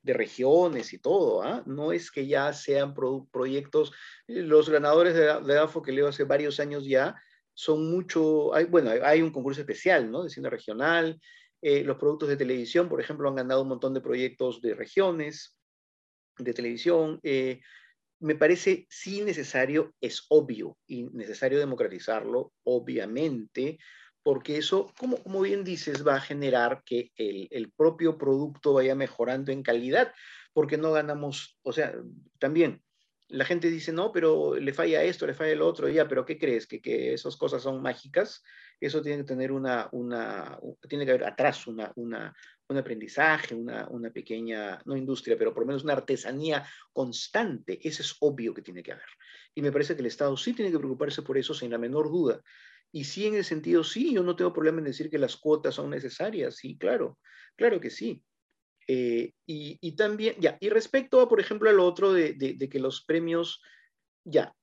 [0.03, 1.43] de regiones y todo.
[1.43, 1.63] ¿ah?
[1.67, 3.93] No es que ya sean pro, proyectos,
[4.27, 7.15] los ganadores de, de DAFO que leo hace varios años ya,
[7.55, 10.25] son mucho, hay, bueno, hay un concurso especial, ¿no?
[10.25, 11.21] De cine regional,
[11.63, 15.57] eh, los productos de televisión, por ejemplo, han ganado un montón de proyectos de regiones,
[16.37, 17.21] de televisión.
[17.23, 17.61] Eh,
[18.21, 23.79] me parece sí necesario, es obvio y necesario democratizarlo, obviamente,
[24.23, 28.95] porque eso, como, como bien dices, va a generar que el, el propio producto vaya
[28.95, 30.13] mejorando en calidad,
[30.53, 31.95] porque no ganamos, o sea,
[32.39, 32.83] también
[33.29, 36.39] la gente dice, no, pero le falla esto, le falla el otro, ya, pero ¿qué
[36.39, 36.67] crees?
[36.67, 38.43] ¿Que, que esas cosas son mágicas?
[38.81, 42.35] Eso tiene que tener una, una tiene que haber atrás una, una,
[42.69, 47.79] un aprendizaje, una, una pequeña, no industria, pero por lo menos una artesanía constante.
[47.87, 49.09] Eso es obvio que tiene que haber.
[49.55, 52.11] Y me parece que el Estado sí tiene que preocuparse por eso sin la menor
[52.11, 52.43] duda.
[52.93, 55.75] Y sí, en el sentido, sí, yo no tengo problema en decir que las cuotas
[55.75, 57.19] son necesarias, sí, claro,
[57.57, 58.23] claro que sí.
[58.87, 62.79] Eh, y, también, ya, y respecto a, por ejemplo, al otro de, de, de, que
[62.79, 63.63] los premios,
[64.25, 64.55] ya,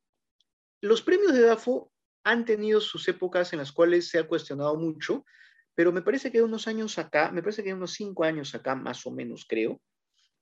[0.81, 1.91] los premios de DAFO
[2.23, 5.25] han tenido sus épocas en las cuales se ha cuestionado mucho,
[5.73, 9.05] pero me parece que unos años acá, me parece que unos cinco años acá, más
[9.07, 9.81] o menos, creo,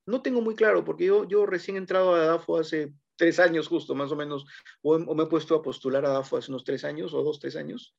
[0.06, 3.68] no tengo muy claro, porque yo, yo recién he entrado a DAFO hace tres años
[3.68, 4.46] justo, más o menos,
[4.82, 7.40] o, o me he puesto a postular a DAFO hace unos tres años, o dos,
[7.40, 7.96] tres años,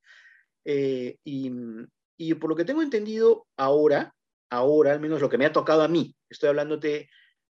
[0.65, 1.51] eh, y,
[2.19, 4.15] y por lo que tengo entendido ahora,
[4.51, 7.09] ahora, al menos lo que me ha tocado a mí, estoy hablándote,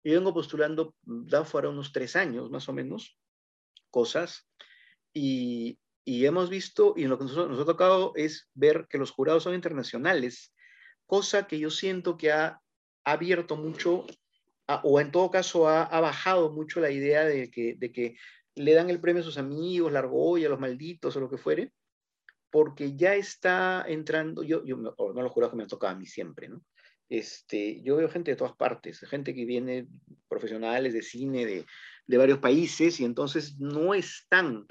[0.03, 3.17] yo vengo postulando DAFO ahora unos tres años, más o menos,
[3.89, 4.47] cosas,
[5.13, 9.11] y, y hemos visto, y lo que nos, nos, ha tocado es ver que los
[9.11, 10.53] jurados son internacionales,
[11.05, 12.61] cosa que yo siento que ha
[13.03, 14.05] abierto mucho,
[14.67, 18.17] a, o en todo caso ha, ha, bajado mucho la idea de que, de que
[18.55, 21.71] le dan el premio a sus amigos, la argolla, los malditos o lo que fuere,
[22.49, 26.05] porque ya está entrando, yo, yo no los jurados que me han tocado a mí
[26.05, 26.63] siempre, ¿no?
[27.09, 29.87] Este, yo veo gente de todas partes, gente que viene,
[30.27, 31.65] profesionales de cine de,
[32.07, 34.65] de varios países, y entonces no están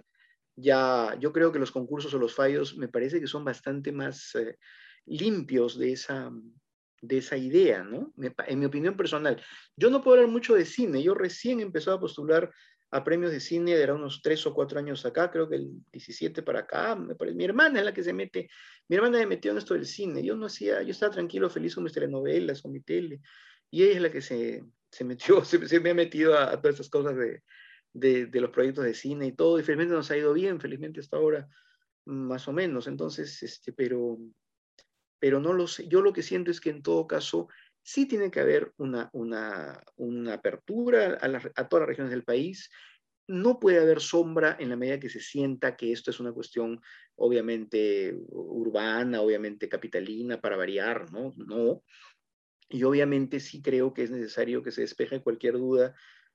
[0.56, 4.35] ya, yo creo que los concursos o los fallos me parece que son bastante más
[4.36, 4.56] eh,
[5.06, 6.31] limpios de esa,
[7.01, 8.12] de esa idea, ¿no?
[8.16, 9.43] Me, en mi opinión personal.
[9.77, 12.52] Yo no puedo hablar mucho de cine, yo recién empecé a postular
[12.95, 16.45] a premios de cine, era unos tres o cuatro años acá, creo que el 17
[16.45, 17.37] para acá, me parece.
[17.37, 18.49] mi hermana es la que se mete,
[18.87, 21.75] mi hermana me metió en esto del cine, yo no hacía, yo estaba tranquilo, feliz
[21.75, 23.21] con mis telenovelas, con mi tele,
[23.69, 26.77] y ella es la que se, se metió, se, me ha metido a, a todas
[26.77, 27.43] esas cosas de,
[27.93, 31.01] de, de, los proyectos de cine y todo, y felizmente nos ha ido bien, felizmente
[31.01, 31.49] hasta ahora,
[32.05, 34.19] más o menos, entonces, este, pero,
[35.19, 37.49] pero no lo sé, yo lo que siento es que en todo caso
[37.85, 42.24] sí tiene que haber una, una, una apertura a, la, a, todas las regiones del
[42.24, 42.70] país
[43.27, 46.81] no puede haber sombra en la medida que se sienta que esto es una cuestión
[47.16, 51.32] obviamente urbana, obviamente capitalina, para variar, ¿no?
[51.36, 51.82] No.
[52.69, 55.94] Y obviamente sí creo que es necesario que se despeje cualquier duda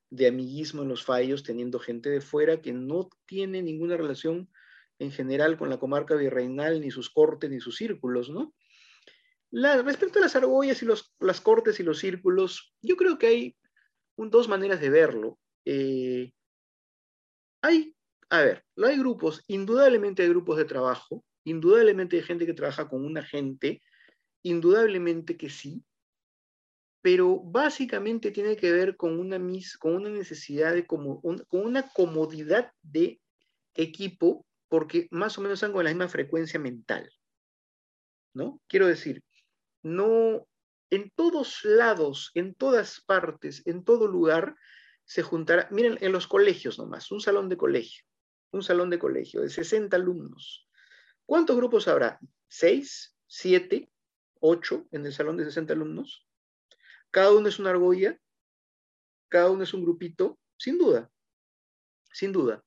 [0.09, 4.49] de amiguismo en los fallos, teniendo gente de fuera que no tiene ninguna relación
[4.97, 8.55] en general con la comarca virreinal, ni sus cortes, ni sus círculos, ¿no?
[9.51, 13.57] Respecto a las argollas y los, las cortes y los círculos, yo creo que hay
[14.17, 15.39] dos maneras de verlo.
[15.65, 16.31] Eh,
[17.61, 17.95] hay,
[18.29, 23.05] a ver, hay grupos, indudablemente hay grupos de trabajo, indudablemente hay gente que trabaja con
[23.05, 23.81] una gente,
[24.43, 25.83] indudablemente que sí,
[27.01, 31.87] pero básicamente tiene que ver con una, mis, con una necesidad de como, con una
[31.89, 33.21] comodidad de
[33.75, 37.09] equipo, porque más o menos están con la misma frecuencia mental.
[38.33, 38.61] ¿No?
[38.67, 39.23] Quiero decir,
[39.81, 40.47] no
[40.89, 44.55] en todos lados, en todas partes, en todo lugar,
[45.05, 48.05] se juntará, miren, en los colegios nomás, un salón de colegio,
[48.51, 50.67] un salón de colegio de 60 alumnos.
[51.25, 52.19] ¿Cuántos grupos habrá?
[52.47, 53.15] ¿Seis?
[53.27, 53.91] ¿Siete?
[54.39, 56.27] ¿Ocho en el salón de 60 alumnos?
[57.11, 58.19] Cada uno es una argolla,
[59.29, 61.11] cada uno es un grupito, sin duda,
[62.11, 62.63] sin duda.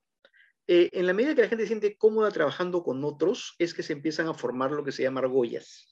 [0.68, 3.82] Eh, en la medida que la gente se siente cómoda trabajando con otros, es que
[3.82, 5.91] se empiezan a formar lo que se llama argollas.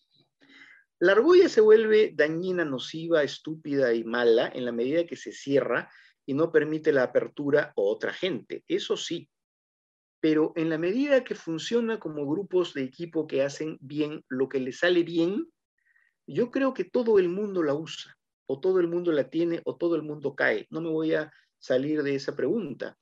[1.01, 5.91] La argolla se vuelve dañina, nociva, estúpida y mala en la medida que se cierra
[6.27, 8.65] y no permite la apertura a otra gente.
[8.69, 9.31] Eso sí.
[10.21, 14.61] Pero en la medida que funciona como grupos de equipo que hacen bien lo que
[14.61, 15.51] les sale bien,
[16.27, 18.15] yo creo que todo el mundo la usa,
[18.47, 20.67] o todo el mundo la tiene, o todo el mundo cae.
[20.69, 22.99] No me voy a salir de esa pregunta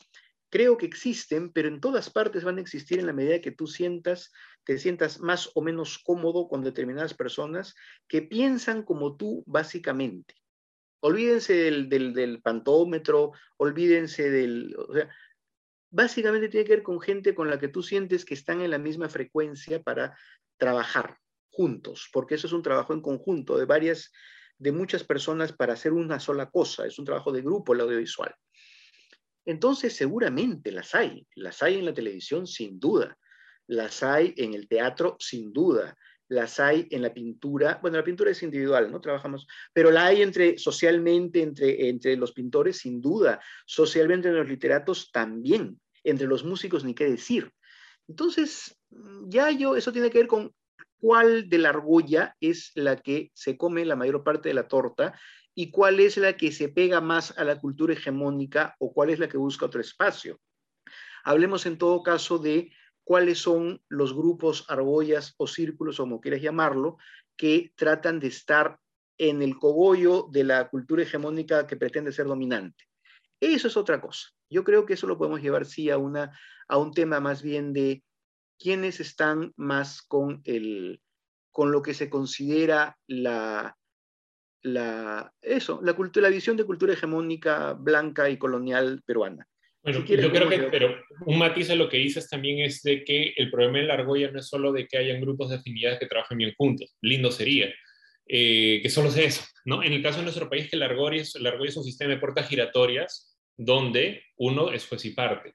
[0.50, 3.66] creo que existen, pero en todas partes van a existir en la medida que tú
[3.66, 4.32] sientas,
[4.68, 7.74] te sientas más o menos cómodo con determinadas personas
[8.06, 10.34] que piensan como tú básicamente.
[11.00, 14.76] Olvídense del, del, pantómetro, olvídense del...
[15.88, 18.76] Básicamente tiene que ver con gente con la que tú sientes que están en la
[18.76, 20.14] misma frecuencia para
[20.58, 21.16] trabajar
[21.48, 24.12] juntos, porque eso es un trabajo en conjunto de varias,
[24.58, 28.34] de muchas personas para hacer una sola cosa, es un trabajo de grupo el audiovisual.
[29.46, 31.26] Entonces, seguramente las hay.
[31.36, 33.16] Las hay en la televisión, sin duda.
[33.68, 35.96] Las hay en el teatro, sin duda.
[36.28, 37.78] Las hay en la pintura.
[37.80, 39.00] Bueno, la pintura es individual, ¿no?
[39.00, 39.46] Trabajamos.
[39.72, 43.40] Pero la hay entre, socialmente entre, entre los pintores, sin duda.
[43.66, 45.80] Socialmente entre los literatos, también.
[46.02, 47.52] Entre los músicos, ni qué decir.
[48.08, 48.76] Entonces,
[49.26, 50.52] ya yo, eso tiene que ver con
[50.98, 55.18] cuál de la argolla es la que se come la mayor parte de la torta
[55.54, 59.18] y cuál es la que se pega más a la cultura hegemónica o cuál es
[59.18, 60.40] la que busca otro espacio.
[61.24, 62.72] Hablemos en todo caso de
[63.08, 66.98] cuáles son los grupos, argollas o círculos, como quieras llamarlo,
[67.38, 68.78] que tratan de estar
[69.16, 72.84] en el cogollo de la cultura hegemónica que pretende ser dominante.
[73.40, 74.28] Eso es otra cosa.
[74.50, 77.72] Yo creo que eso lo podemos llevar, sí, a, una, a un tema más bien
[77.72, 78.04] de
[78.58, 81.00] quiénes están más con, el,
[81.50, 83.74] con lo que se considera la,
[84.60, 89.48] la, eso, la, la visión de cultura hegemónica blanca y colonial peruana.
[89.82, 90.96] Bueno, yo creo que, pero
[91.26, 94.30] un matiz a lo que dices también es de que el problema en la argolla
[94.30, 97.72] no es solo de que hayan grupos de afinidades que trabajen bien juntos, lindo sería,
[98.26, 99.82] eh, que solo sea eso, ¿no?
[99.82, 102.12] En el caso de nuestro país, que la argolla, es, la argolla es un sistema
[102.12, 105.54] de puertas giratorias donde uno es juez y parte.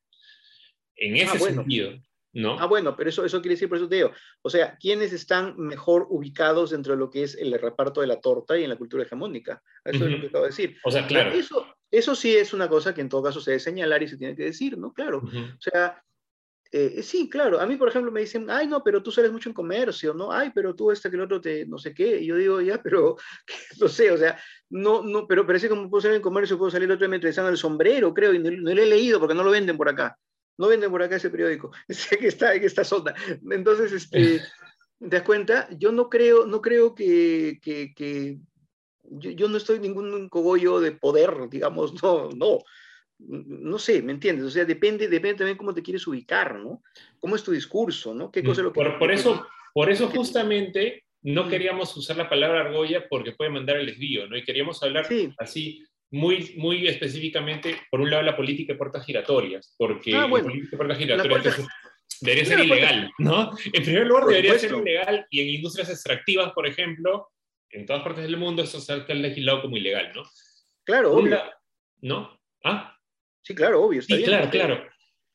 [0.95, 1.93] En ah, ese sentido,
[2.33, 2.59] ¿no?
[2.59, 4.11] Ah, bueno, pero eso, eso quiere decir, por eso te digo,
[4.41, 8.19] o sea, ¿quiénes están mejor ubicados dentro de lo que es el reparto de la
[8.19, 9.61] torta y en la cultura hegemónica?
[9.85, 10.77] Eso es lo que acabo de decir.
[10.83, 11.31] O sea, claro.
[11.31, 14.17] Eso, eso sí es una cosa que en todo caso se debe señalar y se
[14.17, 14.91] tiene que decir, ¿no?
[14.93, 15.19] Claro.
[15.19, 16.03] O sea,
[16.71, 17.61] eh, sí, claro.
[17.61, 20.31] A mí, por ejemplo, me dicen, ay, no, pero tú sales mucho en comercio, ¿no?
[20.31, 22.19] Ay, pero tú este que el otro te no sé qué.
[22.19, 23.15] Y yo digo, ya, pero
[23.79, 24.39] no sé, o sea,
[24.71, 27.57] no, no, pero parece como puedo salir en comercio, puedo salir otro día me el
[27.57, 30.17] sombrero, creo, y no, no, lo he leído porque no lo venden por acá
[30.57, 33.13] no venden por acá ese periódico, sé que está en esta zona.
[33.49, 34.39] Entonces, este,
[34.99, 35.67] ¿te das cuenta?
[35.77, 38.39] Yo no creo, no creo que, que,
[39.03, 42.59] yo, no estoy ningún cogollo de poder, digamos, no, no.
[43.19, 44.45] No sé, ¿me entiendes?
[44.45, 46.83] O sea, depende, depende también cómo te quieres ubicar, ¿no?
[47.19, 48.29] ¿Cómo es tu discurso, ¿no?
[48.29, 48.81] ¿Qué cosa lo que...
[48.99, 53.85] Por, eso, por eso justamente no queríamos usar la palabra argolla porque puede mandar el
[53.85, 54.35] desvío, ¿no?
[54.35, 55.07] Y queríamos hablar
[55.37, 60.29] así muy, muy específicamente, por un lado, la política de puertas giratorias, porque ah, la
[60.29, 61.67] política de puertas giratorias
[62.21, 63.51] debería ser ilegal, ¿no?
[63.65, 67.31] En primer lugar, debería ser ilegal y en industrias extractivas, por ejemplo,
[67.71, 70.23] en todas partes del mundo eso está legislado como ilegal, ¿no?
[70.83, 71.41] Claro, obvio.
[72.01, 72.39] ¿No?
[72.63, 72.95] ¿Ah?
[73.41, 74.01] Sí, claro, obvio.
[74.01, 74.87] Está sí, claro, claro.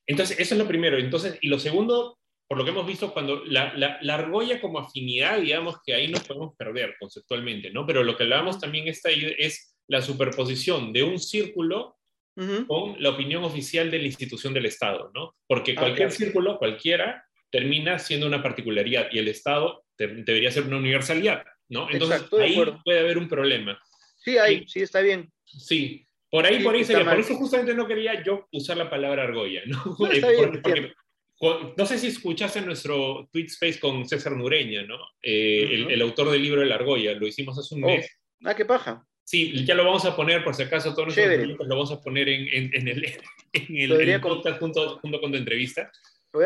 [0.07, 0.97] Entonces, eso es lo primero.
[0.97, 4.79] Entonces, y lo segundo, por lo que hemos visto, cuando la, la, la, argolla como
[4.79, 7.85] afinidad, digamos que ahí nos podemos perder conceptualmente, ¿no?
[7.85, 11.97] Pero lo que hablábamos también está ahí es la superposición de un círculo
[12.37, 12.67] Ujú.
[12.67, 15.35] con la opinión oficial de la institución del Estado, ¿no?
[15.47, 16.11] Porque cualquier claro.
[16.13, 21.91] círculo, cualquiera, termina siendo una particularidad y el Estado te- debería ser una universalidad, ¿no?
[21.91, 22.55] Entonces Exacto, ahí
[22.85, 23.81] puede haber un problema.
[24.19, 25.33] Sí, ahí, sí, está bien.
[25.45, 27.05] Sí, por ahí, Sí, por ahí sería.
[27.05, 29.97] Por eso justamente no quería yo usar la palabra argolla, ¿no?
[29.99, 30.93] No, Eh, está bien, porque-
[31.41, 34.97] porque- no sé si escuchaste nuestro tweet space con César Nureña, ¿no?
[35.23, 35.91] Eh, el, Ujú.
[35.91, 37.87] el autor del libro de la argolla, lo hicimos hace un Oh.
[37.89, 38.11] mes.
[38.45, 39.05] Ah, qué paja.
[39.31, 42.31] Sí, ya lo vamos a poner, por si acaso, todos minutos lo vamos a poner
[42.31, 43.05] en, en- en el,
[43.53, 45.93] en el- el podcast junto, junto con tu entrevista.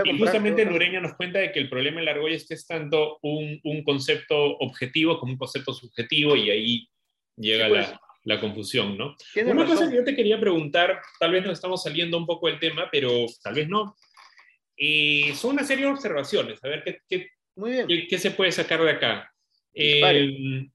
[0.04, 2.66] Y justamente Nureña nos cuenta de que el problema en la argolla es que es
[2.66, 6.88] tanto un, un concepto objetivo como un concepto subjetivo y ahí
[7.36, 7.88] llega Sí, pues.
[7.90, 9.14] la, la confusión, ¿no?
[9.46, 9.90] Una cosa razón.
[9.90, 13.26] que yo te quería preguntar, tal vez nos estamos saliendo un poco del tema, pero
[13.44, 13.94] tal vez no.
[14.76, 17.86] Eh, son una serie de observaciones, a ver qué, qué, Muy bien.
[17.86, 19.32] qué- qué se puede sacar de acá.
[19.72, 20.68] El-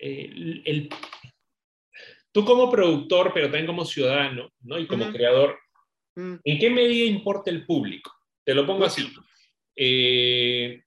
[0.00, 0.88] el- el-
[2.32, 4.78] tú como productor, pero también como ciudadano ¿no?
[4.78, 5.58] y como creador,
[6.18, 8.12] Mm, ¿en qué medida importa el público?
[8.44, 9.08] Te lo pongo así.
[9.76, 10.82] Eh,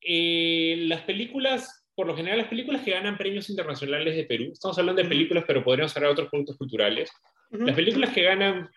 [0.00, 4.78] eh, las películas, por lo general, las películas que ganan premios internacionales de Perú, estamos
[4.78, 7.10] hablando de películas, pero podríamos hablar de otros productos culturales.
[7.50, 8.68] Las películas que ganan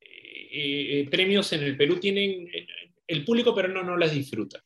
[0.00, 2.48] eh, premios en el Perú tienen,
[3.06, 4.62] el público peruano no las disfruta.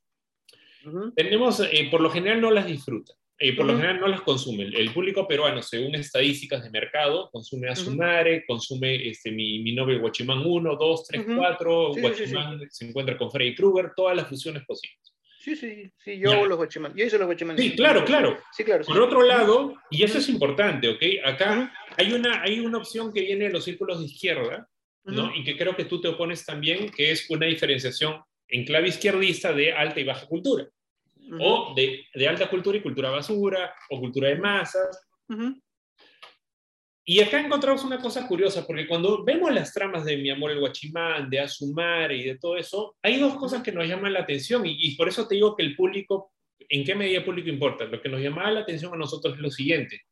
[1.15, 3.81] Tenemos, por lo general no las disfruta, eh, por lo Ujú.
[3.81, 4.65] general no las consume.
[4.65, 7.85] El, público peruano, según estadísticas de mercado, consume a Ujú.
[7.85, 11.37] Sumare, consume este, mi, mi novio Guachimán 1, 2, 3, Ujú.
[11.37, 12.33] 4, Sí, sí, sí, sí.
[12.33, 15.15] Guachimán se encuentra con Freddy Krueger, todas las fusiones posibles.
[15.39, 16.37] Sí, sí, sí, yo Ya.
[16.37, 16.99] hago los guachimanes.
[16.99, 17.65] Yo hice los guachimanes.
[17.65, 18.39] Sí, claro, claro.
[18.53, 18.85] Sí, claro.
[18.85, 21.03] Por otro lado, y eso es importante, ¿ok?
[21.25, 24.69] Acá hay una, hay una opción que viene de los círculos de izquierda,
[25.05, 25.35] ¿no?
[25.35, 29.55] Y que creo que tú te opones también, que es una diferenciación en clave izquierdista
[29.55, 30.69] de alta y baja cultura,
[31.31, 31.39] Ujú.
[31.41, 35.01] o de, de alta cultura y cultura basura, o cultura de masas.
[35.29, 35.61] Ujú.
[37.05, 40.61] Y acá encontramos una cosa curiosa, porque cuando vemos las tramas de Mi Amor el
[40.61, 44.67] Guachimán, de Azumare y de todo eso, hay dos cosas que nos llaman la atención,
[44.67, 46.33] y, y por eso te digo que el público,
[46.69, 47.85] ¿en qué medida el público importa?
[47.85, 50.03] Lo que nos llamaba la atención a nosotros es lo siguiente.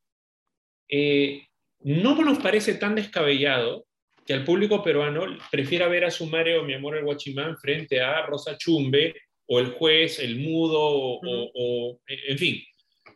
[0.89, 1.43] Eh,
[1.81, 3.87] no nos parece tan descabellado
[4.27, 8.27] que al público peruano prefiera ver a Sumare o Mi Amor el Guachimán frente a
[8.27, 9.15] Rosa Chumbe,
[9.49, 12.63] o El Juez, El Mudo, o, o- o- en fin,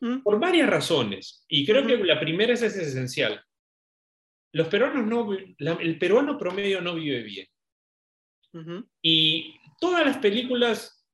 [0.00, 0.22] Ujú.
[0.22, 1.44] por varias razones.
[1.48, 3.40] Y creo que la primera es, es esencial.
[4.52, 5.28] Los peruanos no,
[5.58, 7.46] la- el peruano promedio no vive bien.
[9.00, 11.06] Y todas las películas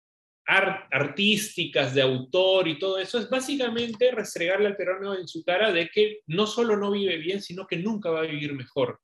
[0.46, 5.70] ar- artísticas de autor y todo eso es básicamente restregarle al peruano en su cara
[5.72, 9.00] de que no solo no vive bien, sino que nunca va a vivir mejor.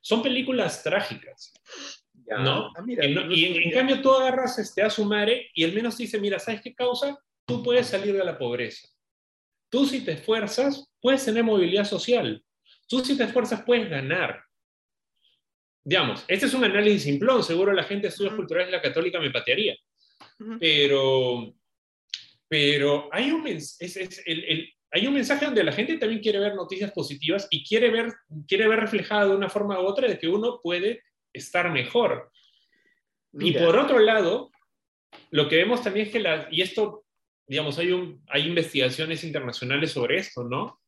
[0.00, 1.52] Son películas trágicas,
[2.28, 2.38] Ya.
[2.38, 2.72] ¿no?
[2.76, 5.64] Ah, mira, Que no- y en, en cambio tú agarras este, a su madre y
[5.64, 7.18] el menos te dice, mira, ¿sabes qué causa?
[7.46, 8.86] Tú puedes salir de la pobreza.
[9.70, 12.42] Tú si te esfuerzas, puedes tener movilidad social.
[12.88, 14.42] Tú si te esfuerzas, puedes ganar.
[15.84, 19.18] Digamos, este es un análisis simplón, seguro la gente de estudios culturales de la católica
[19.20, 19.74] me patearía,
[20.60, 21.54] pero,
[22.46, 26.38] pero hay, un es- es el- el- hay un mensaje donde la gente también quiere
[26.40, 28.12] ver noticias positivas y quiere ver,
[28.46, 31.02] quiere ver reflejada de una forma u otra de que uno puede
[31.38, 32.30] estar mejor.
[33.32, 33.64] Y Mira.
[33.64, 34.50] por otro lado,
[35.30, 37.04] lo que vemos también es que, la, y esto,
[37.46, 40.80] digamos, hay, un, hay investigaciones internacionales sobre esto, ¿no?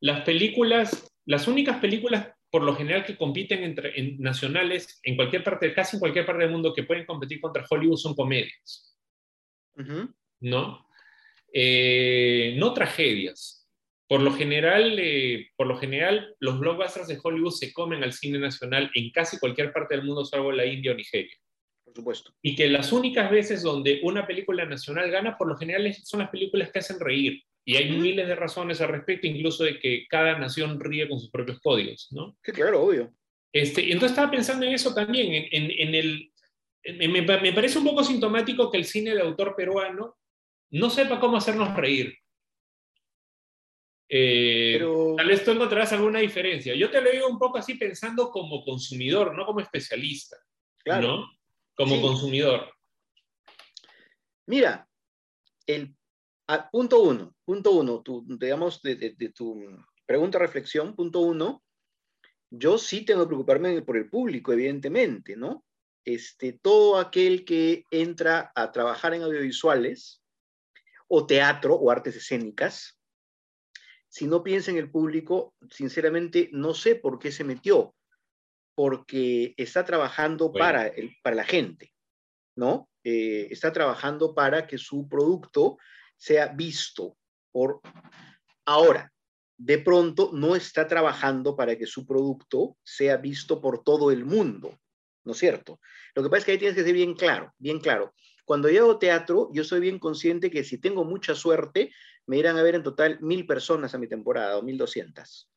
[0.00, 5.42] Las películas, las únicas películas por lo general que compiten entre en nacionales en cualquier
[5.42, 8.96] parte, casi en cualquier parte del mundo que pueden competir contra Hollywood son comedias.
[10.38, 10.88] ¿no?
[11.52, 13.63] Eh, no tragedias.
[14.06, 18.38] Por lo general, eh, por lo general, los blockbusters de Hollywood se comen al cine
[18.38, 21.34] nacional en casi cualquier parte del mundo, salvo la India o Nigeria
[21.84, 22.32] Por supuesto.
[22.42, 26.28] y que las únicas veces donde una película nacional gana, por lo general son las
[26.30, 27.42] películas que hacen reír.
[27.66, 31.30] Y hay miles de razones al respecto, incluso de que cada nación ríe con sus
[31.30, 32.36] propios códigos, ¿no?
[32.44, 33.10] Sí, claro, obvio.
[33.54, 36.30] Este, y entonces estaba pensando en eso también, en, en- en el...
[36.82, 40.14] en- me, me parece un poco sintomático que el cine de autor peruano
[40.72, 42.14] no sepa cómo hacernos reír.
[44.08, 46.74] Eh, Pero- Tal vez tú encontrarás alguna diferencia.
[46.74, 50.36] Yo te lo digo un poco así pensando como consumidor, no como especialista,
[50.84, 51.08] Claro.
[51.18, 51.26] ¿no?
[51.74, 52.02] Como Sí.
[52.02, 52.70] consumidor.
[54.46, 54.88] Mira,
[55.66, 55.96] el
[56.48, 59.64] ah, punto uno, punto uno, tu, digamos, de, de- de tu
[60.06, 61.62] pregunta reflexión, punto uno,
[62.50, 65.64] yo sí tengo que preocuparme por el público, evidentemente, ¿no?
[66.04, 70.22] Este, todo aquel que entra a trabajar en audiovisuales
[71.08, 73.00] o teatro o artes escénicas,
[74.14, 77.96] si no piensa en el público, sinceramente no sé por qué se metió,
[78.76, 80.64] porque está trabajando Bueno.
[80.64, 81.92] para, el, para la gente,
[82.54, 82.88] ¿no?
[83.02, 85.78] Eh, está trabajando para que su producto
[86.16, 87.16] sea visto
[87.50, 87.80] por...
[88.64, 89.12] Ahora,
[89.58, 94.78] de pronto no está trabajando para que su producto sea visto por todo el mundo,
[95.24, 95.80] ¿no es cierto?
[96.14, 98.14] Lo que pasa es que ahí tienes que ser bien claro, bien claro.
[98.44, 101.90] Cuando yo hago teatro, yo soy bien consciente que si tengo mucha suerte,
[102.26, 105.48] me irán a ver en total mil personas a mi temporada o mil doscientas.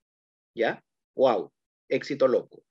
[0.55, 0.83] ¿Ya?
[1.15, 1.51] ¡Wow!
[1.87, 2.63] Éxito loco.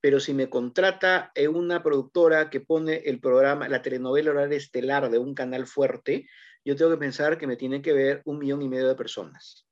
[0.00, 5.18] Pero si me contrata una productora que pone el programa, la telenovela horaria estelar de
[5.18, 6.26] un canal fuerte,
[6.64, 9.66] yo tengo que pensar que me tiene que ver un millón y medio de personas.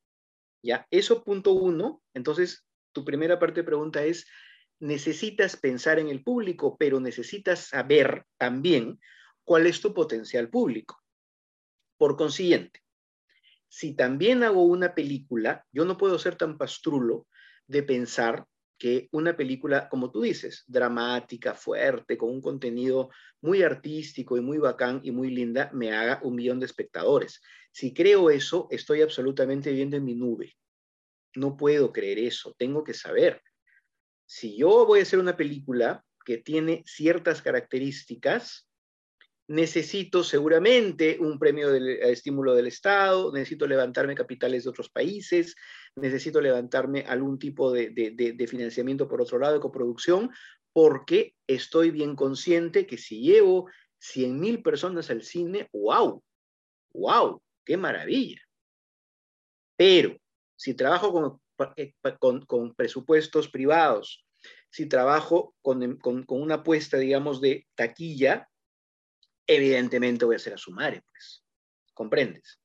[0.63, 0.87] ¿Ya?
[0.91, 2.03] Eso punto uno.
[2.15, 4.27] Entonces, tu primera parte de pregunta es,
[4.81, 9.01] necesitas pensar en el público, pero necesitas saber también
[9.45, 11.03] cuál es tu potencial público.
[11.97, 12.83] Por consiguiente,
[13.69, 17.27] si también hago una película, yo no puedo ser tan pastrulo
[17.67, 18.47] de pensar
[18.79, 24.59] que una película, como tú dices, dramática, fuerte, con un contenido muy artístico y muy
[24.59, 27.43] bacán y muy linda, me haga un millón de espectadores.
[27.73, 30.57] Si creo eso, estoy absolutamente viendo en mi nube.
[31.35, 33.43] No puedo creer eso, tengo que saber.
[34.27, 38.68] Si yo voy a hacer una película que tiene ciertas características,
[39.49, 45.57] necesito seguramente un premio de estímulo del Estado, necesito levantarme capitales de otros países,
[45.97, 50.31] necesito levantarme algún tipo de, de, financiamiento por otro lado de coproducción,
[50.73, 53.71] porque estoy bien consciente que si llevo
[54.01, 56.23] 100 mil personas al cine, wow,
[56.93, 58.43] wow, qué maravilla.
[59.77, 60.15] Pero
[60.57, 61.41] si trabajo con,
[61.77, 64.27] eh, con, con presupuestos privados,
[64.71, 68.47] si trabajo con, con, con una apuesta, digamos, de taquilla,
[69.49, 71.43] evidentemente voy a hacer a sumare, pues.
[71.95, 72.61] ¿Comprendes?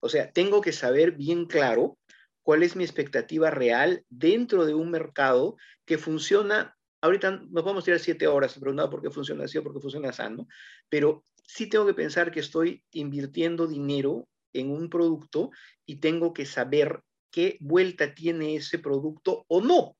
[0.00, 1.98] O sea, tengo que saber bien claro
[2.42, 6.76] cuál es mi expectativa real dentro de un mercado que funciona.
[7.02, 9.80] Ahorita nos vamos a tirar siete horas preguntando por qué funciona así o por qué
[9.80, 10.48] funciona sano,
[10.88, 15.50] pero sí tengo que pensar que estoy invirtiendo dinero en un producto
[15.84, 19.96] y tengo que saber qué vuelta tiene ese producto o no.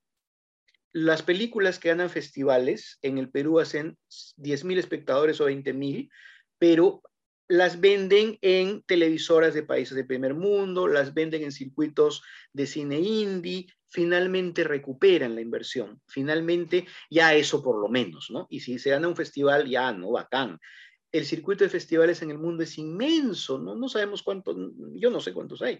[0.93, 3.97] Las películas que ganan festivales en el Perú hacen
[4.36, 6.10] 10.000 espectadores o 20.000,
[6.59, 7.02] pero
[7.48, 12.98] las venden en televisoras de países de primer mundo, las venden en circuitos de cine
[13.01, 18.47] indie, finalmente recuperan la inversión, finalmente ya eso por lo menos, ¿no?
[18.48, 20.59] Y si se gana un festival, ya no, bacán.
[21.12, 23.77] El circuito de festivales en el mundo es inmenso, ¿no?
[23.77, 24.56] No sabemos cuántos,
[24.94, 25.78] yo no sé cuántos hay,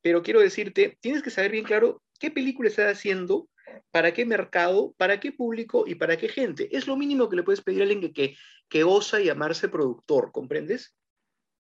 [0.00, 3.48] pero quiero decirte, tienes que saber bien claro qué película estás haciendo
[3.90, 4.94] ¿Para qué mercado?
[4.96, 5.84] ¿Para qué público?
[5.86, 6.68] ¿Y para qué gente?
[6.76, 8.36] Es lo mínimo que le puedes pedir a alguien que,
[8.68, 10.96] que, osa llamarse productor, ¿comprendes?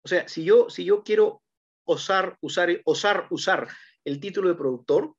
[0.03, 1.41] O sea, si yo, si yo quiero
[1.85, 3.67] osar usar, osar usar
[4.05, 5.15] el título de productor,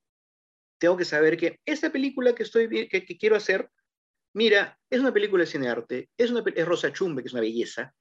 [0.79, 3.71] tengo que saber que esta película que, estoy, que, que quiero hacer,
[4.35, 7.41] mira, es una película de cine arte, es, una, es Rosa Chumbe, que es una
[7.41, 7.95] belleza,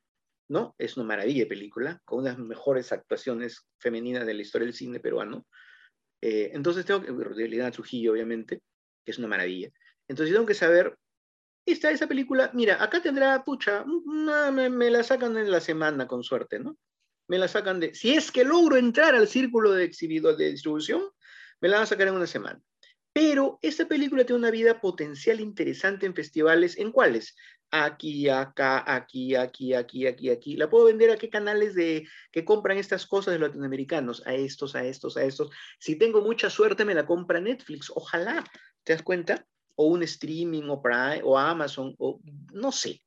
[0.49, 0.75] ¿no?
[0.77, 4.99] Es una maravilla de película, con unas mejores actuaciones femeninas de la historia del cine
[4.99, 5.45] peruano.
[6.21, 8.61] Eh, entonces tengo que, de Liliana Trujillo, obviamente,
[9.03, 9.69] que es una maravilla.
[10.07, 10.97] Entonces tengo que saber,
[11.65, 16.59] esta, esa película, mira, acá tendrá, pucha, me, la sacan en la semana con suerte,
[16.59, 16.77] ¿no?
[17.27, 21.03] Me la sacan de, si es que logro entrar al círculo de exhibido de distribución,
[21.61, 22.61] me la van a sacar en una semana.
[23.13, 27.35] Pero esta película tiene una vida potencial interesante en festivales, ¿en cuáles?
[27.75, 30.55] Aquí, acá, aquí, aquí, aquí, aquí, aquí.
[30.57, 34.75] La puedo vender a qué canales de que compran estas cosas de latinoamericanos, a estos,
[34.75, 35.49] a estos, a estos.
[35.79, 37.91] Si tengo mucha suerte, me la compra Netflix.
[37.95, 38.43] Ojalá,
[38.83, 39.45] ¿Te das cuenta?
[39.75, 42.21] O un streaming o Prime o Amazon o
[42.53, 43.01] no sé.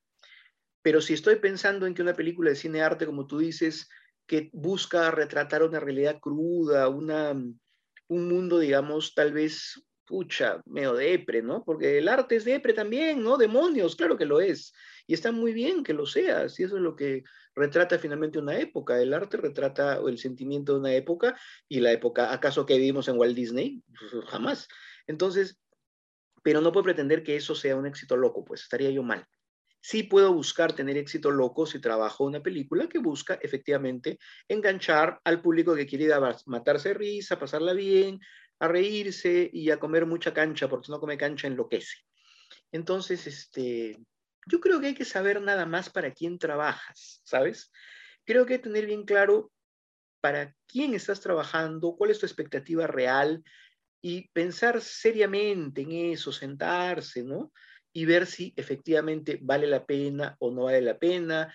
[0.83, 3.89] Pero si estoy pensando en que una película de cine arte, como tú dices,
[4.27, 11.43] que busca retratar una realidad cruda, una, un mundo, digamos, tal vez, pucha, medio depre,
[11.43, 11.65] ¿no?
[11.65, 13.37] Porque el arte es depre también, ¿no?
[13.37, 14.73] Demonios, claro que lo es.
[15.07, 17.25] Y está muy bien que lo sea, si eso es lo que
[17.55, 19.01] retrata finalmente una época.
[19.01, 21.39] El arte retrata el sentimiento de una época
[21.69, 23.83] y la época, ¿acaso que vivimos en Walt Disney?
[24.29, 24.69] Jamás.
[25.07, 25.59] Entonces,
[26.43, 29.27] pero no puedo pretender que eso sea un éxito loco, pues estaría yo mal.
[29.81, 34.19] Sí puedo buscar tener éxito loco si trabajo una película que busca efectivamente
[34.49, 38.19] enganchar al público que quiere ir a matarse de risa, pasarla bien,
[38.59, 41.97] a reírse y a comer mucha cancha, porque si no come cancha enloquece.
[42.73, 43.99] Entonces, este,
[44.47, 47.71] yo creo que hay que saber nada más para quién trabajas, ¿sabes?
[48.25, 49.51] Creo que hay que tener bien claro
[50.21, 53.45] para quién estás trabajando, cuál es tu expectativa real,
[54.03, 57.53] y pensar seriamente en eso, sentarse, ¿no?
[57.93, 61.53] Y ver si efectivamente vale la pena o no vale la pena.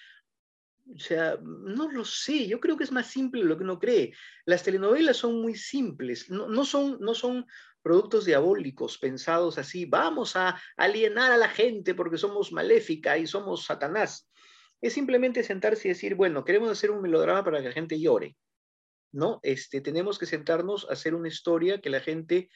[0.93, 4.13] O sea, no lo sé, yo creo que es más simple lo que uno cree.
[4.45, 7.45] Las telenovelas son muy simples, no, no, son, no son
[7.81, 13.65] productos diabólicos pensados así, vamos a alienar a la gente porque somos maléfica y somos
[13.65, 14.29] Satanás.
[14.81, 18.35] Es simplemente sentarse y decir, bueno, queremos hacer un melodrama para que la gente llore.
[19.11, 19.39] ¿no?
[19.43, 22.49] Este, tenemos que sentarnos a hacer una historia que la gente,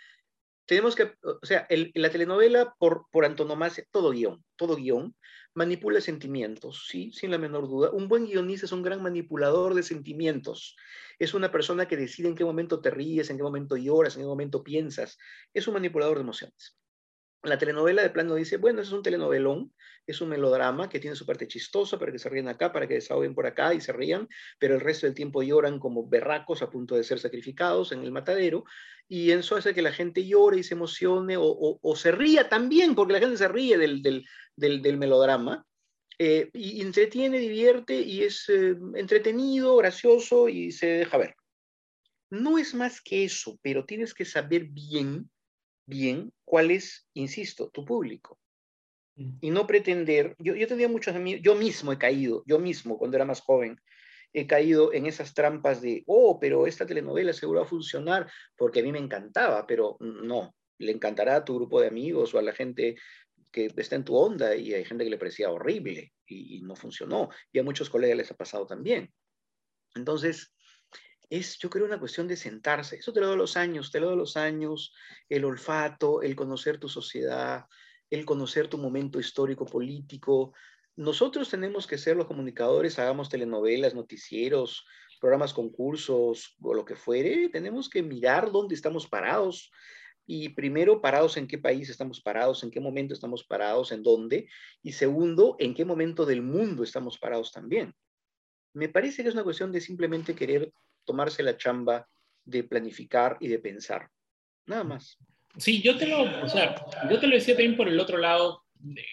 [0.65, 5.15] tenemos que, o sea, la telenovela por, por antonomasia, todo guion, todo guion,
[5.53, 7.91] manipula sentimientos, sí, sin la menor duda.
[7.91, 10.75] Un buen guionista es un gran manipulador de sentimientos.
[11.17, 14.23] Es una persona que decide en qué momento te ríes, en qué momento lloras, en
[14.23, 15.17] qué momento piensas.
[15.53, 16.77] Es un manipulador de emociones.
[17.43, 19.73] La telenovela de plano dice, bueno, eso es un telenovelón,
[20.07, 22.95] es un melodrama que tiene su parte chistosa para que se ríen acá, para que
[22.95, 24.27] desahoguen por acá y se rían,
[24.59, 28.11] pero el resto del tiempo lloran como berracos a punto de ser sacrificados en el
[28.11, 28.63] matadero,
[29.07, 33.13] y eso hace que la gente llore y se emocione o, se ría también, porque
[33.13, 34.01] la gente se ríe del,
[34.55, 35.65] del, melodrama,
[36.17, 41.35] eh, y entretiene, divierte y es eh, entretenido, gracioso y se deja ver.
[42.29, 45.29] No es más que eso, pero tienes que saber bien
[45.85, 48.39] bien cuál es, insisto, tu público.
[49.15, 49.37] Mm.
[49.41, 53.17] Y no pretender, yo, yo tenía muchos amigos, yo mismo he caído, yo mismo cuando
[53.17, 53.79] era más joven,
[54.31, 58.81] he caído en esas trampas de, oh, pero esta telenovela seguro va a funcionar porque
[58.81, 62.41] a mí me encantaba, pero no, le encantará a tu grupo de amigos o a
[62.41, 62.95] la gente
[63.51, 66.75] que está en tu onda y hay gente que le parecía horrible y, y no
[66.75, 67.29] funcionó.
[67.53, 69.13] Y a muchos colegas les ha pasado también.
[69.95, 70.53] Entonces,
[71.29, 72.97] es, yo creo, una cuestión de sentarse.
[72.97, 74.93] Eso te lo doy los años, te lo doy los años,
[75.29, 77.65] el olfato, el conocer tu sociedad,
[78.09, 80.53] el conocer tu momento histórico, político.
[80.95, 84.85] Nosotros tenemos que ser los comunicadores, hagamos telenovelas, noticieros,
[85.19, 87.49] programas, concursos o lo que fuere.
[87.49, 89.71] Tenemos que mirar dónde estamos parados.
[90.27, 94.47] Y primero, parados en qué país estamos parados, en qué momento estamos parados, en dónde.
[94.81, 97.93] Y segundo, en qué momento del mundo estamos parados también.
[98.73, 100.73] Me parece que es una cuestión de simplemente querer
[101.05, 102.07] tomarse la chamba
[102.43, 104.09] de planificar y de pensar.
[104.65, 105.17] Nada más.
[105.57, 106.75] Sí, yo te lo, o sea,
[107.09, 108.63] yo te lo decía también por el otro lado,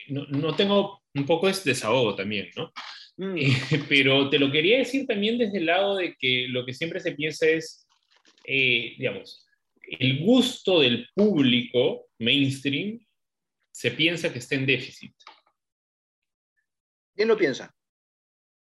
[0.08, 2.72] no, no tengo un poco de desahogo también, ¿no?
[3.16, 3.36] Mm.
[3.88, 7.12] pero te lo quería decir también desde el lado de que lo que siempre se
[7.12, 7.86] piensa es,
[8.44, 9.46] eh, digamos,
[9.98, 12.98] el gusto del público mainstream
[13.70, 15.14] se piensa que está en déficit.
[17.14, 17.74] ¿Quién lo piensa?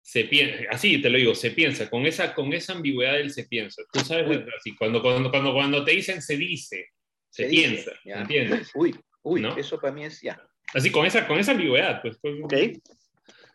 [0.09, 3.45] Se piensa, así te lo digo, se piensa, con esa, con esa ambigüedad del se
[3.45, 3.83] piensa.
[3.93, 6.93] Tú sabes, así, cuando, cuando, cuando, cuando te dicen se dice,
[7.29, 8.71] se, piensa, ¿entiendes?
[8.75, 10.43] Uy, uy, eso para mí es ya.
[10.73, 12.19] Así, con esa, con esa ambigüedad, pues.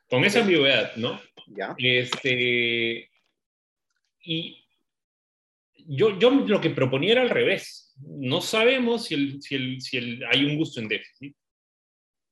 [0.07, 1.19] Con esa ambigüedad, ¿no?
[1.47, 1.73] Ya.
[1.75, 3.09] Este,
[4.21, 4.63] y
[5.87, 7.95] yo, yo lo que proponía era al revés.
[7.97, 11.35] No sabemos si, el, si, el, si el, hay un gusto en déficit.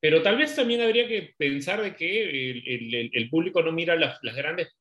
[0.01, 4.17] Pero tal vez también habría que pensar de que el, el, público no mira las,
[4.23, 4.75] las, grandes,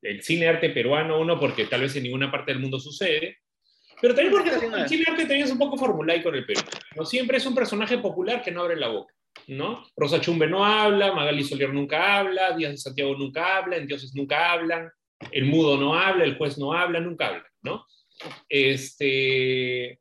[0.00, 3.38] el cine arte peruano, uno, porque tal vez en ninguna parte del mundo sucede,
[4.00, 6.60] pero también porque el cine arte también es un poco formulaico con el Perú.
[6.94, 9.12] No siempre es un personaje popular que no abre la boca,
[9.48, 9.84] ¿no?
[9.96, 14.14] Rosa Chumbe no habla, Magali Solier nunca habla, Díaz de Santiago nunca habla, en Dioses
[14.14, 14.88] nunca hablan,
[15.32, 17.86] el mudo no habla, el juez no habla, nunca habla, ¿no?
[18.48, 19.98] Este,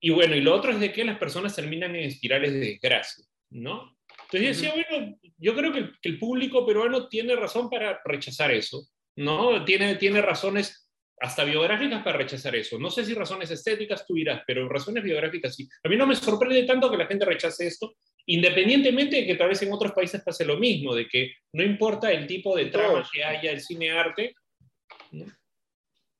[0.00, 3.24] y bueno, y lo otro es de que las personas terminan en espirales de desgracia.
[3.50, 3.96] ¿No?
[4.24, 8.88] Entonces yo decía, bueno, yo creo que el, público peruano tiene razón para rechazar eso,
[9.16, 9.64] ¿no?
[9.64, 10.86] Tiene, tiene razones
[11.20, 12.78] hasta biográficas para rechazar eso.
[12.78, 15.68] No sé si razones estéticas tú dirás, pero razones biográficas sí.
[15.82, 17.94] A mí no me sorprende tanto que la gente rechace esto,
[18.26, 22.10] independientemente de que tal vez en otros países pase lo mismo, de que no importa
[22.12, 24.34] el tipo de trama que haya el cine-arte.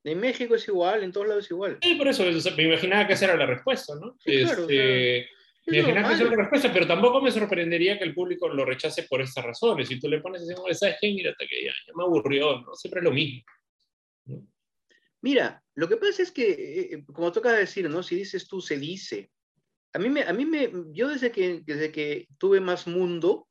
[0.04, 1.78] En México es igual, en todos lados es igual.
[1.82, 2.24] Sí, por eso,
[2.56, 4.16] me imaginaba que esa era la respuesta, ¿no?
[4.24, 5.28] Este,
[5.66, 9.44] me que es respuesta, pero tampoco me sorprendería que el público lo rechace por esas
[9.44, 9.88] razones.
[9.88, 11.12] Si tú le pones ese ¿sabes qué?
[11.12, 12.74] Mira, que ya, me aburrió, ¿no?
[12.74, 13.42] Siempre es lo mismo.
[15.22, 18.02] Mira, lo que pasa es que, eh, eh, como toca decir, ¿no?
[18.02, 19.30] Si dices tú, se dice.
[19.92, 23.48] A mí me, a mí me, yo desde que, desde que tuve más mundo,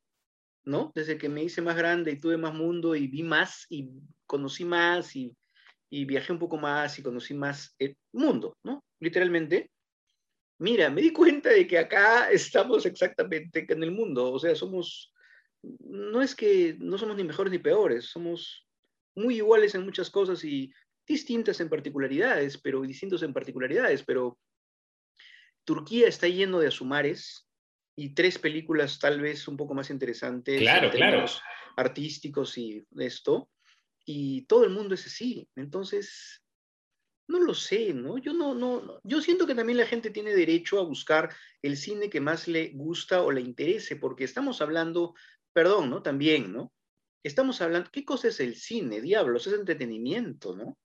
[0.64, 0.92] ¿no?
[0.94, 3.90] Desde que me hice más grande y tuve más mundo y vi más y
[4.26, 5.36] conocí más y,
[5.90, 8.82] y viajé un poco más y conocí más el mundo, ¿no?
[9.00, 9.70] Literalmente
[10.58, 15.12] mira, me di cuenta de que acá estamos exactamente en el mundo, o sea, somos,
[15.62, 18.66] no es que no somos ni mejores ni peores, somos
[19.14, 20.72] muy iguales en muchas cosas y
[21.06, 24.38] distintas en particularidades, pero distintos en particularidades, pero
[25.64, 27.48] Turquía está lleno de asumares
[27.96, 31.24] y tres películas tal vez un poco más interesantes, claro, claro.
[31.76, 33.50] artísticos y esto,
[34.04, 35.48] y todo el mundo es así.
[35.56, 36.42] Entonces,
[37.28, 38.18] no lo sé, ¿no?
[38.18, 42.08] Yo no, no, yo siento que también la gente tiene derecho a buscar el cine
[42.08, 45.14] que más le gusta o le interese, porque estamos hablando,
[45.52, 46.02] perdón, ¿no?
[46.02, 46.72] También, ¿no?
[47.24, 49.00] Estamos hablando, ¿qué cosa es el cine?
[49.00, 50.78] Diablos, es entretenimiento, ¿no?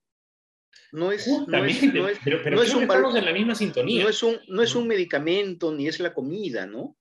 [0.92, 4.04] No es, no es, no es, pero, no es un estamos en la misma sintonía.
[4.04, 6.98] No es un, no es un medicamento ni es la comida, ¿no?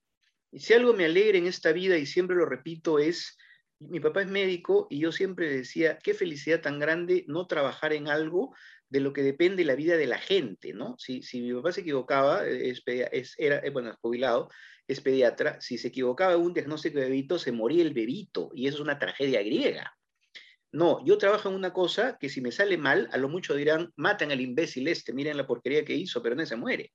[0.53, 3.39] Y si algo me alegra en esta vida y siempre lo repito es
[3.79, 8.09] Mi papá es médico y yo siempre decía, qué felicidad tan grande no trabajar en
[8.09, 8.55] algo
[8.91, 10.97] de lo que depende la vida de la gente, ¿no?
[10.99, 12.83] Si, si mi papá se equivocaba, es,
[13.39, 14.51] era, eh, bueno, es jubilado,
[14.87, 18.79] es pediatra, si se equivocaba un diagnóstico de bebito, se moría el bebito, y eso
[18.79, 19.97] es una tragedia griega.
[20.73, 23.93] No, yo trabajo en una cosa que si me sale mal, a lo mucho dirán,
[23.97, 26.93] matan al imbécil este, miren la porquería que hizo, pero no se muere.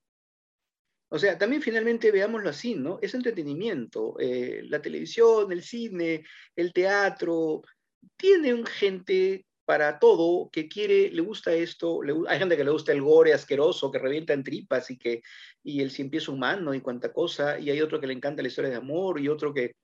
[1.08, 2.98] O sea, también finalmente veámoslo así, ¿no?
[3.00, 4.16] Es entretenimiento.
[4.18, 6.24] Eh, la televisión, el cine,
[6.56, 7.62] el teatro,
[8.16, 13.02] tienen gente para todo que quiere, le gusta esto, hay gente que le gusta el
[13.02, 15.22] gore asqueroso, que revienta en tripas y que
[15.62, 18.48] y el cien pies humano y cuanta cosa, y hay otro que le encanta la
[18.48, 19.74] historia de amor y otro que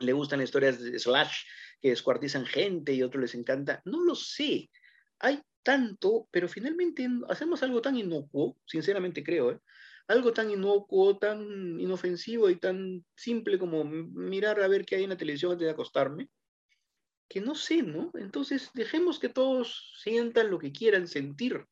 [0.00, 1.42] le gustan las historias de slash
[1.80, 3.82] que descuartizan gente y otro les encanta.
[3.84, 4.70] No lo sé.
[5.18, 9.60] Hay tanto, pero finalmente hacemos algo tan inocuo, sinceramente creo, ¿eh?
[10.08, 15.10] algo tan inocuo, tan inofensivo y tan simple como mirar a ver qué hay en
[15.10, 16.28] la televisión antes de acostarme,
[17.30, 18.10] que no sé, ¿no?
[18.14, 21.64] Entonces dejemos que todos sientan lo que quieran sentir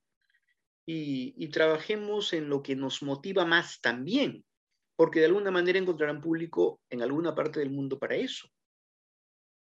[0.87, 4.45] y, trabajemos en lo que nos motiva más también,
[4.97, 8.49] porque de alguna manera encontrarán público en alguna parte del mundo para eso.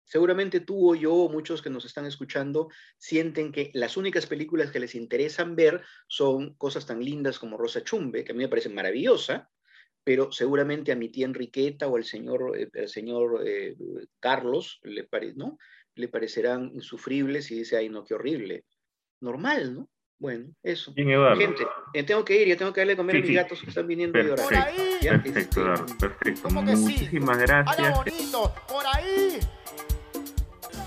[0.04, 2.68] Seguramente tú o yo o muchos que nos están escuchando
[2.98, 7.82] sienten que las únicas películas que les interesan ver son cosas tan lindas como Rosa
[7.82, 9.50] Chumbe, que a mí me parece maravillosa,
[10.04, 13.76] pero seguramente a mi tía Enriqueta o al señor, eh, el señor eh,
[14.20, 15.58] Carlos le, ¿no?
[15.96, 18.64] Le parecerán insufribles y dice, ay, no, qué horrible.
[19.20, 19.88] Normal, ¿no?
[20.18, 20.94] Bueno, eso.
[20.94, 23.68] Gente, eh, tengo que ir, ya tengo que darle a comer a mis gatos que
[23.68, 24.68] están viniendo de hora.
[25.00, 26.50] Perfecto, perfecto.
[26.50, 27.98] Muchísimas gracias.
[28.68, 29.38] por ahí.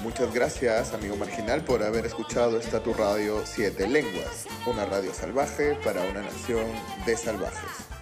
[0.01, 5.77] Muchas gracias, amigo marginal, por haber escuchado esta tu radio Siete Lenguas, una radio salvaje
[5.83, 6.65] para una nación
[7.05, 7.98] de salvajes.